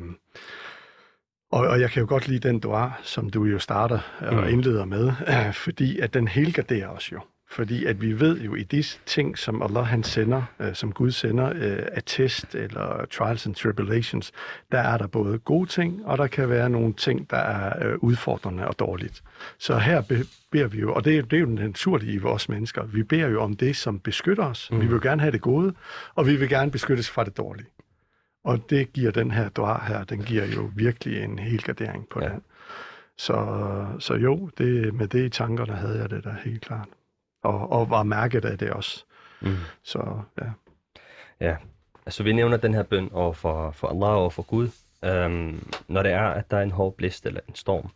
og, 1.52 1.60
og 1.68 1.80
jeg 1.80 1.90
kan 1.90 2.00
jo 2.00 2.08
godt 2.08 2.28
lide 2.28 2.48
den 2.48 2.60
dua, 2.60 2.92
som 3.02 3.30
du 3.30 3.44
jo 3.44 3.58
starter 3.58 3.98
og 4.20 4.34
Mm. 4.34 4.48
indleder 4.48 4.84
med, 4.84 5.12
øh, 5.28 5.52
fordi 5.64 5.98
at 5.98 6.14
den 6.14 6.28
helgarderer 6.28 6.88
os 6.88 7.12
jo. 7.12 7.20
Fordi 7.52 7.84
at 7.84 8.00
vi 8.02 8.20
ved 8.20 8.40
jo 8.40 8.54
i 8.54 8.62
disse 8.62 8.98
ting, 9.06 9.38
som 9.38 9.62
Allah 9.62 9.84
han 9.84 10.02
sender, 10.02 10.42
øh, 10.60 10.74
som 10.74 10.92
Gud 10.92 11.10
sender, 11.10 11.48
øh, 11.54 11.86
af 11.92 12.02
test 12.06 12.54
eller 12.54 13.04
trials 13.10 13.46
and 13.46 13.54
tribulations, 13.54 14.32
der 14.72 14.78
er 14.78 14.98
der 14.98 15.06
både 15.06 15.38
gode 15.38 15.68
ting, 15.68 16.06
og 16.06 16.18
der 16.18 16.26
kan 16.26 16.48
være 16.48 16.70
nogle 16.70 16.94
ting, 16.94 17.30
der 17.30 17.36
er 17.36 17.86
øh, 17.88 17.98
udfordrende 17.98 18.68
og 18.68 18.78
dårligt. 18.78 19.22
Så 19.58 19.78
her 19.78 20.02
be- 20.02 20.24
beder 20.50 20.66
vi 20.66 20.80
jo, 20.80 20.94
og 20.94 21.04
det, 21.04 21.18
er- 21.18 21.22
det 21.22 21.36
er 21.36 21.40
jo 21.40 21.46
den 21.46 21.54
naturlige 21.54 22.12
i 22.12 22.18
vores 22.18 22.48
mennesker, 22.48 22.84
vi 22.84 23.02
beder 23.02 23.28
jo 23.28 23.42
om 23.42 23.56
det, 23.56 23.76
som 23.76 23.98
beskytter 24.00 24.44
os. 24.44 24.68
Mm. 24.72 24.80
Vi 24.80 24.86
vil 24.86 25.00
gerne 25.00 25.20
have 25.20 25.32
det 25.32 25.40
gode, 25.40 25.74
og 26.14 26.26
vi 26.26 26.36
vil 26.36 26.48
gerne 26.48 26.70
beskyttes 26.70 27.10
fra 27.10 27.24
det 27.24 27.36
dårlige. 27.36 27.66
Og 28.44 28.70
det 28.70 28.92
giver 28.92 29.10
den 29.10 29.30
her 29.30 29.48
dua 29.48 29.84
her, 29.88 30.04
den 30.04 30.22
giver 30.22 30.44
jo 30.46 30.70
virkelig 30.74 31.22
en 31.22 31.38
hel 31.38 31.62
gardering 31.62 32.08
på 32.10 32.20
Ja. 32.20 32.26
ja. 32.26 32.32
den. 32.32 32.42
Så, 33.18 33.46
så 33.98 34.14
jo, 34.14 34.50
det, 34.58 34.94
med 34.94 35.08
det 35.08 35.24
i 35.24 35.28
tankerne 35.28 35.72
havde 35.72 35.98
jeg 35.98 36.10
det 36.10 36.24
da 36.24 36.34
helt 36.44 36.60
klart. 36.64 36.88
Og, 37.42 37.72
og 37.72 37.90
var 37.90 38.02
mærket 38.02 38.44
af 38.44 38.58
det 38.58 38.70
også. 38.70 39.04
Mm. 39.40 39.56
Så 39.82 40.20
ja. 40.42 40.50
Ja, 41.40 41.56
altså 42.06 42.22
vi 42.22 42.32
nævner 42.32 42.56
den 42.56 42.74
her 42.74 42.82
bøn 42.82 43.12
over 43.12 43.32
for, 43.32 43.70
for 43.70 43.88
Allah 43.88 44.08
og 44.08 44.32
for 44.32 44.42
Gud, 44.42 44.68
øhm, 45.04 45.72
når 45.88 46.02
det 46.02 46.12
er, 46.12 46.22
at 46.22 46.50
der 46.50 46.56
er 46.56 46.62
en 46.62 46.70
hård 46.70 46.96
blæst 46.96 47.26
eller 47.26 47.40
en 47.48 47.54
storm. 47.54 47.90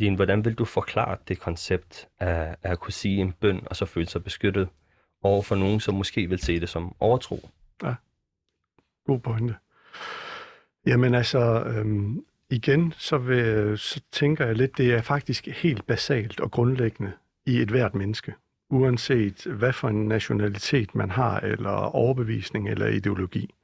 Din, 0.00 0.14
hvordan 0.14 0.44
vil 0.44 0.54
du 0.54 0.64
forklare 0.64 1.16
det 1.28 1.40
koncept 1.40 2.08
af, 2.20 2.56
af 2.62 2.70
at 2.70 2.80
kunne 2.80 2.92
sige 2.92 3.20
en 3.20 3.32
bøn 3.32 3.62
og 3.66 3.76
så 3.76 3.86
føle 3.86 4.06
sig 4.06 4.24
beskyttet 4.24 4.68
over 5.22 5.42
for 5.42 5.54
nogen, 5.54 5.80
som 5.80 5.94
måske 5.94 6.26
vil 6.26 6.38
se 6.38 6.60
det 6.60 6.68
som 6.68 6.94
overtro? 7.00 7.48
God 9.06 9.18
pointe. 9.18 9.54
Jamen 10.86 11.14
altså, 11.14 11.64
øhm, 11.66 12.24
igen, 12.50 12.92
så, 12.96 13.18
vil, 13.18 13.78
så 13.78 14.00
tænker 14.12 14.46
jeg 14.46 14.54
lidt, 14.54 14.78
det 14.78 14.94
er 14.94 15.02
faktisk 15.02 15.46
helt 15.46 15.86
basalt 15.86 16.40
og 16.40 16.50
grundlæggende 16.50 17.12
i 17.46 17.62
et 17.62 17.68
hvert 17.68 17.94
menneske. 17.94 18.34
Uanset 18.70 19.44
hvad 19.44 19.72
for 19.72 19.88
en 19.88 20.08
nationalitet 20.08 20.94
man 20.94 21.10
har, 21.10 21.40
eller 21.40 21.70
overbevisning 21.70 22.68
eller 22.68 22.86
ideologi. 22.86 23.54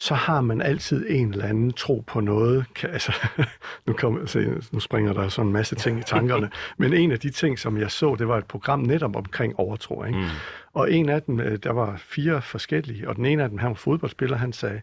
så 0.00 0.14
har 0.14 0.40
man 0.40 0.62
altid 0.62 1.06
en 1.08 1.30
eller 1.30 1.44
anden 1.44 1.72
tro 1.72 2.04
på 2.06 2.20
noget. 2.20 2.66
Kan, 2.74 2.90
altså, 2.90 3.12
nu, 3.86 3.92
kom, 3.92 4.26
se, 4.26 4.62
nu 4.72 4.80
springer 4.80 5.12
der 5.12 5.28
sådan 5.28 5.46
en 5.46 5.52
masse 5.52 5.74
ting 5.74 5.98
i 5.98 6.02
tankerne. 6.02 6.50
Men 6.78 6.92
en 6.92 7.12
af 7.12 7.20
de 7.20 7.30
ting, 7.30 7.58
som 7.58 7.78
jeg 7.78 7.90
så, 7.90 8.14
det 8.18 8.28
var 8.28 8.38
et 8.38 8.46
program 8.46 8.78
netop 8.80 9.16
omkring 9.16 9.58
overtro. 9.58 10.04
Ikke? 10.04 10.18
Mm. 10.18 10.24
Og 10.72 10.92
en 10.92 11.08
af 11.08 11.22
dem, 11.22 11.40
øh, 11.40 11.58
der 11.62 11.72
var 11.72 11.96
fire 11.96 12.42
forskellige, 12.42 13.08
og 13.08 13.16
den 13.16 13.26
ene 13.26 13.42
af 13.42 13.48
dem, 13.48 13.58
han 13.58 13.68
var 13.68 13.74
fodboldspiller, 13.74 14.36
han 14.36 14.52
sagde, 14.52 14.80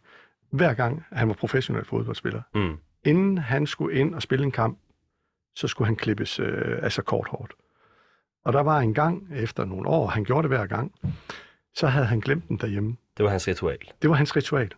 hver 0.52 0.74
gang 0.74 1.06
han 1.12 1.28
var 1.28 1.34
professionel 1.34 1.86
fodboldspiller, 1.86 2.42
mm. 2.56 2.78
inden 3.04 3.38
han 3.38 3.68
skulle 3.68 4.00
ind 4.00 4.16
og 4.16 4.22
spille 4.22 4.46
en 4.46 4.52
kamp, 4.52 4.80
så 5.56 5.68
skulle 5.68 5.86
han 5.86 5.96
klippes 5.96 6.40
øh, 6.40 6.80
altså 6.82 7.02
kort 7.02 7.28
hårdt. 7.30 7.54
Og 8.46 8.54
der 8.54 8.62
var 8.62 8.80
en 8.80 8.94
gang, 8.94 9.28
efter 9.36 9.66
nogle 9.66 9.90
år, 9.90 10.08
han 10.08 10.24
gjorde 10.24 10.50
det 10.50 10.58
hver 10.58 10.66
gang, 10.66 10.92
så 11.74 11.88
havde 11.88 12.06
han 12.06 12.20
glemt 12.20 12.48
den 12.48 12.58
derhjemme. 12.58 12.98
Det 13.18 13.24
var 13.24 13.30
hans 13.30 13.48
ritual. 13.48 13.80
Det 14.02 14.10
var 14.10 14.16
hans 14.16 14.36
ritual. 14.36 14.72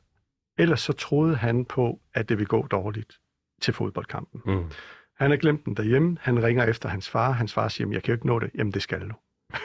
Ellers 0.57 0.81
så 0.81 0.93
troede 0.93 1.35
han 1.35 1.65
på, 1.65 1.99
at 2.13 2.29
det 2.29 2.37
ville 2.37 2.47
gå 2.47 2.67
dårligt 2.67 3.19
til 3.61 3.73
fodboldkampen. 3.73 4.41
Mm. 4.45 4.63
Han 5.17 5.29
har 5.29 5.37
glemt 5.37 5.65
den 5.65 5.77
derhjemme. 5.77 6.17
Han 6.21 6.43
ringer 6.43 6.63
efter 6.63 6.89
hans 6.89 7.09
far. 7.09 7.31
Hans 7.31 7.53
far 7.53 7.67
siger, 7.67 7.89
jeg 7.91 8.03
kan 8.03 8.11
jo 8.11 8.15
ikke 8.15 8.27
nå 8.27 8.39
det. 8.39 8.49
Jamen, 8.55 8.73
det 8.73 8.81
skal 8.81 9.09
du. 9.09 9.15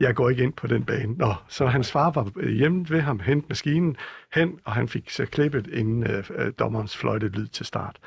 jeg 0.00 0.14
går 0.14 0.30
ikke 0.30 0.42
ind 0.42 0.52
på 0.52 0.66
den 0.66 0.84
bane. 0.84 1.14
Nå, 1.14 1.34
så 1.48 1.66
hans 1.66 1.92
far 1.92 2.10
var 2.10 2.50
hjemme 2.50 2.86
ved 2.90 3.00
ham, 3.00 3.20
hente 3.20 3.46
maskinen 3.48 3.96
hen, 4.34 4.60
og 4.64 4.72
han 4.72 4.88
fik 4.88 5.10
så 5.10 5.26
klippet 5.26 5.66
inden 5.66 6.02
øh, 6.02 6.30
øh 6.30 6.52
dommerens 6.58 6.96
fløjte 6.96 7.28
lyd 7.28 7.46
til 7.46 7.66
start. 7.66 7.98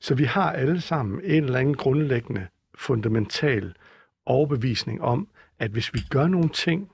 Så 0.00 0.14
vi 0.14 0.24
har 0.24 0.52
alle 0.52 0.80
sammen 0.80 1.20
en 1.24 1.44
eller 1.44 1.58
anden 1.58 1.76
grundlæggende, 1.76 2.46
fundamental 2.74 3.74
overbevisning 4.28 5.02
om, 5.02 5.28
at 5.58 5.70
hvis 5.70 5.94
vi 5.94 6.00
gør 6.10 6.26
nogle 6.26 6.48
ting, 6.48 6.90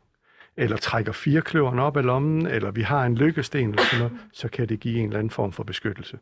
eller 0.57 0.77
trækker 0.77 1.13
firekløveren 1.13 1.79
op 1.79 1.97
af 1.97 2.05
lommen, 2.05 2.47
eller 2.47 2.71
vi 2.71 2.83
har 2.83 3.05
en 3.05 3.15
lykkesten, 3.15 3.71
eller 3.71 3.85
sådan 3.85 3.99
noget, 3.99 4.27
så 4.33 4.49
kan 4.49 4.69
det 4.69 4.81
give 4.81 4.99
en 4.99 5.07
eller 5.07 5.19
anden 5.19 5.31
form 5.31 5.53
for 5.53 5.65
beskyttelse. 5.65 6.19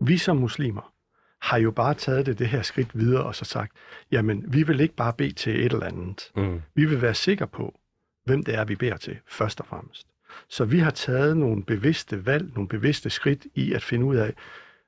Vi 0.00 0.18
som 0.18 0.36
muslimer 0.36 0.92
har 1.40 1.58
jo 1.58 1.70
bare 1.70 1.94
taget 1.94 2.26
det 2.26 2.38
det 2.38 2.48
her 2.48 2.62
skridt 2.62 2.98
videre 2.98 3.24
og 3.24 3.34
så 3.34 3.44
sagt, 3.44 3.72
jamen, 4.10 4.44
vi 4.48 4.62
vil 4.62 4.80
ikke 4.80 4.94
bare 4.94 5.12
bede 5.12 5.32
til 5.32 5.66
et 5.66 5.72
eller 5.72 5.86
andet. 5.86 6.30
Mm. 6.36 6.62
Vi 6.74 6.84
vil 6.84 7.02
være 7.02 7.14
sikre 7.14 7.46
på, 7.46 7.80
hvem 8.24 8.42
det 8.42 8.54
er, 8.54 8.64
vi 8.64 8.76
beder 8.76 8.96
til, 8.96 9.18
først 9.26 9.60
og 9.60 9.66
fremmest. 9.66 10.06
Så 10.48 10.64
vi 10.64 10.78
har 10.78 10.90
taget 10.90 11.36
nogle 11.36 11.64
bevidste 11.64 12.26
valg, 12.26 12.54
nogle 12.54 12.68
bevidste 12.68 13.10
skridt 13.10 13.46
i 13.54 13.72
at 13.72 13.82
finde 13.82 14.06
ud 14.06 14.16
af, 14.16 14.34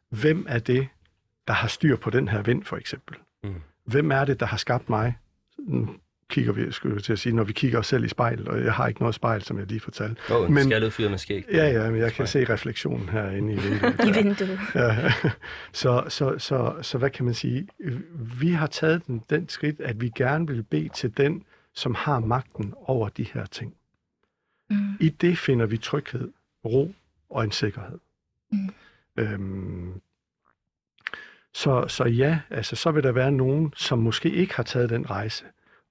hvem 0.09 0.47
er 0.49 0.59
det, 0.59 0.89
der 1.49 1.53
har 1.53 1.69
styr 1.69 1.97
på 1.97 2.11
den 2.11 2.29
her 2.29 2.43
vind, 2.43 2.65
for 2.65 2.77
eksempel. 2.77 3.17
Mm. 3.45 3.63
Hvem 3.87 4.11
er 4.11 4.25
det, 4.25 4.41
der 4.41 4.47
har 4.47 4.57
skabt 4.57 4.91
mig? 4.91 5.15
kigger 6.29 6.53
vi, 6.53 6.73
skulle 6.73 6.95
jeg 6.95 7.03
til 7.03 7.13
at 7.13 7.19
sige, 7.19 7.33
når 7.33 7.45
vi 7.45 7.53
kigger 7.53 7.79
os 7.79 7.87
selv 7.87 8.05
i 8.05 8.09
spejl, 8.09 8.49
og 8.49 8.65
jeg 8.65 8.73
har 8.73 8.89
ikke 8.89 9.01
noget 9.01 9.15
spejl, 9.15 9.43
som 9.43 9.59
jeg 9.59 9.67
lige 9.67 9.81
fortalte. 9.81 10.21
Åh, 10.31 10.37
oh, 10.37 10.49
en 10.49 10.55
men, 10.55 10.91
fyr 10.91 11.09
med 11.09 11.19
skæg. 11.19 11.45
Ja, 11.53 11.69
ja, 11.69 11.91
men 11.91 12.01
jeg 12.01 12.13
kan 12.13 12.27
se 12.27 12.45
refleksionen 12.45 13.09
herinde 13.09 13.53
i 13.53 13.57
vinduet. 13.69 13.95
I 14.07 14.13
vinduet. 14.23 14.59
Ja. 14.75 15.13
Så, 15.73 16.05
så, 16.09 16.39
så, 16.39 16.75
så 16.83 16.99
hvad 16.99 17.11
kan 17.11 17.25
man 17.25 17.35
sige? 17.35 17.69
Vi 18.41 18.51
har 18.51 18.67
taget 18.67 19.07
den, 19.07 19.23
den 19.31 19.49
skridt, 19.49 19.81
at 19.81 20.01
vi 20.01 20.11
gerne 20.17 20.47
vil 20.47 20.63
bede 20.63 20.89
til 20.89 21.17
den, 21.17 21.43
som 21.75 21.95
har 21.95 22.21
magten 22.21 22.75
over 22.77 23.09
de 23.09 23.27
her 23.35 23.47
ting. 23.47 23.75
Mm. 24.71 24.77
I 25.01 25.09
det 25.09 25.39
finder 25.39 25.67
vi 25.67 25.77
tryghed, 25.77 26.33
ro 26.65 26.95
og 27.31 27.45
en 27.45 27.53
sikkerhed. 27.53 27.99
Mm. 28.53 28.59
Øhm, 29.17 30.01
så, 31.57 31.89
så 31.89 32.05
ja, 32.05 32.41
altså, 32.51 32.77
så 32.77 32.91
vil 32.91 33.03
der 33.03 33.13
være 33.13 33.33
nogen, 33.33 33.73
som 33.77 33.99
måske 33.99 34.31
ikke 34.31 34.55
har 34.55 34.63
taget 34.63 34.91
den 34.91 35.11
rejse, 35.11 35.45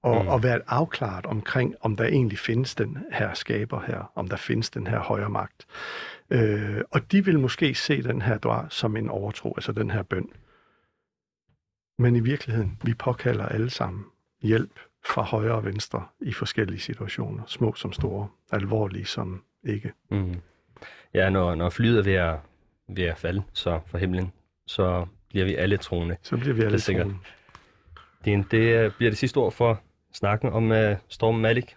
og, 0.04 0.23
mm. 0.23 0.28
og 0.28 0.43
være 0.43 0.62
afklaret 0.67 1.25
omkring, 1.25 1.75
om 1.82 1.95
der 1.95 2.06
egentlig 2.06 2.39
findes 2.39 2.75
den 2.75 2.97
her 3.12 3.34
skaber 3.34 3.82
her, 3.82 4.12
om 4.15 4.28
der 4.28 4.36
findes 4.36 4.69
den 4.69 4.88
her 4.88 4.99
højre 4.99 5.30
magt. 5.30 5.65
Øh, 6.30 6.82
og 6.91 7.12
de 7.12 7.25
vil 7.25 7.39
måske 7.39 7.75
se 7.75 8.04
den 8.04 8.21
her 8.21 8.38
dua 8.38 8.65
som 8.69 8.97
en 8.97 9.10
overtro, 9.10 9.54
altså 9.58 9.71
den 9.71 9.91
her 9.91 10.04
bøn. 10.04 10.30
Men 11.99 12.15
i 12.15 12.19
virkeligheden, 12.19 12.78
vi 12.84 12.93
påkalder 12.93 13.45
alle 13.45 13.69
sammen 13.69 14.06
hjælp 14.41 14.80
fra 15.06 15.21
højre 15.21 15.56
og 15.56 15.65
venstre 15.65 16.06
i 16.21 16.34
forskellige 16.34 16.80
situationer, 16.80 17.43
små 17.47 17.73
som 17.73 17.93
store, 17.93 18.28
alvorlige 18.51 19.06
som 19.06 19.43
ikke. 19.63 19.93
Mm. 20.12 20.41
Ja, 21.13 21.30
når, 21.30 21.56
når 21.56 21.69
flyet 21.69 21.99
er 21.99 22.04
ved 22.04 22.13
at, 22.13 22.39
ved 22.88 23.04
at 23.04 23.17
falde 23.17 23.43
så 23.54 23.80
for 23.88 23.97
himlen, 23.97 24.34
så 24.67 25.06
bliver 25.35 25.45
vi 25.45 25.55
alle 25.55 25.77
troende. 25.77 26.17
Så 26.21 26.37
bliver 26.37 26.53
vi 26.53 26.61
alle 26.61 26.79
troende. 26.79 27.15
Det, 28.25 28.51
det 28.51 28.95
bliver 28.97 29.11
det 29.11 29.17
sidste 29.17 29.37
ord 29.37 29.51
for 29.51 29.81
snakken 30.13 30.49
om 30.49 30.71
uh, 30.71 30.77
Storm 31.09 31.35
Malik. 31.35 31.75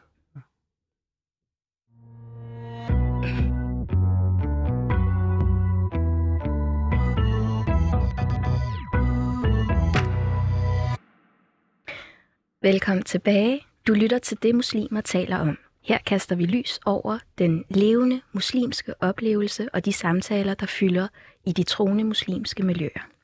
Velkommen 12.62 13.04
tilbage. 13.04 13.60
Du 13.86 13.92
lytter 13.92 14.18
til 14.18 14.42
det, 14.42 14.54
muslimer 14.54 15.00
taler 15.00 15.36
om. 15.38 15.58
Her 15.82 15.98
kaster 16.06 16.36
vi 16.36 16.44
lys 16.44 16.80
over 16.86 17.18
den 17.38 17.64
levende 17.68 18.20
muslimske 18.32 18.94
oplevelse 19.02 19.68
og 19.72 19.84
de 19.84 19.92
samtaler, 19.92 20.54
der 20.54 20.66
fylder 20.66 21.08
i 21.46 21.52
de 21.52 21.62
troende 21.62 22.04
muslimske 22.04 22.62
miljøer. 22.62 23.17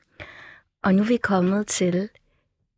Og 0.85 0.95
nu 0.95 1.01
er 1.01 1.07
vi 1.07 1.17
kommet 1.17 1.67
til 1.67 2.09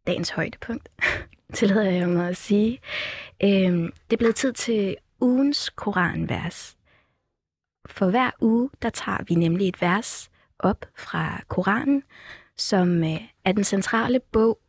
dagens 0.07 0.29
højdepunkt. 0.29 0.89
tillader 1.53 1.91
jeg 1.91 2.09
mig 2.09 2.29
at 2.29 2.37
sige. 2.37 2.79
Øhm, 3.43 3.91
det 4.09 4.13
er 4.13 4.17
blevet 4.17 4.35
tid 4.35 4.53
til 4.53 4.95
ugens 5.21 5.69
koranvers. 5.69 6.77
For 7.85 8.09
hver 8.09 8.31
uge, 8.41 8.69
der 8.81 8.89
tager 8.89 9.23
vi 9.27 9.35
nemlig 9.35 9.67
et 9.67 9.81
vers 9.81 10.29
op 10.59 10.85
fra 10.95 11.41
Koranen, 11.47 12.03
som 12.57 13.03
øh, 13.03 13.21
er 13.45 13.51
den 13.51 13.63
centrale 13.63 14.19
bog 14.19 14.59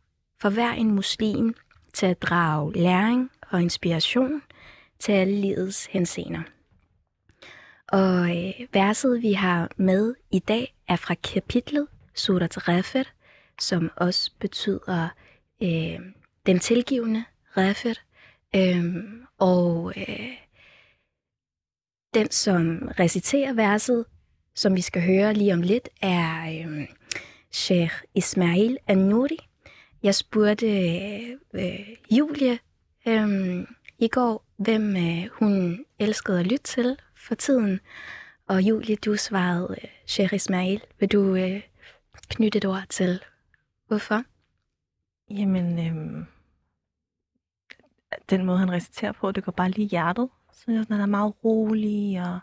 for 0.41 0.49
hver 0.49 0.71
en 0.71 0.91
muslim 0.91 1.55
til 1.93 2.05
at 2.05 2.21
drage 2.21 2.73
læring 2.73 3.31
og 3.49 3.61
inspiration 3.61 4.41
til 4.99 5.11
alle 5.11 5.41
livets 5.41 5.85
hensener. 5.85 6.41
Og 7.87 8.29
øh, 8.29 8.67
verset, 8.73 9.21
vi 9.21 9.33
har 9.33 9.69
med 9.77 10.15
i 10.31 10.39
dag, 10.39 10.75
er 10.87 10.95
fra 10.95 11.13
kapitlet 11.13 11.87
Surat 12.15 12.67
Refer, 12.67 13.03
som 13.59 13.91
også 13.95 14.31
betyder 14.39 15.09
øh, 15.63 15.99
den 16.45 16.59
tilgivende 16.59 17.23
Refet, 17.57 18.01
øh, 18.55 18.95
og 19.37 19.93
øh, 19.97 20.37
den, 22.13 22.31
som 22.31 22.91
reciterer 22.99 23.53
verset, 23.53 24.05
som 24.55 24.75
vi 24.75 24.81
skal 24.81 25.01
høre 25.01 25.33
lige 25.33 25.53
om 25.53 25.61
lidt, 25.61 25.89
er 26.01 26.63
øh, 26.67 26.87
Sheikh 27.51 27.93
Ismail 28.15 28.77
An-Nuri. 28.87 29.37
Jeg 30.03 30.15
spurgte 30.15 30.67
øh, 31.53 31.87
Julie 32.11 32.59
øh, 33.07 33.65
i 33.99 34.07
går, 34.07 34.45
hvem 34.57 34.95
øh, 34.95 35.29
hun 35.31 35.85
elskede 35.99 36.39
at 36.39 36.47
lytte 36.47 36.63
til 36.63 36.97
for 37.27 37.35
tiden. 37.35 37.79
Og 38.47 38.61
Julie, 38.61 38.95
du 38.95 39.15
svarede 39.15 39.75
øh, 39.83 39.89
Sheikh 40.05 40.33
Ismail. 40.33 40.81
Vil 40.99 41.09
du 41.09 41.35
øh, 41.35 41.61
knytte 42.29 42.57
et 42.57 42.65
ord 42.65 42.83
til, 42.89 43.23
hvorfor? 43.89 44.23
Jamen, 45.29 45.79
øh, 45.79 46.25
den 48.29 48.45
måde, 48.45 48.57
han 48.57 48.71
reciterer 48.71 49.11
på, 49.11 49.31
det 49.31 49.43
går 49.43 49.51
bare 49.51 49.69
lige 49.69 49.85
i 49.85 49.89
hjertet. 49.89 50.29
Så 50.53 50.85
han 50.89 51.01
er 51.01 51.05
meget 51.05 51.33
rolig 51.43 52.21
og 52.21 52.39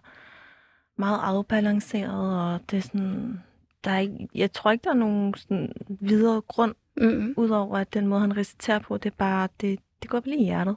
meget 0.96 1.20
afbalanceret, 1.22 2.52
og 2.52 2.60
det 2.70 2.76
er 2.76 2.80
sådan, 2.80 3.42
der 3.84 3.90
er 3.90 3.98
ikke, 3.98 4.28
jeg 4.34 4.52
tror 4.52 4.70
ikke, 4.70 4.84
der 4.84 4.90
er 4.90 4.94
nogen 4.94 5.34
sådan 5.34 5.72
videre 5.88 6.40
grund, 6.40 6.74
mm-hmm. 6.96 7.34
udover 7.36 7.78
at 7.78 7.94
den 7.94 8.06
måde, 8.06 8.20
han 8.20 8.36
reciterer 8.36 8.78
på, 8.78 8.98
det 8.98 9.10
er 9.10 9.16
bare, 9.18 9.48
det, 9.60 9.78
det 10.02 10.10
går 10.10 10.22
lige 10.24 10.40
i 10.40 10.44
hjertet. 10.44 10.76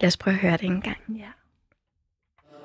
Lad 0.00 0.06
os 0.08 0.16
prøve 0.16 0.34
at 0.34 0.40
høre 0.40 0.56
det 0.56 0.64
en 0.64 0.80
gang. 0.80 0.98
Ja. 1.08 1.30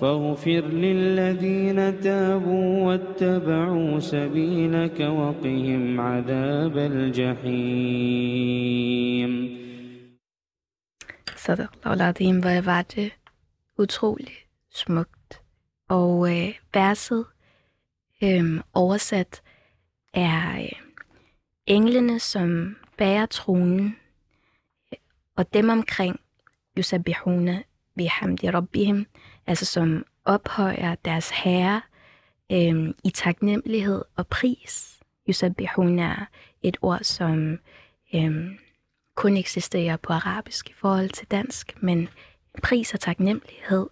فاغفر 0.00 0.64
للذين 0.84 2.00
تابوا 2.00 2.86
واتبعوا 2.86 3.98
سبيلك 4.00 5.00
وقهم 5.00 6.00
عذاب 6.00 6.78
الجحيم 6.78 8.34
Sadaqallahu 11.36 12.40
hvor 12.40 12.60
var 12.60 12.82
det 12.82 13.10
utroligt 13.78 14.46
smukt 14.70 15.40
Og 15.88 16.30
øh, 16.30 16.54
verset 16.74 17.24
øh, 18.22 18.60
oversat 18.74 19.42
er 20.14 20.58
øh, 20.58 20.72
englene, 21.66 22.20
som 22.20 22.76
bærer 22.98 23.26
tronen, 23.26 23.96
og 25.36 25.54
dem 25.54 25.68
omkring, 25.68 26.20
yusabihuna 26.78 27.62
bihamdi 27.96 28.50
rabbihim, 28.50 29.06
altså 29.46 29.64
som 29.64 30.06
ophøjer 30.24 30.94
deres 30.94 31.30
herre 31.30 31.82
øh, 32.52 32.94
i 33.04 33.10
taknemmelighed 33.10 34.02
og 34.16 34.26
pris. 34.26 35.00
Yusabihuna 35.28 36.02
er 36.02 36.26
et 36.62 36.76
ord, 36.82 37.00
som 37.02 37.58
øh, 38.14 38.58
kun 39.14 39.36
eksisterer 39.36 39.96
på 39.96 40.12
arabisk 40.12 40.70
i 40.70 40.72
forhold 40.72 41.08
til 41.08 41.26
dansk, 41.26 41.82
men 41.82 42.08
pris 42.62 42.94
og 42.94 43.00
taknemmelighed 43.00 43.86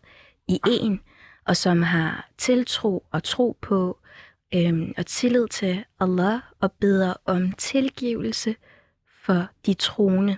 i 0.48 0.61
en, 0.68 1.00
og 1.46 1.57
som 1.57 1.82
har 1.82 2.28
tiltro 2.38 3.07
og 3.11 3.22
tro 3.22 3.59
på 3.61 3.98
øh, 4.55 4.92
og 4.96 5.07
tillid 5.07 5.48
til 5.48 5.84
Allah 6.00 6.40
og 6.61 6.72
beder 6.72 7.14
om 7.24 7.53
tilgivelse 7.53 8.57
for 9.22 9.46
de 9.66 9.74
troende. 9.74 10.36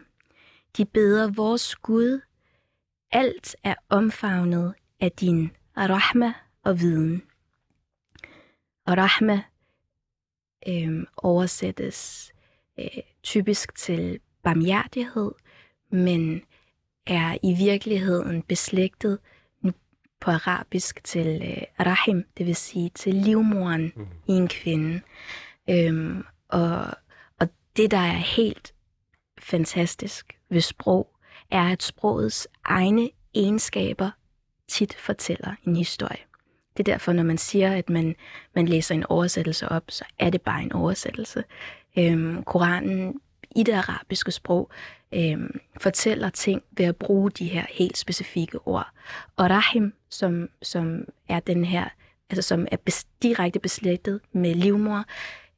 De 0.77 0.85
beder 0.85 1.31
vores 1.31 1.77
Gud, 1.77 2.21
alt 3.13 3.57
er 3.65 3.75
omfavnet 3.89 4.75
af 5.01 5.13
din 5.13 5.51
rahma 5.77 6.33
og 6.63 6.81
viden. 6.81 7.23
Og 8.87 8.97
rahma 8.97 9.43
øhm, 10.69 11.07
oversættes 11.17 12.33
øh, 12.79 13.03
typisk 13.23 13.75
til 13.75 14.21
barmhjertighed, 14.43 15.33
men 15.91 16.43
er 17.07 17.39
i 17.43 17.55
virkeligheden 17.55 18.43
beslægtet 18.43 19.19
på 20.21 20.31
arabisk 20.31 21.05
til 21.05 21.43
øh, 21.43 21.87
rahim, 21.87 22.25
det 22.39 22.47
vil 22.47 22.57
sige 22.57 22.91
til 22.95 23.15
livmoren 23.15 23.93
mm. 23.97 24.07
i 24.29 24.33
en 24.33 24.49
kvinde. 24.49 25.01
Øhm, 25.71 26.25
og, 26.49 26.87
og 27.41 27.49
det, 27.77 27.91
der 27.91 27.99
er 27.99 28.17
helt 28.37 28.75
fantastisk 29.39 30.39
ved 30.49 30.61
sprog, 30.61 31.17
er, 31.51 31.63
at 31.63 31.83
sprogets 31.83 32.49
egne 32.65 33.11
egenskaber 33.35 34.11
tit 34.69 34.95
fortæller 34.95 35.55
en 35.67 35.77
historie. 35.77 36.19
Det 36.77 36.89
er 36.89 36.93
derfor, 36.93 37.13
når 37.13 37.23
man 37.23 37.39
siger, 37.39 37.73
at 37.73 37.91
man, 37.91 38.17
man 38.55 38.69
læser 38.69 38.95
en 38.95 39.05
oversættelse 39.09 39.69
op, 39.69 39.83
så 39.89 40.05
er 40.19 40.31
det 40.31 40.43
bare 40.43 40.63
en 40.63 40.73
oversættelse. 40.73 41.45
Øhm, 41.99 42.43
Koranen 42.43 43.21
i 43.57 43.63
det 43.63 43.73
arabiske 43.73 44.33
sprog 44.33 44.71
øhm, 45.15 45.61
fortæller 45.81 46.31
ting 46.31 46.63
ved 46.71 46.87
at 46.87 46.97
bruge 46.97 47.31
de 47.31 47.49
her 47.49 47.65
helt 47.71 47.99
specifikke 47.99 48.59
ord. 48.67 48.89
Og 49.37 49.51
rahim, 49.51 49.95
som, 50.11 50.49
som 50.63 51.05
er 51.29 51.41
den 51.41 51.65
her, 51.65 51.89
altså 52.31 52.43
som 52.43 52.67
er 52.73 52.77
bes, 52.77 53.05
direkte 53.23 53.59
beslægtet 53.59 54.21
med 54.33 54.55
livmor, 54.55 55.05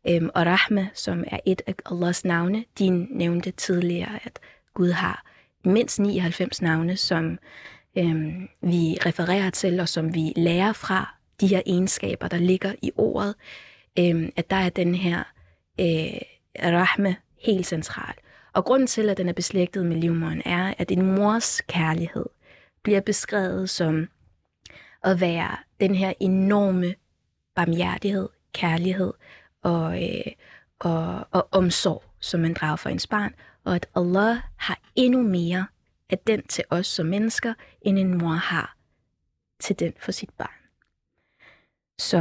øhm, 0.09 0.31
og 0.35 0.47
rahme, 0.47 0.91
som 0.95 1.25
er 1.27 1.39
et 1.47 1.63
af 1.67 1.75
Allahs 1.91 2.25
navne. 2.25 2.65
De 2.79 2.91
nævnte 2.91 3.51
tidligere, 3.51 4.19
at 4.25 4.39
Gud 4.75 4.91
har 4.91 5.25
mindst 5.65 6.01
99 6.01 6.63
navne, 6.63 6.97
som 6.97 7.39
øh, 7.99 8.43
vi 8.63 8.97
refererer 9.07 9.51
til, 9.51 9.81
og 9.81 9.89
som 9.89 10.15
vi 10.15 10.33
lærer 10.37 10.73
fra 10.73 11.15
de 11.41 11.47
her 11.47 11.63
egenskaber, 11.67 12.29
der 12.29 12.39
ligger 12.39 12.75
i 12.83 12.91
ordet, 12.97 13.35
øh, 13.99 14.29
at 14.37 14.51
der 14.51 14.57
er 14.57 14.69
den 14.69 14.95
her 14.95 15.19
øh, 15.81 16.21
rahme 16.59 17.17
helt 17.41 17.67
central. 17.67 18.15
Og 18.53 18.65
grunden 18.65 18.87
til, 18.87 19.09
at 19.09 19.17
den 19.17 19.29
er 19.29 19.33
beslægtet 19.33 19.87
med 19.87 19.97
livmoderen, 19.97 20.43
er, 20.45 20.75
at 20.79 20.91
en 20.91 21.15
mors 21.15 21.61
kærlighed 21.61 22.27
bliver 22.83 23.01
beskrevet 23.01 23.71
som 23.71 24.09
at 25.03 25.21
være 25.21 25.57
den 25.81 25.95
her 25.95 26.13
enorme 26.21 26.95
barmhjertighed, 27.55 28.29
kærlighed 28.53 29.13
og, 29.63 30.03
øh, 30.05 30.33
og, 30.79 31.29
og 31.31 31.49
omsorg, 31.53 32.05
som 32.21 32.41
man 32.41 32.55
drager 32.55 32.77
for 32.77 32.89
ens 32.89 33.07
barn, 33.07 33.35
og 33.65 33.75
at 33.75 33.87
Allah 33.95 34.37
har 34.57 34.81
endnu 34.97 35.23
mere 35.23 35.67
af 36.11 36.19
den 36.19 36.43
til 36.43 36.65
os 36.71 36.87
som 36.87 37.07
mennesker, 37.07 37.55
end 37.81 37.99
en 37.99 38.19
mor 38.19 38.35
har 38.35 38.77
til 39.59 39.79
den 39.79 39.93
for 39.99 40.13
sit 40.13 40.31
barn. 40.31 40.51
Så 41.99 42.19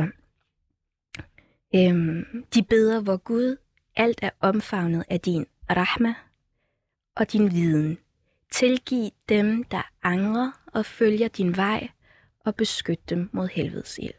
øhm, 1.76 2.46
de 2.54 2.64
beder, 2.64 3.02
hvor 3.02 3.18
Gud 3.18 3.58
alt 3.96 4.20
er 4.22 4.30
omfavnet 4.40 5.06
af 5.10 5.22
din 5.22 5.46
rahma 5.70 6.14
og 7.16 7.32
din 7.32 7.52
viden. 7.52 7.98
Tilgiv 8.52 9.12
dem, 9.30 9.64
der 9.64 9.92
angrer 10.04 10.52
og 10.74 10.86
følger 10.86 11.28
din 11.28 11.56
vej, 11.56 11.90
og 12.46 12.56
beskyt 12.56 13.10
dem 13.10 13.30
mod 13.34 13.48
helvedes 13.48 13.98
ild. 13.98 14.14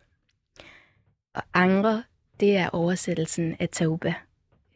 Og 1.35 1.43
angre, 1.55 2.05
det 2.41 2.57
er 2.57 2.69
oversættelsen 2.69 3.57
af 3.61 3.69
tauba, 3.69 4.15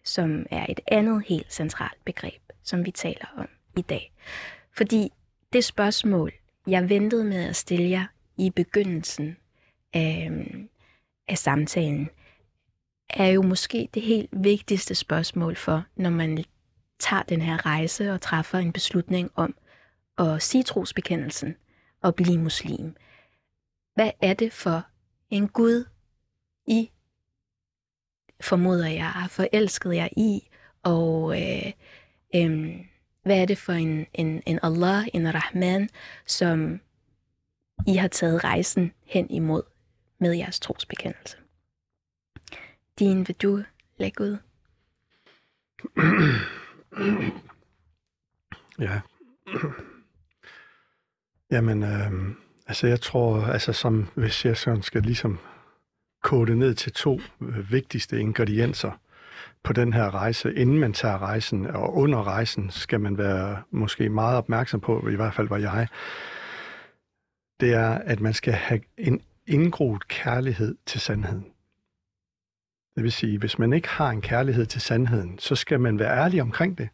som 0.05 0.47
er 0.51 0.67
et 0.69 0.81
andet 0.87 1.25
helt 1.27 1.53
centralt 1.53 2.05
begreb, 2.05 2.43
som 2.63 2.87
vi 2.87 2.91
taler 2.91 3.35
om 3.37 3.49
i 3.77 3.83
dag. 3.83 4.13
Fordi 4.77 5.11
det 5.53 5.65
spørgsmål, 5.65 6.33
jeg 6.67 6.89
ventede 6.89 7.25
med 7.25 7.45
at 7.45 7.57
stille 7.57 7.91
jer 7.91 8.07
i 8.37 8.51
begyndelsen 8.51 9.37
af, 9.93 10.31
af 11.29 11.39
samtalen, 11.39 12.09
er 13.11 13.27
jo 13.27 13.43
måske 13.43 13.89
det 13.95 14.03
helt 14.03 14.31
vigtigste 14.33 14.95
spørgsmål 14.95 15.57
for, 15.57 15.85
når 15.97 16.11
man 16.11 16.45
tager 16.99 17.23
den 17.23 17.43
her 17.43 17.67
rejse 17.67 18.13
og 18.13 18.21
træffer 18.21 18.59
en 18.59 18.73
beslutning 18.73 19.31
om 19.35 19.55
at 20.19 20.43
sige 20.43 20.63
trosbekendelsen 20.63 21.57
og 22.03 22.15
blive 22.15 22.39
muslim. 22.39 22.97
Hvad 23.95 24.11
er 24.23 24.35
det 24.35 24.53
for 24.53 24.87
en 25.31 25.49
Gud, 25.49 25.85
I 26.67 26.91
formoder 28.41 28.89
jeg 28.89 29.11
har 29.11 29.29
forelsket 29.29 29.95
jer 29.95 30.09
i, 30.17 30.49
og 30.83 31.43
øh, 31.43 31.73
øh, 32.35 32.85
hvad 33.23 33.43
er 33.43 33.47
det 33.47 33.59
for 33.59 33.73
en, 33.73 34.07
en, 34.15 34.43
en 34.47 34.59
Allah, 34.63 35.07
en 35.15 35.35
Rahman, 35.35 35.89
som 36.27 36.81
I 37.87 37.95
har 37.95 38.09
taget 38.09 38.45
rejsen 38.45 38.93
hen 39.05 39.31
imod 39.31 39.63
med 40.19 40.33
jeres 40.33 40.61
trosbekendelse? 40.61 41.37
Din, 42.99 43.29
vil 43.29 43.37
du 43.37 43.63
lægge 43.99 44.25
ud? 44.25 44.37
ja. 48.87 49.01
Jamen, 51.51 51.83
øh, 51.83 52.37
altså 52.67 52.87
jeg 52.87 53.01
tror, 53.01 53.43
altså 53.43 53.73
som 53.73 54.09
hvis 54.15 54.45
jeg 54.45 54.57
sådan 54.57 54.83
skal 54.83 55.03
ligesom 55.03 55.39
kode 56.23 56.59
ned 56.59 56.75
til 56.75 56.93
to 56.93 57.21
øh, 57.41 57.73
vigtigste 57.73 58.21
ingredienser 58.21 58.93
på 59.63 59.73
den 59.73 59.93
her 59.93 60.15
rejse, 60.15 60.55
inden 60.55 60.79
man 60.79 60.93
tager 60.93 61.19
rejsen, 61.19 61.67
og 61.67 61.97
under 61.97 62.27
rejsen 62.27 62.71
skal 62.71 63.01
man 63.01 63.19
være 63.19 63.63
måske 63.71 64.09
meget 64.09 64.37
opmærksom 64.37 64.81
på, 64.81 65.09
i 65.09 65.15
hvert 65.15 65.35
fald 65.35 65.49
var 65.49 65.59
jeg, 65.59 65.89
det 67.61 67.75
er, 67.75 67.91
at 67.91 68.21
man 68.21 68.35
skal 68.35 68.53
have 68.53 68.81
en 68.97 69.21
indgroet 69.47 70.09
kærlighed 70.09 70.75
til 70.87 71.01
sandheden. 71.01 71.47
Det 72.95 73.03
vil 73.03 73.13
sige, 73.13 73.39
hvis 73.39 73.59
man 73.59 73.73
ikke 73.73 73.89
har 73.89 74.11
en 74.11 74.21
kærlighed 74.21 74.67
til 74.67 74.81
sandheden, 74.81 75.39
så 75.39 75.55
skal 75.55 75.81
man 75.81 75.99
være 75.99 76.19
ærlig 76.19 76.43
omkring 76.43 76.79
det. 76.79 76.89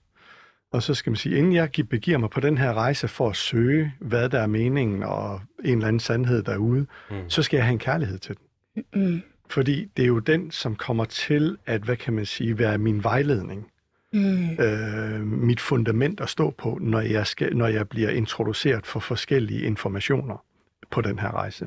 Og 0.72 0.82
så 0.82 0.94
skal 0.94 1.10
man 1.10 1.16
sige, 1.16 1.38
inden 1.38 1.52
jeg 1.52 1.70
begiver 1.90 2.18
mig 2.18 2.30
på 2.30 2.40
den 2.40 2.58
her 2.58 2.74
rejse 2.74 3.08
for 3.08 3.28
at 3.28 3.36
søge, 3.36 3.94
hvad 4.00 4.28
der 4.28 4.40
er 4.40 4.46
meningen 4.46 5.02
og 5.02 5.40
en 5.64 5.72
eller 5.72 5.88
anden 5.88 6.00
sandhed 6.00 6.42
derude, 6.42 6.86
mm. 7.10 7.30
så 7.30 7.42
skal 7.42 7.56
jeg 7.56 7.64
have 7.64 7.72
en 7.72 7.78
kærlighed 7.78 8.18
til 8.18 8.36
den. 8.36 8.84
Mm. 8.94 9.22
Fordi 9.48 9.90
det 9.96 10.02
er 10.02 10.06
jo 10.06 10.18
den, 10.18 10.50
som 10.50 10.76
kommer 10.76 11.04
til 11.04 11.56
at, 11.66 11.82
hvad 11.82 11.96
kan 11.96 12.12
man 12.12 12.26
sige, 12.26 12.58
være 12.58 12.78
min 12.78 13.04
vejledning. 13.04 13.70
Mm. 14.12 14.50
Øh, 14.50 15.20
mit 15.20 15.60
fundament 15.60 16.20
at 16.20 16.28
stå 16.28 16.50
på, 16.50 16.78
når 16.80 17.00
jeg, 17.00 17.26
skal, 17.26 17.56
når 17.56 17.66
jeg 17.66 17.88
bliver 17.88 18.10
introduceret 18.10 18.86
for 18.86 19.00
forskellige 19.00 19.60
informationer 19.60 20.44
på 20.90 21.00
den 21.00 21.18
her 21.18 21.34
rejse. 21.34 21.66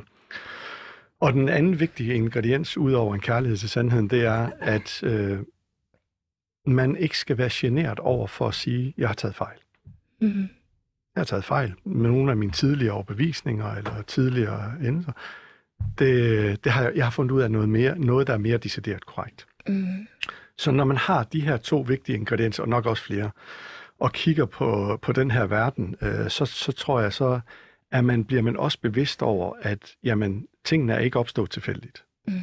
Og 1.20 1.34
den 1.34 1.50
anden 1.50 1.80
vigtige 1.80 2.14
ingrediens, 2.14 2.78
ud 2.78 2.94
over 2.94 3.14
en 3.14 3.22
kærlighed 3.22 3.58
til 3.58 3.70
sandheden, 3.70 4.08
det 4.08 4.26
er, 4.26 4.50
at 4.60 5.04
øh, 5.04 5.40
man 6.66 6.96
ikke 6.96 7.18
skal 7.18 7.38
være 7.38 7.50
generet 7.52 8.00
over 8.00 8.28
for 8.28 8.48
at 8.48 8.54
sige, 8.54 8.94
jeg 8.98 9.10
har 9.10 9.16
taget 9.16 9.36
fejl. 9.36 9.58
Mm-hmm. 10.22 10.50
Jeg 11.16 11.22
har 11.22 11.26
taget 11.26 11.46
fejl 11.46 11.74
med 11.84 12.10
nogle 12.10 12.32
af 12.32 12.38
mine 12.38 12.52
tidligere 12.52 12.94
overbevisninger 12.94 13.76
eller 13.76 14.02
tidligere 14.02 14.74
endelser. 14.84 15.12
Det, 16.00 16.64
det 16.64 16.72
har, 16.72 16.92
jeg 16.96 17.06
har 17.06 17.12
fundet 17.12 17.32
ud 17.32 17.42
af 17.42 17.52
noget, 17.52 17.70
mere, 17.70 18.00
noget 18.00 18.28
der 18.28 18.34
er 18.34 18.38
mere 18.38 18.58
decideret 18.58 19.06
korrekt. 19.06 19.48
Mm. 19.68 20.08
Så 20.58 20.72
når 20.72 20.84
man 20.84 20.98
har 20.98 21.24
de 21.24 21.42
her 21.42 21.58
to 21.58 21.80
vigtige 21.80 22.18
ingredienser, 22.18 22.64
og 22.64 22.70
nok 22.70 22.86
også 22.86 23.04
flere, 23.04 23.32
og 24.00 24.14
kigger 24.14 24.46
på, 24.46 25.00
på 25.02 25.12
den 25.12 25.32
her 25.32 25.46
verden, 25.46 25.96
øh, 26.02 26.30
så, 26.30 26.46
så 26.46 26.72
tror 26.72 27.02
jeg 27.02 27.14
så, 27.14 27.40
at 27.92 28.06
man 28.06 28.26
bliver 28.26 28.42
man 28.42 28.58
også 28.58 28.80
bevidst 28.82 29.22
over, 29.22 29.54
at 29.62 29.96
jamen, 30.04 30.48
tingene 30.64 30.94
er 30.94 31.00
ikke 31.00 31.20
opstået 31.20 31.50
tilfældigt. 31.50 32.04
Mm. 32.28 32.42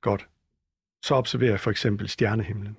Godt. 0.00 0.26
Så 1.02 1.14
observerer 1.14 1.50
jeg 1.50 1.60
for 1.60 1.70
eksempel 1.70 2.08
stjernehimlen. 2.08 2.76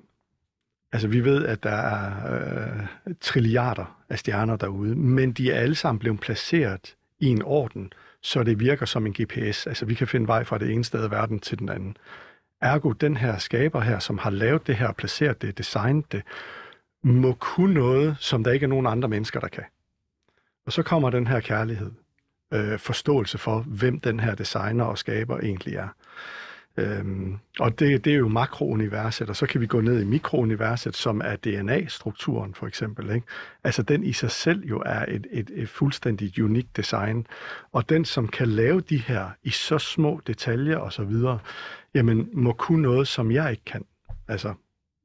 Altså, 0.92 1.08
vi 1.08 1.24
ved, 1.24 1.46
at 1.46 1.64
der 1.64 1.70
er 1.70 2.34
øh, 2.34 2.88
trilliarder 3.22 4.04
af 4.10 4.20
stjerner 4.20 4.56
derude, 4.56 4.96
men 4.96 5.32
de 5.32 5.52
er 5.52 5.60
alle 5.60 5.76
sammen 5.76 6.00
blevet 6.00 6.20
placeret 6.20 6.96
i 7.20 7.26
en 7.26 7.42
orden, 7.42 7.94
så 8.22 8.44
det 8.44 8.60
virker 8.60 8.86
som 8.86 9.06
en 9.06 9.14
GPS. 9.14 9.68
Altså 9.68 9.86
vi 9.86 9.94
kan 9.94 10.08
finde 10.08 10.28
vej 10.28 10.44
fra 10.44 10.58
det 10.58 10.72
ene 10.72 10.84
sted 10.84 11.08
i 11.08 11.12
verden 11.12 11.40
til 11.40 11.60
den 11.60 11.70
anden. 11.70 11.98
Ergo, 12.62 12.92
den 12.92 13.18
her 13.18 13.38
skaber 13.38 13.82
her, 13.82 14.00
som 14.00 14.18
har 14.18 14.30
lavet 14.30 14.68
det 14.68 14.76
her, 14.76 14.92
placeret 14.92 15.42
det, 15.42 15.58
designet 15.58 16.12
det, 16.12 16.24
må 17.04 17.34
kunne 17.34 17.74
noget, 17.74 18.18
som 18.20 18.44
der 18.44 18.52
ikke 18.52 18.64
er 18.64 18.68
nogen 18.68 18.88
andre 18.88 19.10
mennesker, 19.10 19.40
der 19.40 19.48
kan. 19.48 19.64
Og 20.66 20.72
så 20.72 20.84
kommer 20.84 21.10
den 21.10 21.28
her 21.28 21.40
kærlighed, 21.40 21.92
øh, 22.54 22.80
forståelse 22.80 23.38
for, 23.38 23.60
hvem 23.60 24.00
den 24.00 24.20
her 24.20 24.36
designer 24.36 24.84
og 24.84 24.98
skaber 24.98 25.40
egentlig 25.40 25.76
er. 25.76 25.88
Øhm, 26.80 27.38
og 27.60 27.80
det, 27.80 28.06
det 28.06 28.14
er 28.14 28.18
jo 28.18 28.28
makrouniverset, 28.28 29.30
og 29.30 29.36
så 29.36 29.46
kan 29.46 29.62
vi 29.62 29.68
gå 29.68 29.82
ned 29.82 30.02
i 30.02 30.06
mikrouniverset, 30.06 30.96
som 30.96 31.22
er 31.26 31.36
DNA-strukturen 31.36 32.54
for 32.54 32.68
eksempel. 32.68 33.10
Ikke? 33.16 33.28
Altså 33.64 33.84
den 33.84 34.04
i 34.04 34.14
sig 34.14 34.32
selv 34.32 34.66
jo 34.66 34.84
er 34.86 35.06
et, 35.08 35.28
et, 35.32 35.52
et 35.54 35.70
fuldstændigt 35.70 36.40
unikt 36.40 36.78
design, 36.78 37.28
og 37.72 37.90
den 37.90 38.06
som 38.06 38.28
kan 38.28 38.48
lave 38.48 38.82
de 38.82 38.98
her 38.98 39.30
i 39.44 39.50
så 39.50 39.78
små 39.78 40.22
detaljer 40.28 40.78
og 40.78 40.94
så 40.94 41.04
videre, 41.04 41.40
jamen 41.94 42.30
må 42.34 42.54
kunne 42.54 42.82
noget, 42.82 43.08
som 43.08 43.32
jeg 43.32 43.52
ikke 43.52 43.66
kan. 43.66 43.86
Altså 44.28 44.54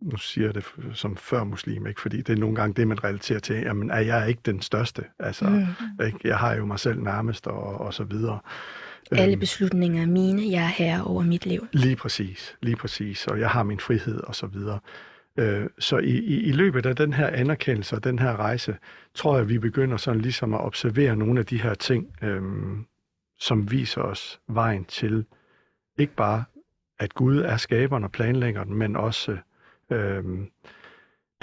nu 0.00 0.16
siger 0.16 0.46
jeg 0.46 0.54
det 0.54 0.64
som 0.94 1.16
før 1.16 1.44
muslim, 1.44 1.86
ikke? 1.86 2.00
fordi 2.00 2.16
det 2.16 2.32
er 2.32 2.36
nogle 2.40 2.56
gange 2.56 2.74
det, 2.74 2.88
man 2.88 3.04
relaterer 3.04 3.38
til, 3.38 3.56
jamen 3.56 3.90
er 3.90 4.00
jeg 4.00 4.28
ikke 4.28 4.40
den 4.46 4.62
største? 4.62 5.04
Altså, 5.18 5.44
mm. 5.44 6.04
ikke? 6.06 6.18
Jeg 6.24 6.38
har 6.38 6.54
jo 6.54 6.66
mig 6.66 6.78
selv 6.78 7.00
nærmest 7.00 7.46
og, 7.46 7.80
og 7.80 7.94
så 7.94 8.04
videre. 8.04 8.38
Alle 9.10 9.32
øhm, 9.32 9.40
beslutninger 9.40 10.02
er 10.02 10.06
mine, 10.06 10.50
jeg 10.50 10.62
er 10.62 10.66
herre 10.66 11.04
over 11.04 11.22
mit 11.22 11.46
liv. 11.46 11.66
Lige 11.72 11.96
præcis, 11.96 12.56
lige 12.62 12.76
præcis, 12.76 13.26
og 13.26 13.40
jeg 13.40 13.50
har 13.50 13.62
min 13.62 13.80
frihed 13.80 14.20
og 14.20 14.34
så 14.34 14.46
videre. 14.46 14.78
Øh, 15.38 15.66
så 15.78 15.98
i, 15.98 16.18
i, 16.18 16.40
i 16.40 16.52
løbet 16.52 16.86
af 16.86 16.96
den 16.96 17.12
her 17.12 17.26
anerkendelse 17.26 17.96
og 17.96 18.04
den 18.04 18.18
her 18.18 18.36
rejse, 18.36 18.76
tror 19.14 19.34
jeg, 19.34 19.42
at 19.42 19.48
vi 19.48 19.58
begynder 19.58 19.96
sådan 19.96 20.20
ligesom 20.20 20.54
at 20.54 20.60
observere 20.60 21.16
nogle 21.16 21.40
af 21.40 21.46
de 21.46 21.62
her 21.62 21.74
ting, 21.74 22.16
øhm, 22.22 22.86
som 23.38 23.70
viser 23.70 24.00
os 24.00 24.40
vejen 24.48 24.84
til 24.84 25.24
ikke 25.98 26.14
bare, 26.14 26.44
at 26.98 27.14
Gud 27.14 27.38
er 27.38 27.56
skaberen 27.56 28.04
og 28.04 28.12
planlæggeren, 28.12 28.74
men 28.74 28.96
også 28.96 29.36
øhm, 29.90 30.50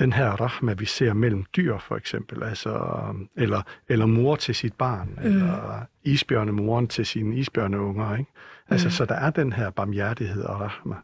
den 0.01 0.13
her 0.13 0.31
rahma, 0.31 0.73
vi 0.73 0.85
ser 0.85 1.13
mellem 1.13 1.45
dyr, 1.55 1.77
for 1.77 1.95
eksempel, 1.95 2.43
altså, 2.43 2.95
eller, 3.35 3.61
eller 3.89 4.05
mor 4.05 4.35
til 4.35 4.55
sit 4.55 4.73
barn, 4.73 5.09
mm. 5.17 5.23
eller 5.23 5.85
isbjørnemoren 6.03 6.87
til 6.87 7.05
sine 7.05 7.35
isbjørneunger, 7.35 8.17
ikke? 8.17 8.31
Altså, 8.69 8.87
mm. 8.87 8.91
så 8.91 9.05
der 9.05 9.15
er 9.15 9.29
den 9.29 9.53
her 9.53 9.69
barmhjertighed 9.69 10.43
og 10.43 10.59
rahma. 10.61 10.95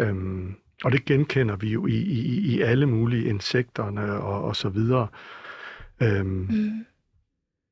Øhm, 0.00 0.54
og 0.84 0.92
det 0.92 1.04
genkender 1.04 1.56
vi 1.56 1.68
jo 1.70 1.86
i, 1.86 1.96
i, 1.96 2.40
i 2.54 2.60
alle 2.60 2.86
mulige 2.86 3.24
insekterne 3.24 4.12
og, 4.12 4.44
og 4.44 4.56
så 4.56 4.68
videre. 4.68 5.08
Øhm, 6.02 6.26
mm. 6.26 6.86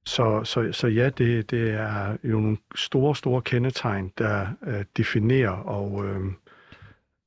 så, 0.07 0.45
så, 0.45 0.73
så 0.73 0.87
ja, 0.87 1.11
det, 1.11 1.51
det 1.51 1.71
er 1.71 2.17
jo 2.25 2.41
nogle 2.41 2.57
store, 2.75 3.17
store 3.17 3.43
kendetegn, 3.43 4.13
der 4.19 4.47
øh, 4.67 4.85
definerer 4.97 5.51
og 5.51 6.05
øh, 6.05 6.33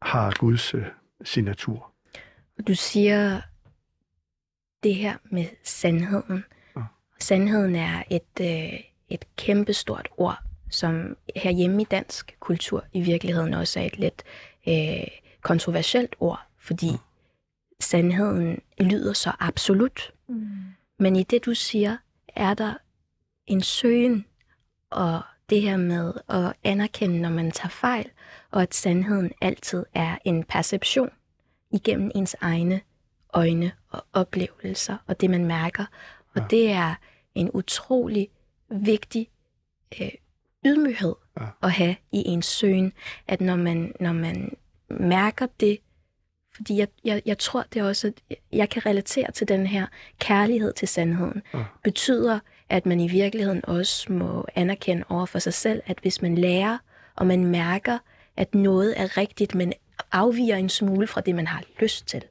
har 0.01 0.33
Guds 0.39 0.73
øh, 0.73 0.85
signatur. 1.23 1.90
Og 2.61 2.67
du 2.67 2.75
siger 2.75 3.41
det 4.83 4.95
her 4.95 5.17
med 5.23 5.45
sandheden. 5.63 6.43
Ja. 6.75 6.81
Sandheden 7.19 7.75
er 7.75 8.03
et, 8.09 8.39
øh, 8.41 8.79
et 9.09 9.25
kæmpestort 9.35 10.09
ord, 10.17 10.37
som 10.69 11.17
herhjemme 11.35 11.81
i 11.81 11.85
dansk 11.85 12.35
kultur 12.39 12.85
i 12.93 13.01
virkeligheden 13.01 13.53
også 13.53 13.79
er 13.79 13.83
et 13.83 13.97
lidt 13.97 14.23
øh, 14.67 15.07
kontroversielt 15.41 16.15
ord, 16.19 16.41
fordi 16.59 16.87
ja. 16.87 16.97
sandheden 17.79 18.61
lyder 18.79 19.13
så 19.13 19.31
absolut. 19.39 20.13
Mm. 20.27 20.47
Men 20.99 21.15
i 21.15 21.23
det, 21.23 21.45
du 21.45 21.53
siger, 21.53 21.97
er 22.27 22.53
der 22.53 22.73
en 23.47 23.61
søgen 23.61 24.25
og 24.89 25.21
det 25.49 25.61
her 25.61 25.77
med 25.77 26.13
at 26.29 26.53
anerkende, 26.63 27.19
når 27.19 27.29
man 27.29 27.51
tager 27.51 27.69
fejl, 27.69 28.09
og 28.51 28.61
at 28.61 28.73
sandheden 28.73 29.31
altid 29.41 29.85
er 29.93 30.17
en 30.25 30.43
perception 30.43 31.09
igennem 31.71 32.11
ens 32.15 32.35
egne 32.41 32.81
øjne 33.33 33.71
og 33.89 34.05
oplevelser 34.13 34.97
og 35.07 35.21
det, 35.21 35.29
man 35.29 35.45
mærker. 35.45 35.85
Og 36.35 36.41
ja. 36.41 36.47
det 36.49 36.71
er 36.71 36.95
en 37.35 37.51
utrolig 37.53 38.29
vigtig 38.69 39.29
øh, 40.01 40.11
ydmyghed 40.65 41.15
ja. 41.39 41.45
at 41.63 41.71
have 41.71 41.95
i 42.11 42.23
ens 42.25 42.45
søgen, 42.45 42.93
at 43.27 43.41
når 43.41 43.55
man, 43.55 43.93
når 43.99 44.13
man 44.13 44.55
mærker 44.89 45.47
det, 45.59 45.79
fordi 46.55 46.77
jeg, 46.77 46.87
jeg, 47.03 47.21
jeg 47.25 47.37
tror 47.37 47.65
det 47.73 47.81
også, 47.81 48.07
at 48.07 48.37
jeg 48.51 48.69
kan 48.69 48.85
relatere 48.85 49.31
til 49.31 49.47
den 49.47 49.67
her 49.67 49.87
kærlighed 50.19 50.73
til 50.73 50.87
sandheden, 50.87 51.41
ja. 51.53 51.63
betyder, 51.83 52.39
at 52.69 52.85
man 52.85 52.99
i 52.99 53.07
virkeligheden 53.07 53.65
også 53.65 54.13
må 54.13 54.45
anerkende 54.55 55.03
over 55.09 55.25
for 55.25 55.39
sig 55.39 55.53
selv, 55.53 55.81
at 55.85 55.99
hvis 56.01 56.21
man 56.21 56.35
lærer, 56.35 56.77
og 57.15 57.27
man 57.27 57.45
mærker, 57.45 57.97
at 58.37 58.55
noget 58.55 58.99
er 59.01 59.17
rigtigt, 59.17 59.55
men 59.55 59.73
afviger 60.11 60.55
en 60.55 60.69
smule 60.69 61.07
fra 61.07 61.21
det, 61.21 61.35
man 61.35 61.47
har 61.47 61.63
lyst 61.79 62.07
til, 62.07 62.23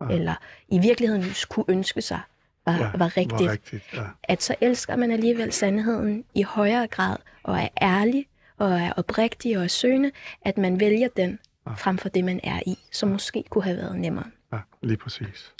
ja. 0.00 0.14
eller 0.14 0.34
i 0.68 0.78
virkeligheden 0.78 1.24
kunne 1.48 1.64
ønske 1.68 2.02
sig, 2.02 2.20
var, 2.66 2.76
ja, 2.76 2.90
var 2.94 3.16
rigtigt, 3.16 3.44
var 3.44 3.52
rigtigt 3.52 3.84
ja. 3.92 4.02
at 4.22 4.42
så 4.42 4.54
elsker 4.60 4.96
man 4.96 5.10
alligevel 5.10 5.52
sandheden 5.52 6.24
i 6.34 6.42
højere 6.42 6.86
grad, 6.86 7.16
og 7.42 7.58
er 7.58 7.68
ærlig, 7.82 8.26
og 8.56 8.72
er 8.72 8.92
oprigtig 8.92 9.56
og 9.58 9.64
er 9.64 9.68
søgende, 9.68 10.10
at 10.42 10.58
man 10.58 10.80
vælger 10.80 11.08
den 11.16 11.38
ja. 11.66 11.72
frem 11.72 11.98
for 11.98 12.08
det, 12.08 12.24
man 12.24 12.40
er 12.42 12.60
i, 12.66 12.78
som 12.92 13.08
måske 13.08 13.44
kunne 13.50 13.64
have 13.64 13.76
været 13.76 13.98
nemmere. 13.98 14.26
Ja, 14.52 14.58
lige 14.82 14.96
præcis. 14.96 15.54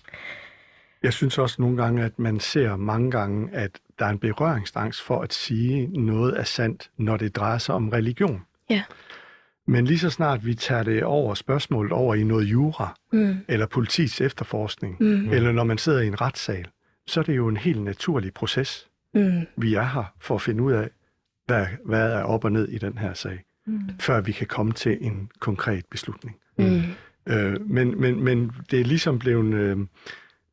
Jeg 1.03 1.13
synes 1.13 1.39
også 1.39 1.63
nogle 1.63 1.83
gange, 1.83 2.05
at 2.05 2.19
man 2.19 2.41
ser 2.41 2.77
mange 2.77 3.11
gange, 3.11 3.49
at 3.53 3.71
der 3.99 4.05
er 4.07 4.11
en 4.11 4.19
berøringsangst 4.19 5.03
for 5.03 5.21
at 5.21 5.33
sige 5.33 5.87
noget 5.87 6.39
er 6.39 6.45
sandt, 6.45 6.91
når 6.97 7.17
det 7.17 7.37
drejer 7.37 7.59
sig 7.59 7.75
om 7.75 7.89
religion. 7.89 8.43
Ja. 8.71 8.83
Men 9.71 9.85
lige 9.85 9.99
så 9.99 10.11
snart 10.11 10.47
vi 10.47 10.55
tager 10.55 10.83
det 10.83 11.05
over 11.05 11.35
spørgsmålet 11.35 11.93
over 11.93 12.15
i 12.15 12.25
noget 12.25 12.45
jura, 12.45 12.97
mm. 13.13 13.37
eller 13.49 13.67
politiets 13.67 14.21
efterforskning, 14.21 14.97
mm. 15.01 15.33
eller 15.33 15.53
når 15.53 15.65
man 15.65 15.79
sidder 15.79 16.01
i 16.01 16.07
en 16.07 16.21
retssal, 16.21 16.67
så 17.07 17.21
er 17.21 17.25
det 17.25 17.37
jo 17.37 17.49
en 17.49 17.57
helt 17.57 17.83
naturlig 17.83 18.35
proces. 18.35 18.89
Mm. 19.15 19.47
Vi 19.57 19.75
er 19.75 19.83
her 19.83 20.15
for 20.21 20.35
at 20.35 20.43
finde 20.43 20.63
ud 20.63 20.73
af, 20.73 20.91
hvad, 21.47 21.67
hvad 21.85 22.13
er 22.13 22.23
op 22.23 22.45
og 22.45 22.53
ned 22.53 22.69
i 22.69 22.79
den 22.79 22.99
her 22.99 23.15
sag, 23.15 23.45
mm. 23.67 23.81
før 24.01 24.21
vi 24.21 24.33
kan 24.33 24.47
komme 24.47 24.73
til 24.73 24.99
en 25.01 25.31
konkret 25.41 25.85
beslutning. 25.91 26.37
Mm. 26.59 26.83
Øh, 27.27 27.71
men, 27.71 28.01
men, 28.01 28.25
men 28.25 28.53
det 28.71 28.81
er 28.81 28.85
ligesom 28.85 29.19
blevet, 29.19 29.55
øh, 29.55 29.79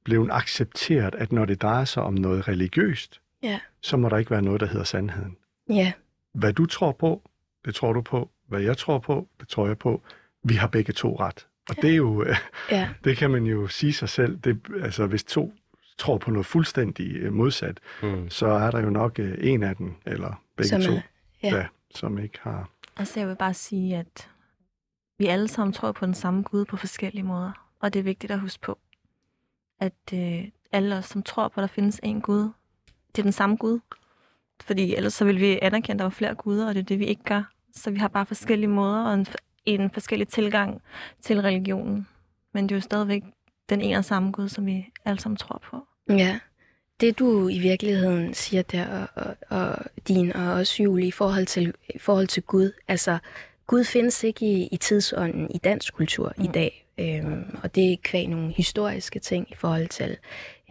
blevet 0.04 0.30
accepteret, 0.32 1.16
at 1.16 1.32
når 1.32 1.46
det 1.46 1.62
drejer 1.62 1.86
sig 1.86 2.04
om 2.04 2.14
noget 2.14 2.48
religiøst, 2.48 3.22
yeah. 3.46 3.60
så 3.82 3.98
må 3.98 4.10
der 4.10 4.18
ikke 4.18 4.32
være 4.32 4.42
noget, 4.42 4.62
der 4.62 4.68
hedder 4.68 4.86
sandheden. 4.86 5.38
Yeah. 5.72 5.92
Hvad 6.34 6.54
du 6.54 6.66
tror 6.66 6.92
på, 6.92 7.30
det 7.66 7.76
tror 7.76 7.94
du 7.94 8.02
på 8.02 8.32
hvad 8.48 8.62
jeg 8.62 8.78
tror 8.78 9.00
på, 9.00 9.28
det 9.40 9.48
tror 9.48 9.68
jeg 9.68 9.78
på. 9.78 10.02
Vi 10.44 10.56
har 10.56 10.68
begge 10.68 10.94
to 10.94 11.20
ret. 11.20 11.48
Og 11.70 11.76
ja. 11.76 11.82
det 11.82 11.92
er 11.92 11.96
jo, 11.96 12.26
ja. 12.72 12.90
det 13.04 13.18
kan 13.18 13.32
man 13.32 13.44
jo 13.46 13.68
sige 13.68 13.94
sig 13.94 14.10
selv. 14.10 14.38
Det, 14.38 14.60
altså, 14.82 15.08
hvis 15.08 15.24
to 15.24 15.54
tror 15.98 16.18
på 16.18 16.32
noget 16.32 16.46
fuldstændig 16.46 17.16
øh, 17.16 17.34
modsat, 17.34 17.80
mm. 18.04 18.30
så 18.30 18.48
er 18.48 18.72
der 18.72 18.80
jo 18.80 18.90
nok 18.90 19.20
øh, 19.20 19.38
en 19.42 19.64
af 19.64 19.76
dem, 19.76 19.96
eller 20.06 20.42
begge 20.56 20.70
som 20.70 20.82
to, 20.82 20.92
er, 20.92 21.02
ja. 21.44 21.56
Ja, 21.56 21.66
som 21.96 22.18
ikke 22.18 22.40
har... 22.42 22.70
Altså, 22.98 23.20
jeg 23.20 23.30
vil 23.30 23.36
bare 23.36 23.54
sige, 23.54 23.98
at 23.98 24.30
vi 25.18 25.26
alle 25.26 25.48
sammen 25.48 25.74
tror 25.74 25.92
på 25.92 26.06
den 26.06 26.14
samme 26.14 26.42
Gud 26.42 26.66
på 26.66 26.78
forskellige 26.78 27.24
måder. 27.24 27.52
Og 27.80 27.94
det 27.94 28.00
er 28.00 28.04
vigtigt 28.04 28.32
at 28.32 28.40
huske 28.40 28.62
på, 28.62 28.78
at 29.80 30.14
øh, 30.14 30.44
alle 30.72 30.96
os, 30.96 31.06
som 31.06 31.24
tror 31.24 31.48
på, 31.48 31.62
at 31.62 31.62
der 31.62 31.68
findes 31.68 32.00
en 32.04 32.22
Gud, 32.22 32.50
det 33.12 33.20
er 33.20 33.24
den 33.24 33.32
samme 33.32 33.56
Gud. 33.56 33.80
Fordi 34.62 34.96
ellers 34.96 35.14
så 35.14 35.26
vil 35.26 35.40
vi 35.40 35.60
anerkende, 35.62 35.94
at 35.94 36.00
der 36.00 36.06
var 36.06 36.10
flere 36.10 36.36
guder, 36.36 36.68
og 36.68 36.76
det 36.76 36.82
er 36.82 36.86
det, 36.86 37.00
vi 37.00 37.06
ikke 37.06 37.24
gør. 37.24 37.44
Så 37.78 37.92
vi 37.92 37.98
har 37.98 38.08
bare 38.08 38.26
forskellige 38.26 38.70
måder 38.70 39.04
og 39.04 39.14
en, 39.14 39.28
en 39.66 39.92
forskellig 39.92 40.28
tilgang 40.28 40.82
til 41.22 41.42
religionen. 41.42 42.08
Men 42.54 42.64
det 42.64 42.72
er 42.72 42.76
jo 42.76 42.82
stadigvæk 42.82 43.24
den 43.70 43.82
ene 43.82 43.98
og 43.98 44.06
samme 44.06 44.32
Gud, 44.32 44.50
som 44.50 44.66
vi 44.66 44.86
alle 45.06 45.20
sammen 45.20 45.38
tror 45.38 45.62
på. 45.72 45.78
Ja, 46.10 46.40
det 47.02 47.20
du 47.20 47.48
i 47.48 47.60
virkeligheden 47.60 48.34
siger 48.34 48.62
der, 48.62 49.08
og, 49.16 49.36
og, 49.50 49.60
og 49.60 49.86
din 50.08 50.36
og 50.36 50.54
også 50.54 50.84
Julie, 50.84 51.08
i 51.08 51.12
forhold 51.12 51.46
til, 51.46 51.74
i 51.90 52.00
forhold 52.00 52.28
til 52.28 52.44
Gud, 52.44 52.72
altså 52.88 53.18
Gud 53.68 53.84
findes 53.84 54.24
ikke 54.24 54.46
i, 54.46 54.68
i 54.72 54.78
tidsånden 54.78 55.52
i 55.52 55.58
dansk 55.58 55.94
kultur 55.94 56.34
mm. 56.38 56.44
i 56.44 56.48
dag. 56.48 56.84
Øhm, 57.00 57.58
og 57.64 57.76
det 57.76 57.94
er 57.94 57.98
kvæg 58.04 58.28
nogle 58.28 58.54
historiske 58.54 59.20
ting 59.20 59.52
i 59.52 59.56
forhold 59.56 59.88
til 59.88 60.18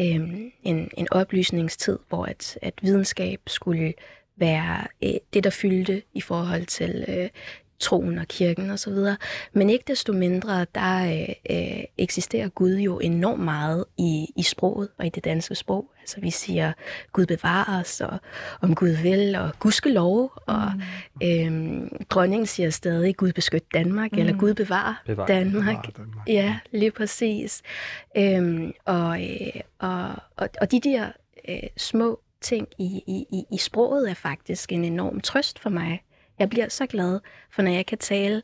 øhm, 0.00 0.52
en, 0.62 0.90
en 0.96 1.09
oplysningstid, 1.11 1.98
hvor 2.09 2.24
at, 2.24 2.59
at 2.62 2.74
videnskab 2.82 3.40
skulle 3.46 3.94
være 4.37 4.87
øh, 5.05 5.14
det, 5.32 5.45
der 5.45 5.51
fyldte 5.51 6.03
i 6.14 6.20
forhold 6.20 6.66
til 6.66 7.05
øh, 7.09 7.28
troen 7.78 8.18
og 8.18 8.28
kirken 8.28 8.70
osv. 8.70 8.95
Men 9.53 9.70
ikke 9.70 9.84
desto 9.87 10.12
mindre, 10.12 10.66
der 10.74 11.07
øh, 11.07 11.34
øh, 11.51 11.84
eksisterer 11.99 12.49
Gud 12.49 12.74
jo 12.76 12.99
enormt 12.99 13.45
meget 13.45 13.84
i, 13.99 14.26
i 14.37 14.43
sproget 14.43 14.89
og 14.99 15.07
i 15.07 15.09
det 15.09 15.24
danske 15.24 15.55
sprog. 15.55 15.91
Altså 16.01 16.20
vi 16.20 16.30
siger, 16.30 16.72
Gud 17.12 17.26
bevarer 17.26 17.80
os, 17.80 18.01
og 18.01 18.18
om 18.61 18.74
Gud 18.74 18.89
vil, 19.03 19.37
og 19.37 19.51
Gud 19.59 19.72
skal 19.72 19.93
lov, 19.93 20.32
og 20.47 20.72
mm. 21.20 21.26
øh, 21.28 21.91
dronningen 22.11 22.47
siger 22.47 22.70
stadig, 22.70 23.16
Gud 23.16 23.32
beskyt 23.32 23.74
Danmark, 23.74 24.12
mm. 24.12 24.18
eller 24.18 24.39
Gud 24.39 24.55
bevarer 24.55 24.95
Bevar, 25.07 25.26
Danmark. 25.26 25.82
Bevar 25.82 26.05
Danmark. 26.05 26.28
Ja, 26.28 26.59
lige 26.72 26.91
præcis. 26.91 27.62
Øh, 28.16 28.72
og, 28.84 29.22
øh, 29.22 29.61
og, 29.78 30.09
og, 30.37 30.49
og 30.61 30.70
de 30.70 30.80
der 30.80 31.11
øh, 31.49 31.59
små 31.76 32.20
ting 32.41 32.68
i, 32.78 33.03
i, 33.07 33.26
i, 33.32 33.45
i 33.53 33.59
sproget 33.59 34.11
er 34.11 34.14
faktisk 34.14 34.72
en 34.72 34.84
enorm 34.84 35.20
trøst 35.20 35.59
for 35.59 35.70
mig. 35.70 36.03
Jeg 36.39 36.51
bliver 36.51 36.68
så 36.68 36.87
glad, 36.87 37.20
for 37.51 37.62
når 37.62 37.70
jeg 37.70 37.87
kan 37.87 37.99
tale 37.99 38.43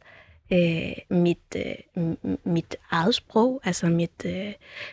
øh, 0.53 1.19
mit, 1.19 1.57
øh, 1.57 2.17
mit 2.45 2.77
eget 2.91 3.15
sprog, 3.15 3.61
altså 3.65 3.87
mit, 3.87 4.25
øh, 4.25 4.53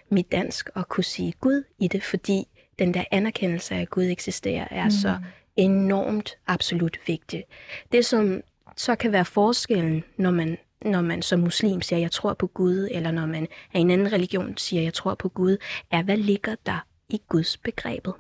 mit 0.10 0.32
dansk, 0.32 0.70
og 0.76 0.90
kunne 0.90 1.04
sige 1.04 1.32
Gud 1.32 1.64
i 1.80 1.88
det, 1.88 2.04
fordi 2.04 2.48
den 2.80 2.94
der 2.94 3.04
anerkendelse 3.12 3.76
af, 3.76 3.82
at 3.82 3.90
Gud 3.90 4.04
eksisterer, 4.04 4.68
er 4.72 4.84
mm. 4.84 4.92
så 4.92 5.18
enormt 5.56 6.38
absolut 6.48 7.00
vigtig. 7.08 7.44
Det, 7.92 8.06
som 8.06 8.42
så 8.78 8.96
kan 8.96 9.12
være 9.12 9.26
forskellen, 9.26 10.04
når 10.18 10.32
man, 10.32 10.58
når 10.86 11.02
man 11.02 11.22
som 11.22 11.40
muslim 11.40 11.82
siger, 11.82 12.00
jeg 12.00 12.12
tror 12.12 12.34
på 12.34 12.48
Gud, 12.48 12.88
eller 12.92 13.12
når 13.12 13.26
man 13.26 13.48
af 13.74 13.80
en 13.80 13.92
anden 13.92 14.12
religion 14.14 14.58
siger, 14.58 14.84
jeg 14.84 14.94
tror 14.94 15.16
på 15.16 15.30
Gud, 15.30 15.58
er, 15.92 16.04
hvad 16.04 16.18
ligger 16.18 16.56
der 16.66 16.86
i 17.10 17.22
Guds 17.28 17.58
begrebet? 17.58 18.14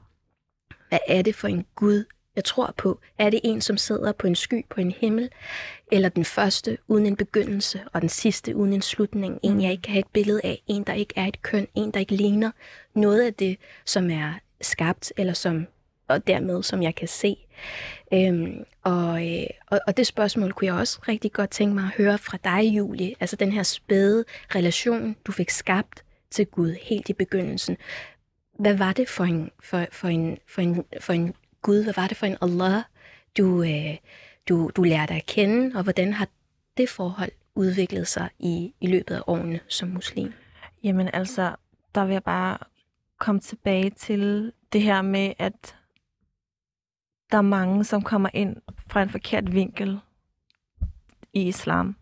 Hvad 0.90 1.00
er 1.08 1.22
det 1.22 1.36
for 1.36 1.48
en 1.48 1.66
Gud, 1.76 2.04
jeg 2.36 2.44
tror 2.44 2.74
på? 2.78 3.00
Er 3.18 3.30
det 3.30 3.40
en, 3.44 3.62
som 3.62 3.78
sidder 3.78 4.12
på 4.12 4.28
en 4.28 4.36
sky 4.36 4.66
på 4.70 4.82
en 4.82 4.92
himmel? 4.92 5.30
Eller 5.92 6.10
den 6.10 6.26
første 6.26 6.78
uden 6.88 7.06
en 7.06 7.16
begyndelse, 7.16 7.82
og 7.94 8.02
den 8.02 8.10
sidste 8.10 8.56
uden 8.56 8.74
en 8.74 8.82
slutning? 8.82 9.40
En, 9.44 9.62
jeg 9.62 9.72
ikke 9.72 9.82
kan 9.82 9.92
have 9.92 10.00
et 10.00 10.12
billede 10.14 10.42
af. 10.44 10.64
En, 10.68 10.84
der 10.84 10.94
ikke 10.94 11.14
er 11.16 11.26
et 11.26 11.42
køn. 11.42 11.68
En, 11.76 11.92
der 11.92 12.00
ikke 12.00 12.16
ligner 12.16 12.52
noget 12.96 13.22
af 13.22 13.34
det, 13.34 13.58
som 13.86 14.10
er 14.10 14.34
skabt, 14.62 15.14
eller 15.18 15.34
som 15.34 15.68
og 16.10 16.28
dermed 16.28 16.64
som 16.64 16.84
jeg 16.84 16.96
kan 16.96 17.08
se. 17.08 17.38
Øhm, 18.14 18.64
og, 18.84 19.28
øh, 19.28 19.48
og, 19.68 19.80
og 19.88 19.98
det 19.98 20.08
spørgsmål 20.08 20.54
kunne 20.54 20.66
jeg 20.68 20.76
også 20.76 21.00
rigtig 21.08 21.32
godt 21.32 21.50
tænke 21.50 21.76
mig 21.76 21.84
at 21.84 22.04
høre 22.04 22.18
fra 22.18 22.38
dig, 22.44 22.64
Julie. 22.64 23.16
Altså 23.20 23.36
den 23.36 23.52
her 23.52 23.64
spæde 23.64 24.26
relation, 24.56 25.16
du 25.28 25.32
fik 25.32 25.50
skabt 25.50 26.04
til 26.32 26.46
Gud 26.46 26.76
helt 26.82 27.10
i 27.10 27.14
begyndelsen. 27.14 27.78
Hvad 28.60 28.78
var 28.78 28.94
det 28.94 29.10
for 29.10 29.24
en, 29.24 29.52
for, 29.64 29.86
for 29.92 30.08
en, 30.08 30.38
for 30.48 30.62
en, 30.62 30.86
for 31.02 31.14
en 31.14 31.34
Gud? 31.62 31.84
Hvad 31.84 31.94
var 31.94 32.08
det 32.08 32.18
for 32.18 32.26
en 32.26 32.38
Allah, 32.42 32.84
du, 33.38 33.64
øh, 33.64 33.98
du, 34.50 34.72
du 34.76 34.84
lærte 34.84 35.14
at 35.14 35.26
kende? 35.26 35.78
Og 35.78 35.84
hvordan 35.84 36.14
har 36.14 36.28
det 36.78 36.90
forhold 36.90 37.32
udviklet 37.56 38.08
sig 38.08 38.30
i, 38.40 38.74
i 38.82 38.88
løbet 38.88 39.16
af 39.16 39.22
årene 39.28 39.60
som 39.68 39.90
muslim? 39.90 40.34
Jamen 40.84 41.10
altså, 41.14 41.56
der 41.96 42.06
vil 42.06 42.14
jeg 42.14 42.24
bare 42.24 42.58
komme 43.18 43.42
tilbage 43.42 43.90
til 43.90 44.54
det 44.74 44.82
her 44.82 45.02
med, 45.02 45.34
at 45.38 45.76
der 47.32 47.38
er 47.38 47.42
mange, 47.42 47.84
som 47.84 48.02
kommer 48.02 48.30
ind 48.34 48.56
fra 48.88 49.02
en 49.02 49.10
forkert 49.10 49.54
vinkel 49.54 50.00
i 51.34 51.48
islam. 51.48 51.96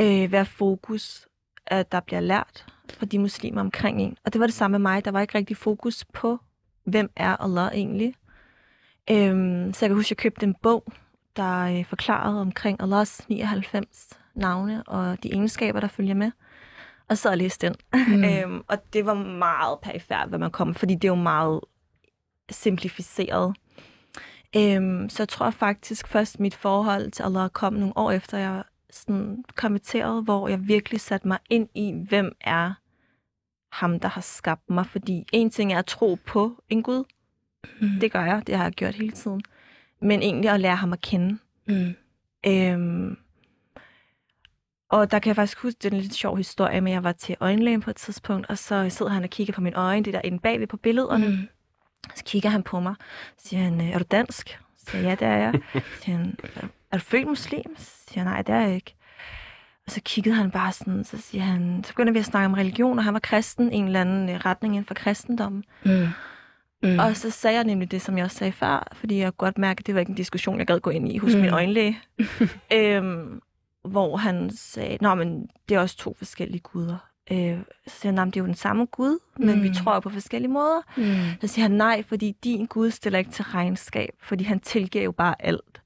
Øh, 0.00 0.28
hvad 0.28 0.44
fokus, 0.44 1.28
at 1.66 1.92
der 1.92 2.00
bliver 2.00 2.20
lært 2.20 2.66
fra 2.92 3.06
de 3.06 3.18
muslimer 3.18 3.60
omkring 3.60 4.02
en. 4.02 4.16
Og 4.24 4.32
det 4.32 4.40
var 4.40 4.46
det 4.46 4.54
samme 4.54 4.78
med 4.78 4.82
mig. 4.82 5.04
Der 5.04 5.10
var 5.10 5.20
ikke 5.20 5.38
rigtig 5.38 5.56
fokus 5.56 6.04
på, 6.12 6.38
hvem 6.84 7.10
er 7.16 7.36
Allah 7.36 7.70
egentlig. 7.74 8.14
Øhm, 9.10 9.72
så 9.72 9.84
jeg 9.84 9.90
kan 9.90 9.96
huske, 9.96 10.06
at 10.06 10.10
jeg 10.10 10.16
købte 10.16 10.46
en 10.46 10.54
bog, 10.62 10.84
der 11.36 11.78
øh, 11.78 11.84
forklarede 11.84 12.40
omkring 12.40 12.82
Allahs 12.82 13.28
99 13.28 14.08
navne 14.34 14.82
og 14.82 15.22
de 15.22 15.32
egenskaber, 15.32 15.80
der 15.80 15.88
følger 15.88 16.14
med. 16.14 16.30
Og 17.08 17.18
så 17.18 17.34
læste 17.34 17.66
den. 17.66 17.76
Mm. 18.08 18.24
øhm, 18.30 18.62
og 18.68 18.78
det 18.92 19.06
var 19.06 19.14
meget 19.14 19.78
perifært, 19.82 20.28
hvad 20.28 20.38
man 20.38 20.50
kom, 20.50 20.74
fordi 20.74 20.94
det 20.94 21.04
er 21.04 21.08
jo 21.08 21.14
meget 21.14 21.60
simplificeret. 22.50 23.56
Øhm, 24.56 25.08
så 25.08 25.22
jeg 25.22 25.28
tror 25.28 25.50
faktisk 25.50 26.08
først, 26.08 26.40
mit 26.40 26.54
forhold 26.54 27.10
til 27.10 27.22
Allah 27.22 27.50
kom 27.50 27.72
nogle 27.72 27.96
år 27.96 28.10
efter, 28.10 28.38
jeg 28.38 28.62
sådan 28.90 29.44
konverterede, 29.54 30.22
hvor 30.22 30.48
jeg 30.48 30.68
virkelig 30.68 31.00
satte 31.00 31.28
mig 31.28 31.38
ind 31.50 31.68
i, 31.74 31.92
hvem 32.08 32.36
er 32.40 32.72
ham, 33.72 34.00
der 34.00 34.08
har 34.08 34.20
skabt 34.20 34.70
mig. 34.70 34.86
Fordi 34.86 35.26
en 35.32 35.50
ting 35.50 35.72
er 35.72 35.78
at 35.78 35.86
tro 35.86 36.18
på 36.26 36.62
en 36.68 36.82
Gud. 36.82 37.04
Mm. 37.80 37.88
Det 38.00 38.12
gør 38.12 38.24
jeg, 38.24 38.42
det 38.46 38.56
har 38.56 38.64
jeg 38.64 38.72
gjort 38.72 38.94
hele 38.94 39.12
tiden. 39.12 39.42
Men 40.00 40.22
egentlig 40.22 40.50
at 40.50 40.60
lære 40.60 40.76
ham 40.76 40.92
at 40.92 41.00
kende. 41.00 41.38
Mm. 41.68 41.94
Øhm, 42.46 43.16
og 44.88 45.10
der 45.10 45.18
kan 45.18 45.28
jeg 45.28 45.36
faktisk 45.36 45.58
huske, 45.58 45.78
det 45.82 45.92
er 45.92 45.96
en 45.96 46.00
lidt 46.02 46.14
sjov 46.14 46.36
historie, 46.36 46.80
men 46.80 46.92
jeg 46.92 47.04
var 47.04 47.12
til 47.12 47.36
øjenlægen 47.40 47.80
på 47.80 47.90
et 47.90 47.96
tidspunkt, 47.96 48.46
og 48.46 48.58
så 48.58 48.90
sidder 48.90 49.12
han 49.12 49.24
og 49.24 49.30
kigger 49.30 49.52
på 49.52 49.60
min 49.60 49.74
øjne, 49.74 50.04
det 50.04 50.14
der 50.14 50.20
inde 50.24 50.38
bagved 50.38 50.66
på 50.66 50.76
billederne. 50.76 51.28
Mm. 51.28 51.48
Så 52.14 52.24
kigger 52.24 52.48
han 52.50 52.62
på 52.62 52.80
mig, 52.80 52.94
siger 53.38 53.62
han, 53.62 53.80
er 53.80 53.98
du 53.98 54.04
dansk? 54.10 54.60
Så 54.76 54.90
siger 54.90 55.08
ja, 55.08 55.10
det 55.10 55.22
er 55.22 55.36
jeg. 55.36 55.54
Så 55.72 55.80
siger 56.04 56.16
han, 56.16 56.36
er 56.92 56.98
du 56.98 57.04
født 57.04 57.28
muslim? 57.28 57.76
Siger 58.08 58.24
nej, 58.24 58.42
det 58.42 58.54
er 58.54 58.60
jeg 58.60 58.74
ikke. 58.74 58.94
Og 59.86 59.92
så 59.92 60.00
kiggede 60.04 60.34
han 60.34 60.50
bare 60.50 60.72
sådan, 60.72 61.04
så 61.04 61.18
siger 61.18 61.44
han, 61.44 61.84
så 61.84 61.92
begynder 61.92 62.12
vi 62.12 62.18
at 62.18 62.24
snakke 62.24 62.46
om 62.46 62.54
religion, 62.54 62.98
og 62.98 63.04
han 63.04 63.14
var 63.14 63.20
kristen, 63.20 63.72
en 63.72 63.84
eller 63.84 64.00
anden 64.00 64.28
øh, 64.28 64.36
retning 64.36 64.74
inden 64.74 64.86
for 64.86 64.94
kristendommen. 64.94 65.64
Mm. 65.84 66.08
Mm. 66.82 66.98
Og 66.98 67.16
så 67.16 67.30
sagde 67.30 67.56
jeg 67.56 67.64
nemlig 67.64 67.90
det, 67.90 68.02
som 68.02 68.16
jeg 68.16 68.24
også 68.24 68.36
sagde 68.36 68.52
før, 68.52 68.88
fordi 68.92 69.18
jeg 69.18 69.36
godt 69.36 69.58
mærke, 69.58 69.80
at 69.80 69.86
det 69.86 69.94
var 69.94 70.00
ikke 70.00 70.10
en 70.10 70.16
diskussion, 70.16 70.58
jeg 70.58 70.66
gad 70.66 70.80
gå 70.80 70.90
ind 70.90 71.12
i 71.12 71.18
hos 71.18 71.34
mm. 71.34 71.40
min 71.40 71.50
øjenlæge. 71.50 71.98
øhm, 72.72 73.40
hvor 73.84 74.16
han 74.16 74.50
sagde, 74.50 74.98
Nå, 75.00 75.14
men 75.14 75.48
det 75.68 75.74
er 75.74 75.80
også 75.80 75.96
to 75.96 76.14
forskellige 76.18 76.60
guder. 76.60 77.08
Øh, 77.32 77.58
så 77.86 78.00
siger 78.00 78.16
han, 78.16 78.26
det 78.26 78.36
er 78.36 78.40
jo 78.40 78.46
den 78.46 78.54
samme 78.54 78.86
Gud, 78.86 79.18
men 79.36 79.56
mm. 79.56 79.62
vi 79.62 79.70
tror 79.74 80.00
på 80.00 80.10
forskellige 80.10 80.52
måder. 80.52 80.80
Mm. 80.96 81.40
Så 81.40 81.46
siger 81.46 81.62
han, 81.62 81.70
nej, 81.70 82.02
fordi 82.08 82.36
din 82.44 82.66
Gud 82.66 82.90
stiller 82.90 83.18
ikke 83.18 83.30
til 83.30 83.44
regnskab, 83.44 84.14
fordi 84.20 84.44
han 84.44 84.60
tilgiver 84.60 85.04
jo 85.04 85.12
bare 85.12 85.34
alt. 85.38 85.77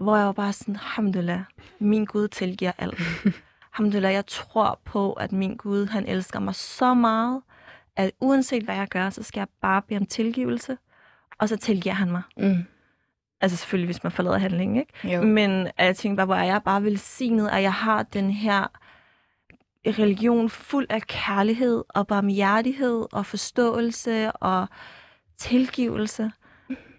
Hvor 0.00 0.16
jeg 0.16 0.26
var 0.26 0.32
bare 0.32 0.52
sådan, 0.52 0.74
alhamdulillah, 0.74 1.40
min 1.78 2.04
Gud 2.04 2.28
tilgiver 2.28 2.72
alt. 2.78 3.00
alhamdulillah, 3.72 4.12
jeg 4.12 4.26
tror 4.26 4.80
på, 4.84 5.12
at 5.12 5.32
min 5.32 5.56
Gud, 5.56 5.86
han 5.86 6.06
elsker 6.06 6.40
mig 6.40 6.54
så 6.54 6.94
meget, 6.94 7.42
at 7.96 8.10
uanset 8.20 8.62
hvad 8.62 8.74
jeg 8.74 8.88
gør, 8.88 9.10
så 9.10 9.22
skal 9.22 9.40
jeg 9.40 9.48
bare 9.62 9.82
bede 9.82 9.98
om 9.98 10.06
tilgivelse, 10.06 10.78
og 11.38 11.48
så 11.48 11.56
tilgiver 11.56 11.94
han 11.94 12.10
mig. 12.10 12.22
Mm. 12.36 12.64
Altså 13.40 13.56
selvfølgelig, 13.56 13.86
hvis 13.86 14.02
man 14.02 14.12
forlader 14.12 14.38
handlingen, 14.38 14.76
ikke? 14.76 15.14
Jo. 15.16 15.22
Men 15.22 15.68
jeg 15.78 15.96
tænkte 15.96 16.16
bare, 16.16 16.26
hvor 16.26 16.34
jeg 16.34 16.62
bare 16.64 16.82
velsignet, 16.82 17.48
at 17.48 17.62
jeg 17.62 17.72
har 17.72 18.02
den 18.02 18.30
her 18.30 18.66
religion 19.86 20.50
fuld 20.50 20.86
af 20.90 21.02
kærlighed 21.02 21.84
og 21.88 22.06
barmhjertighed 22.06 23.06
og 23.12 23.26
forståelse 23.26 24.32
og 24.32 24.68
tilgivelse. 25.38 26.32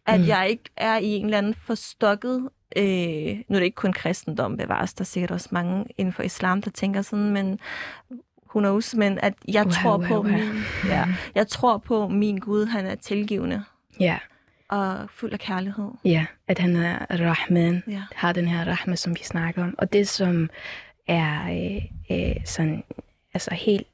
At 0.05 0.19
mm. 0.19 0.27
jeg 0.27 0.49
ikke 0.49 0.69
er 0.77 0.97
i 0.97 1.05
en 1.05 1.25
eller 1.25 1.37
anden 1.37 1.53
forstokket... 1.53 2.49
Øh, 2.75 3.37
nu 3.47 3.55
er 3.55 3.59
det 3.59 3.63
ikke 3.63 3.75
kun 3.75 3.93
kristendom 3.93 4.57
bevares, 4.57 4.93
der 4.93 5.01
er 5.01 5.05
sikkert 5.05 5.31
også 5.31 5.49
mange 5.51 5.85
inden 5.97 6.13
for 6.13 6.23
islam, 6.23 6.61
der 6.61 6.71
tænker 6.71 7.01
sådan, 7.01 7.29
men 7.29 7.59
who 8.49 8.59
knows, 8.59 8.95
men 8.95 9.19
at 9.19 9.33
jeg 9.47 9.63
wow, 9.63 9.71
tror 9.71 9.97
på 9.97 10.13
wow, 10.13 10.23
wow. 10.23 10.31
min, 10.31 10.63
ja, 10.85 11.05
jeg 11.35 11.47
tror 11.47 11.77
på 11.77 12.07
min 12.07 12.37
Gud, 12.37 12.65
han 12.65 12.85
er 12.85 12.95
tilgivende. 12.95 13.63
Ja. 13.99 14.17
Og 14.69 15.09
fuld 15.09 15.33
af 15.33 15.39
kærlighed. 15.39 15.91
Ja, 16.05 16.25
at 16.47 16.59
han 16.59 16.75
er 16.75 17.05
Rahman, 17.09 17.83
ja. 17.87 18.01
har 18.15 18.33
den 18.33 18.47
her 18.47 18.65
Rahman, 18.65 18.97
som 18.97 19.15
vi 19.15 19.23
snakker 19.23 19.63
om. 19.63 19.75
Og 19.77 19.93
det, 19.93 20.07
som 20.07 20.49
er 21.07 21.43
øh, 21.43 21.85
øh, 22.11 22.35
sådan, 22.45 22.83
altså 23.33 23.53
helt 23.53 23.87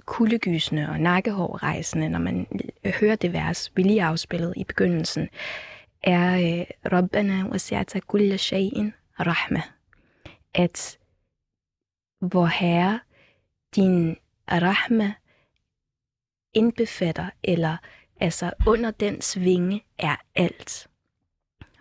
kuldegysende 0.00 0.88
og 0.88 1.00
nakkehårrejsende, 1.00 2.08
når 2.08 2.18
man 2.18 2.46
hører 3.00 3.16
det 3.16 3.32
vers, 3.32 3.72
vi 3.76 3.82
lige 3.82 4.02
afspillet 4.02 4.52
i 4.56 4.64
begyndelsen, 4.64 5.28
er 6.02 6.34
øh, 6.34 6.92
Rabbana 6.92 7.42
wasi'ata 7.42 8.00
kulla 8.00 8.36
shay'in 8.36 8.90
rahma. 9.20 9.62
At 10.54 10.98
hvor 12.20 12.46
Herre, 12.46 13.00
din 13.76 14.16
rahma 14.48 15.12
indbefatter, 16.54 17.30
eller 17.42 17.76
altså 18.20 18.52
under 18.66 18.90
den 18.90 19.20
svinge 19.20 19.84
er 19.98 20.16
alt. 20.34 20.88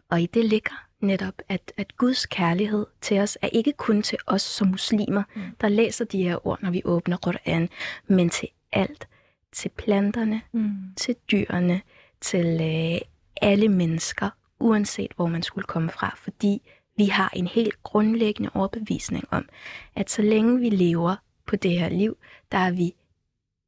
Og 0.10 0.22
i 0.22 0.26
det 0.26 0.46
ligger 0.46 0.88
netop, 1.00 1.34
at, 1.50 1.74
at 1.78 1.98
Guds 1.98 2.26
kærlighed 2.26 2.86
til 3.02 3.20
os 3.20 3.38
er 3.42 3.48
ikke 3.48 3.74
kun 3.74 4.02
til 4.02 4.18
os 4.28 4.42
som 4.42 4.68
muslimer, 4.68 5.24
mm. 5.36 5.42
der 5.62 5.70
læser 5.70 6.06
de 6.06 6.24
her 6.24 6.48
ord, 6.48 6.62
når 6.62 6.72
vi 6.72 6.82
åbner 6.86 7.18
Quran, 7.18 7.70
men 8.08 8.30
til 8.30 8.48
alt. 8.72 9.08
Til 9.52 9.70
planterne, 9.70 10.42
mm. 10.52 10.94
til 10.98 11.16
dyrene, 11.32 11.82
til 12.22 12.62
øh, 12.62 13.02
alle 13.42 13.70
mennesker, 13.70 14.30
uanset 14.60 15.12
hvor 15.16 15.28
man 15.28 15.44
skulle 15.44 15.66
komme 15.66 15.90
fra, 15.90 16.14
fordi 16.18 16.62
vi 16.98 17.06
har 17.06 17.32
en 17.36 17.48
helt 17.48 17.84
grundlæggende 17.84 18.50
overbevisning 18.54 19.24
om, 19.32 19.50
at 19.96 20.10
så 20.10 20.22
længe 20.22 20.60
vi 20.60 20.70
lever 20.70 21.16
på 21.46 21.56
det 21.56 21.80
her 21.80 21.90
liv, 21.90 22.18
der 22.52 22.58
er 22.58 22.72
vi 22.72 22.94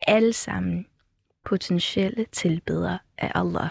alle 0.08 0.34
sammen 0.34 0.88
potentielle 1.46 2.26
tilbedere 2.32 3.00
af 3.18 3.32
Allah. 3.36 3.70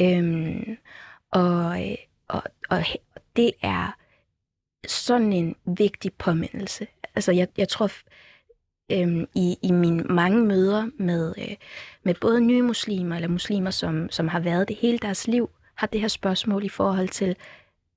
Øhm, 0.00 0.76
og, 1.30 1.76
og, 2.28 2.42
og 2.70 2.84
det 3.36 3.52
er 3.62 3.96
sådan 4.86 5.32
en 5.32 5.56
vigtig 5.64 6.12
påmindelse. 6.12 6.86
Altså, 7.14 7.32
jeg, 7.32 7.48
jeg 7.56 7.68
tror, 7.68 7.90
øhm, 8.92 9.26
i, 9.34 9.58
i 9.62 9.72
mine 9.72 10.02
mange 10.02 10.46
møder 10.46 10.88
med, 10.98 11.34
øh, 11.38 11.56
med 12.02 12.14
både 12.20 12.40
nye 12.40 12.62
muslimer, 12.62 13.16
eller 13.16 13.28
muslimer, 13.28 13.70
som, 13.70 14.10
som 14.10 14.28
har 14.28 14.40
været 14.40 14.68
det 14.68 14.76
hele 14.76 14.98
deres 14.98 15.26
liv, 15.26 15.50
har 15.74 15.86
det 15.86 16.00
her 16.00 16.08
spørgsmål 16.08 16.64
i 16.64 16.68
forhold 16.68 17.08
til 17.08 17.36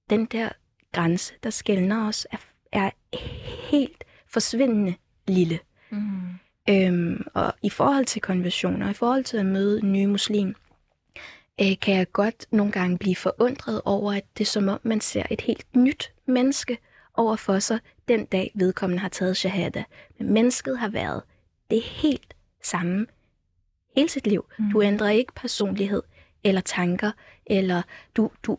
den 0.10 0.26
der 0.26 0.50
grænse, 0.92 1.34
der 1.44 1.50
skældner 1.50 2.08
os, 2.08 2.28
er, 2.32 2.38
er 2.72 2.90
helt 3.72 4.04
forsvindende 4.28 4.94
lille. 5.28 5.60
Mm. 5.90 6.00
Øhm, 6.70 7.28
og 7.34 7.54
i 7.64 7.70
forhold 7.70 8.06
til 8.06 8.22
konversioner, 8.22 8.90
i 8.90 8.94
forhold 8.94 9.24
til 9.24 9.38
at 9.38 9.46
møde 9.46 9.86
nye 9.86 10.08
muslim, 10.08 10.56
øh, 11.62 11.80
kan 11.82 11.96
jeg 11.96 12.12
godt 12.12 12.46
nogle 12.52 12.72
gange 12.72 12.98
blive 12.98 13.16
forundret 13.16 13.82
over, 13.86 14.14
at 14.14 14.24
det 14.38 14.44
er 14.44 14.50
som 14.50 14.68
om, 14.68 14.80
man 14.84 15.02
ser 15.02 15.24
et 15.32 15.42
helt 15.42 15.76
nyt 15.76 16.14
menneske 16.26 16.78
over 17.14 17.36
for 17.36 17.60
sig, 17.60 17.80
den 18.08 18.26
dag 18.26 18.52
vedkommende 18.56 19.02
har 19.02 19.10
taget 19.10 19.38
shahada. 19.38 19.84
Men 20.20 20.34
mennesket 20.34 20.80
har 20.80 20.90
været 20.90 21.22
det 21.72 21.82
helt 21.82 22.36
samme 22.64 23.08
hele 23.96 24.10
sit 24.10 24.28
liv. 24.28 24.46
Mm. 24.60 24.72
Du 24.72 24.82
ændrer 24.82 25.10
ikke 25.10 25.34
personlighed 25.34 26.04
eller 26.44 26.62
tanker, 26.62 27.12
eller 27.46 27.82
du, 28.18 28.32
du, 28.44 28.58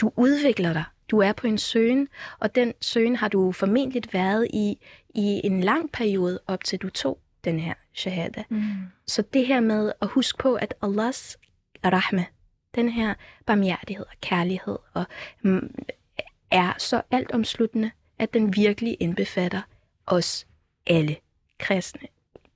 du 0.00 0.12
udvikler 0.16 0.72
dig. 0.72 0.84
Du 1.10 1.18
er 1.18 1.32
på 1.32 1.46
en 1.46 1.58
søgen, 1.58 2.08
og 2.38 2.54
den 2.54 2.72
søgen 2.80 3.16
har 3.16 3.28
du 3.28 3.52
formentlig 3.52 4.02
været 4.12 4.46
i 4.52 4.78
i 5.14 5.40
en 5.44 5.60
lang 5.60 5.92
periode, 5.92 6.40
op 6.46 6.64
til 6.64 6.78
du 6.78 6.90
tog 6.90 7.18
den 7.44 7.60
her 7.60 7.74
shahada. 7.94 8.44
Mm. 8.48 8.62
Så 9.06 9.22
det 9.22 9.46
her 9.46 9.60
med 9.60 9.92
at 10.00 10.08
huske 10.08 10.38
på, 10.38 10.54
at 10.54 10.74
Allahs 10.82 11.38
rahme, 11.84 12.26
den 12.74 12.88
her 12.88 13.14
barmhjertighed 13.46 14.06
og 14.06 14.20
kærlighed, 14.20 14.78
og, 14.94 15.04
mm, 15.42 15.74
er 16.50 16.72
så 16.78 17.02
altomsluttende, 17.10 17.90
at 18.22 18.34
den 18.34 18.56
virkelig 18.56 18.96
indbefatter 19.00 19.60
os 20.06 20.46
alle, 20.86 21.16
kristne, 21.58 22.08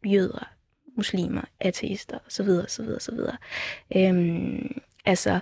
jøder, 0.04 0.48
muslimer, 0.96 1.42
ateister 1.60 2.18
osv. 2.26 2.48
osv. 2.48 2.88
osv. 2.96 3.18
Øhm, 3.96 4.80
altså, 5.04 5.40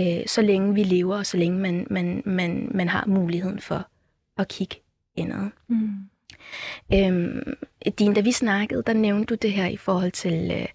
øh, 0.00 0.26
så 0.26 0.42
længe 0.42 0.74
vi 0.74 0.82
lever, 0.82 1.16
og 1.16 1.26
så 1.26 1.36
længe 1.36 1.58
man, 1.58 1.86
man, 1.90 2.22
man, 2.26 2.68
man 2.74 2.88
har 2.88 3.06
muligheden 3.06 3.60
for 3.60 3.88
at 4.36 4.48
kigge 4.48 4.76
indad. 5.16 5.50
Mm. 5.68 5.88
Øhm, 6.94 7.56
Din, 7.98 8.14
da 8.14 8.20
vi 8.20 8.32
snakkede, 8.32 8.82
der 8.86 8.92
nævnte 8.92 9.24
du 9.24 9.34
det 9.34 9.52
her 9.52 9.66
i 9.66 9.76
forhold 9.76 10.12
til 10.12 10.50
øh, 10.50 10.66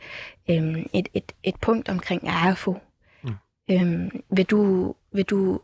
øhm, 0.50 0.86
et, 0.94 1.08
et, 1.14 1.32
et 1.44 1.56
punkt 1.62 1.90
omkring 1.90 2.28
AFO. 2.28 2.78
Mm. 3.24 3.32
Øhm, 3.72 4.24
vil, 4.30 4.46
du, 4.46 4.96
vil 5.12 5.26
du 5.26 5.62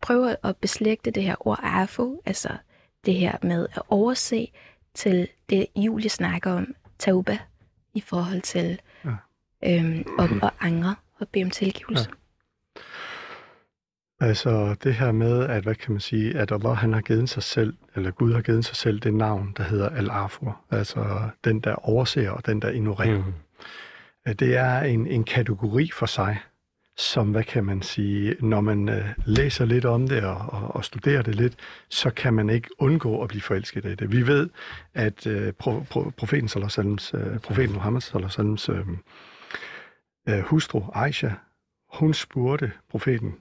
prøve 0.00 0.36
at 0.44 0.56
beslægte 0.56 1.10
det 1.10 1.22
her 1.22 1.46
ord 1.46 1.60
AFO, 1.62 2.22
altså 2.26 2.48
det 3.06 3.14
her 3.14 3.36
med 3.42 3.66
at 3.72 3.82
overse 3.88 4.52
til 4.94 5.28
det, 5.50 5.66
Julie 5.76 6.10
snakker 6.10 6.52
om, 6.52 6.74
tauba, 6.98 7.38
i 7.94 8.00
forhold 8.00 8.40
til 8.40 8.80
ja. 9.04 9.10
øhm, 9.64 10.04
og, 10.18 10.28
og 10.42 10.52
angre 10.60 10.94
og 11.18 11.28
bede 11.28 11.44
om 11.44 11.50
tilgivelse? 11.50 12.10
Ja. 12.76 12.82
Altså 14.20 14.76
det 14.84 14.94
her 14.94 15.12
med, 15.12 15.44
at 15.44 15.62
hvad 15.62 15.74
kan 15.74 15.92
man 15.92 16.00
sige, 16.00 16.38
at 16.38 16.52
Allah 16.52 16.76
han 16.76 16.92
har 16.92 17.00
givet 17.00 17.28
sig 17.28 17.42
selv, 17.42 17.74
eller 17.94 18.10
Gud 18.10 18.32
har 18.32 18.42
givet 18.42 18.64
sig 18.64 18.76
selv 18.76 19.00
det 19.00 19.14
navn, 19.14 19.54
der 19.56 19.62
hedder 19.62 19.88
Al-Afur, 19.88 20.60
altså 20.70 21.30
den, 21.44 21.60
der 21.60 21.74
overser 21.74 22.30
og 22.30 22.46
den, 22.46 22.62
der 22.62 22.70
ignorerer. 22.70 23.24
Mm. 24.26 24.34
Det 24.34 24.56
er 24.56 24.80
en, 24.80 25.06
en 25.06 25.24
kategori 25.24 25.90
for 25.94 26.06
sig, 26.06 26.38
som, 26.98 27.30
hvad 27.30 27.44
kan 27.44 27.64
man 27.64 27.82
sige, 27.82 28.36
når 28.40 28.60
man 28.60 28.88
øh, 28.88 29.08
læser 29.24 29.64
lidt 29.64 29.84
om 29.84 30.08
det 30.08 30.24
og, 30.24 30.36
og, 30.36 30.76
og 30.76 30.84
studerer 30.84 31.22
det 31.22 31.34
lidt, 31.34 31.56
så 31.88 32.10
kan 32.10 32.34
man 32.34 32.50
ikke 32.50 32.68
undgå 32.78 33.22
at 33.22 33.28
blive 33.28 33.42
forelsket 33.42 33.84
af 33.84 33.96
det. 33.96 34.12
Vi 34.12 34.26
ved, 34.26 34.48
at 34.94 35.26
øh, 35.26 35.52
pro, 35.52 35.80
pro, 35.90 36.10
profeten, 36.16 36.48
Salams, 36.48 37.14
øh, 37.14 37.38
profeten 37.38 37.74
Muhammad 37.74 38.00
Salams, 38.00 38.68
øh, 38.68 38.86
øh, 40.28 40.40
hustru 40.40 40.82
Aisha, 40.94 41.30
hun 41.92 42.14
spurgte 42.14 42.72
profeten 42.90 43.34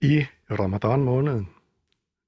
i 0.00 0.26
Ramadan 0.50 1.04
måneden, 1.04 1.48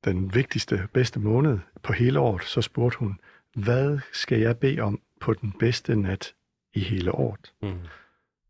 den 0.04 0.34
vigtigste, 0.34 0.88
bedste 0.92 1.20
måned 1.20 1.58
på 1.82 1.92
hele 1.92 2.20
året, 2.20 2.44
så 2.44 2.62
spurgte 2.62 2.98
hun, 2.98 3.18
hvad 3.54 3.98
skal 4.12 4.40
jeg 4.40 4.58
bede 4.58 4.80
om 4.80 5.00
på 5.20 5.34
den 5.34 5.52
bedste 5.58 5.96
nat 5.96 6.34
i 6.74 6.80
hele 6.80 7.12
året? 7.12 7.52
Mm. 7.62 7.78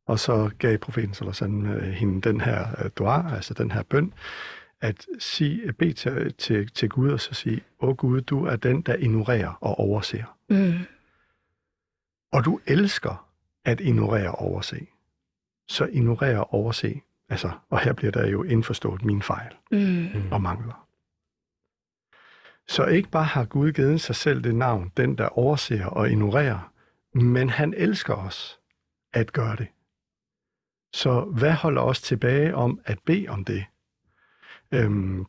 Og 0.06 0.18
så 0.18 0.50
gav 0.58 0.78
profeten 0.78 1.14
sådan, 1.14 1.66
uh, 1.66 1.82
hende 1.82 2.20
den 2.20 2.40
her 2.40 2.84
uh, 2.84 2.90
dua, 2.96 3.34
altså 3.34 3.54
den 3.54 3.70
her 3.70 3.82
bøn, 3.82 4.12
at 4.80 5.06
sige, 5.18 5.72
bede 5.72 5.92
til, 5.92 6.34
til, 6.34 6.70
til 6.70 6.88
Gud 6.88 7.10
og 7.10 7.20
så 7.20 7.34
sige, 7.34 7.60
åh 7.80 7.96
Gud, 7.96 8.20
du 8.20 8.44
er 8.44 8.56
den, 8.56 8.82
der 8.82 8.94
ignorerer 8.94 9.58
og 9.60 9.78
overser. 9.78 10.36
Mm. 10.48 10.74
Og 12.32 12.44
du 12.44 12.60
elsker 12.66 13.28
at 13.64 13.80
ignorere 13.80 14.30
og 14.30 14.38
overse. 14.38 14.86
Så 15.68 15.84
ignorere 15.84 16.38
og 16.38 16.54
overse. 16.54 17.00
Altså, 17.28 17.50
og 17.70 17.80
her 17.80 17.92
bliver 17.92 18.12
der 18.12 18.26
jo 18.26 18.42
indforstået 18.42 19.04
min 19.04 19.22
fejl 19.22 19.54
mm. 19.70 20.32
og 20.32 20.42
mangler. 20.42 20.86
Så 22.68 22.84
ikke 22.84 23.08
bare 23.08 23.24
har 23.24 23.44
Gud 23.44 23.72
givet 23.72 24.00
sig 24.00 24.16
selv 24.16 24.44
det 24.44 24.54
navn, 24.54 24.92
den 24.96 25.18
der 25.18 25.28
overser 25.28 25.86
og 25.86 26.10
ignorerer, 26.10 26.72
men 27.14 27.50
han 27.50 27.74
elsker 27.76 28.14
os 28.14 28.58
at 29.12 29.32
gøre 29.32 29.56
det. 29.56 29.66
Så 30.92 31.20
hvad 31.20 31.52
holder 31.52 31.82
os 31.82 32.02
tilbage 32.02 32.54
om 32.54 32.80
at 32.84 32.98
bede 33.06 33.28
om 33.28 33.44
det? 33.44 33.64
Øhm, 34.72 35.26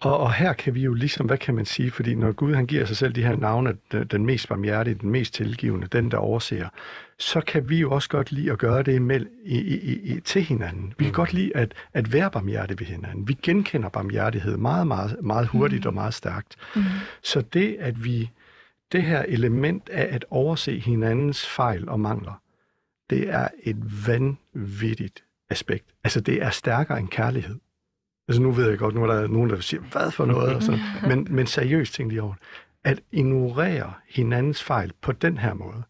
og, 0.00 0.18
og 0.18 0.32
her 0.32 0.52
kan 0.52 0.74
vi 0.74 0.82
jo 0.82 0.94
ligesom, 0.94 1.26
hvad 1.26 1.38
kan 1.38 1.54
man 1.54 1.64
sige, 1.64 1.90
fordi 1.90 2.14
når 2.14 2.32
Gud 2.32 2.54
han 2.54 2.66
giver 2.66 2.84
sig 2.84 2.96
selv 2.96 3.12
de 3.12 3.22
her 3.22 3.36
navne, 3.36 3.76
den, 4.10 4.26
mest 4.26 4.48
barmhjertige, 4.48 4.94
den 4.94 5.10
mest 5.10 5.34
tilgivende, 5.34 5.86
den 5.86 6.10
der 6.10 6.16
overser, 6.16 6.68
så 7.18 7.40
kan 7.40 7.68
vi 7.68 7.80
jo 7.80 7.90
også 7.90 8.08
godt 8.08 8.32
lide 8.32 8.52
at 8.52 8.58
gøre 8.58 8.82
det 8.82 9.02
med, 9.02 9.26
i, 9.44 9.58
i, 9.58 10.00
i, 10.00 10.20
til 10.20 10.42
hinanden. 10.42 10.94
Vi 10.98 11.04
kan 11.04 11.10
mm. 11.10 11.14
godt 11.14 11.32
lide 11.32 11.56
at, 11.56 11.74
at 11.92 12.12
være 12.12 12.30
barmhjertige 12.30 12.80
ved 12.80 12.86
hinanden. 12.86 13.28
Vi 13.28 13.38
genkender 13.42 13.88
barmhjertighed 13.88 14.56
meget, 14.56 14.86
meget, 14.86 15.16
meget 15.22 15.48
hurtigt 15.48 15.84
mm. 15.84 15.88
og 15.88 15.94
meget 15.94 16.14
stærkt. 16.14 16.56
Mm. 16.76 16.82
Så 17.22 17.40
det, 17.40 17.76
at 17.80 18.04
vi, 18.04 18.30
det 18.92 19.02
her 19.02 19.22
element 19.22 19.88
af 19.88 20.08
at 20.10 20.24
overse 20.30 20.78
hinandens 20.78 21.46
fejl 21.46 21.88
og 21.88 22.00
mangler, 22.00 22.40
det 23.10 23.28
er 23.28 23.48
et 23.62 24.06
vanvittigt 24.06 25.24
aspekt. 25.50 25.86
Altså, 26.04 26.20
det 26.20 26.42
er 26.42 26.50
stærkere 26.50 26.98
end 26.98 27.08
kærlighed. 27.08 27.56
Altså, 28.28 28.42
nu 28.42 28.50
ved 28.50 28.68
jeg 28.68 28.78
godt, 28.78 28.94
nu 28.94 29.02
er 29.02 29.06
der 29.06 29.26
nogen, 29.26 29.50
der 29.50 29.60
siger, 29.60 29.80
hvad 29.80 30.10
for 30.10 30.26
noget? 30.26 30.54
Og 30.54 30.62
sådan. 30.62 30.80
Men, 31.08 31.26
men 31.30 31.46
seriøst 31.46 31.94
tænk 31.94 32.08
lige 32.10 32.22
over 32.22 32.34
At 32.84 33.00
ignorere 33.12 33.92
hinandens 34.08 34.62
fejl 34.62 34.92
på 35.00 35.12
den 35.12 35.38
her 35.38 35.54
måde. 35.54 35.82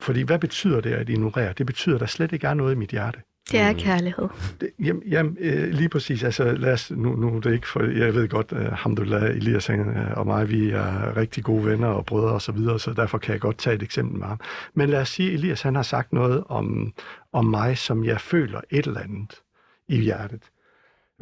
Fordi 0.00 0.22
hvad 0.22 0.38
betyder 0.38 0.80
det 0.80 0.92
at 0.92 1.08
ignorere? 1.08 1.52
Det 1.52 1.66
betyder, 1.66 1.94
at 1.94 2.00
der 2.00 2.06
slet 2.06 2.32
ikke 2.32 2.46
er 2.46 2.54
noget 2.54 2.74
i 2.74 2.78
mit 2.78 2.90
hjerte. 2.90 3.20
Det 3.50 3.60
er 3.60 3.72
kærlighed. 3.72 4.28
Det, 4.60 4.70
jamen, 4.78 5.02
jamen 5.02 5.36
øh, 5.40 5.68
lige 5.68 5.88
præcis. 5.88 6.24
Altså, 6.24 6.52
lad 6.52 6.72
os, 6.72 6.90
nu, 6.90 7.16
nu 7.16 7.36
er 7.36 7.40
det 7.40 7.52
ikke 7.52 7.68
for, 7.68 7.82
jeg 7.82 8.14
ved 8.14 8.28
godt, 8.28 8.52
uh, 8.52 8.58
alhamdulillah, 8.58 9.22
Elias 9.22 9.70
uh, 9.70 9.76
og 10.16 10.26
mig, 10.26 10.48
vi 10.48 10.70
er 10.70 11.16
rigtig 11.16 11.44
gode 11.44 11.66
venner 11.66 11.88
og 11.88 12.06
brødre 12.06 12.32
og 12.32 12.42
så 12.42 12.52
videre, 12.52 12.80
så 12.80 12.92
derfor 12.92 13.18
kan 13.18 13.32
jeg 13.32 13.40
godt 13.40 13.58
tage 13.58 13.76
et 13.76 13.82
eksempel 13.82 14.18
med 14.18 14.26
ham. 14.26 14.40
Men 14.74 14.90
lad 14.90 15.00
os 15.00 15.08
sige, 15.08 15.32
Elias 15.32 15.62
han 15.62 15.74
har 15.74 15.82
sagt 15.82 16.12
noget 16.12 16.44
om, 16.48 16.92
om 17.32 17.44
mig, 17.44 17.78
som 17.78 18.04
jeg 18.04 18.20
føler 18.20 18.60
et 18.70 18.86
eller 18.86 19.00
andet 19.00 19.34
i 19.88 20.00
hjertet. 20.00 20.42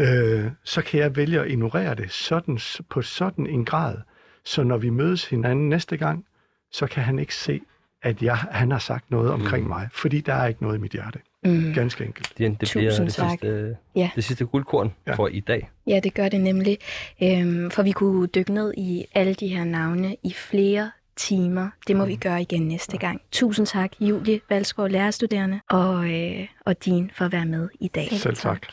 Uh, 0.03 0.51
så 0.65 0.83
kan 0.83 1.01
jeg 1.01 1.17
vælge 1.17 1.41
at 1.41 1.51
ignorere 1.51 1.95
det 1.95 2.11
sådan, 2.11 2.59
på 2.91 3.03
sådan 3.03 3.47
en 3.47 3.65
grad, 3.65 3.97
så 4.45 4.63
når 4.63 4.79
vi 4.79 4.91
mødes 4.91 5.29
hinanden 5.29 5.69
næste 5.69 5.97
gang, 5.97 6.25
så 6.73 6.87
kan 6.87 7.03
han 7.03 7.19
ikke 7.19 7.35
se, 7.35 7.61
at 8.03 8.23
jeg, 8.23 8.37
han 8.37 8.71
har 8.71 8.79
sagt 8.79 9.11
noget 9.11 9.31
omkring 9.31 9.63
mm. 9.63 9.69
mig, 9.69 9.89
fordi 9.93 10.21
der 10.21 10.35
er 10.35 10.47
ikke 10.47 10.63
noget 10.63 10.79
i 10.79 10.81
mit 10.81 10.93
hjerte. 10.93 11.19
Mm. 11.45 11.73
Ganske 11.75 12.05
enkelt. 12.05 12.33
Det, 12.39 12.61
det 12.61 12.71
bliver 12.75 12.91
det 12.91 13.13
sidste, 13.13 13.77
ja. 13.97 14.11
det 14.15 14.25
sidste 14.25 14.45
guldkorn 14.45 14.95
ja. 15.07 15.15
for 15.15 15.29
i 15.29 15.41
dag. 15.41 15.71
Ja, 15.87 16.01
det 16.01 16.15
gør 16.15 16.29
det 16.29 16.41
nemlig. 16.41 16.79
Øhm, 17.23 17.71
for 17.71 17.83
vi 17.83 17.93
kunne 17.93 18.27
dykke 18.27 18.53
ned 18.53 18.75
i 18.77 19.05
alle 19.15 19.35
de 19.35 19.49
her 19.49 19.65
navne 19.65 20.17
i 20.25 20.33
flere 20.33 20.91
timer. 21.17 21.69
Det 21.87 21.97
må 21.97 22.05
mm. 22.05 22.09
vi 22.09 22.17
gøre 22.17 22.43
igen 22.43 22.69
næste 22.69 22.99
ja. 23.03 23.07
gang. 23.07 23.21
Tusind 23.33 23.67
tak, 23.67 23.93
Julie 24.01 24.41
Valsgaard, 24.49 24.91
lærerstuderende, 24.91 25.61
og, 25.71 26.11
øh, 26.11 26.47
og 26.67 26.85
din 26.85 27.11
for 27.15 27.25
at 27.25 27.33
være 27.33 27.47
med 27.47 27.69
i 27.81 27.89
dag. 27.89 28.09
Selv 28.13 28.37
tak. 28.37 28.63
tak. 28.63 28.73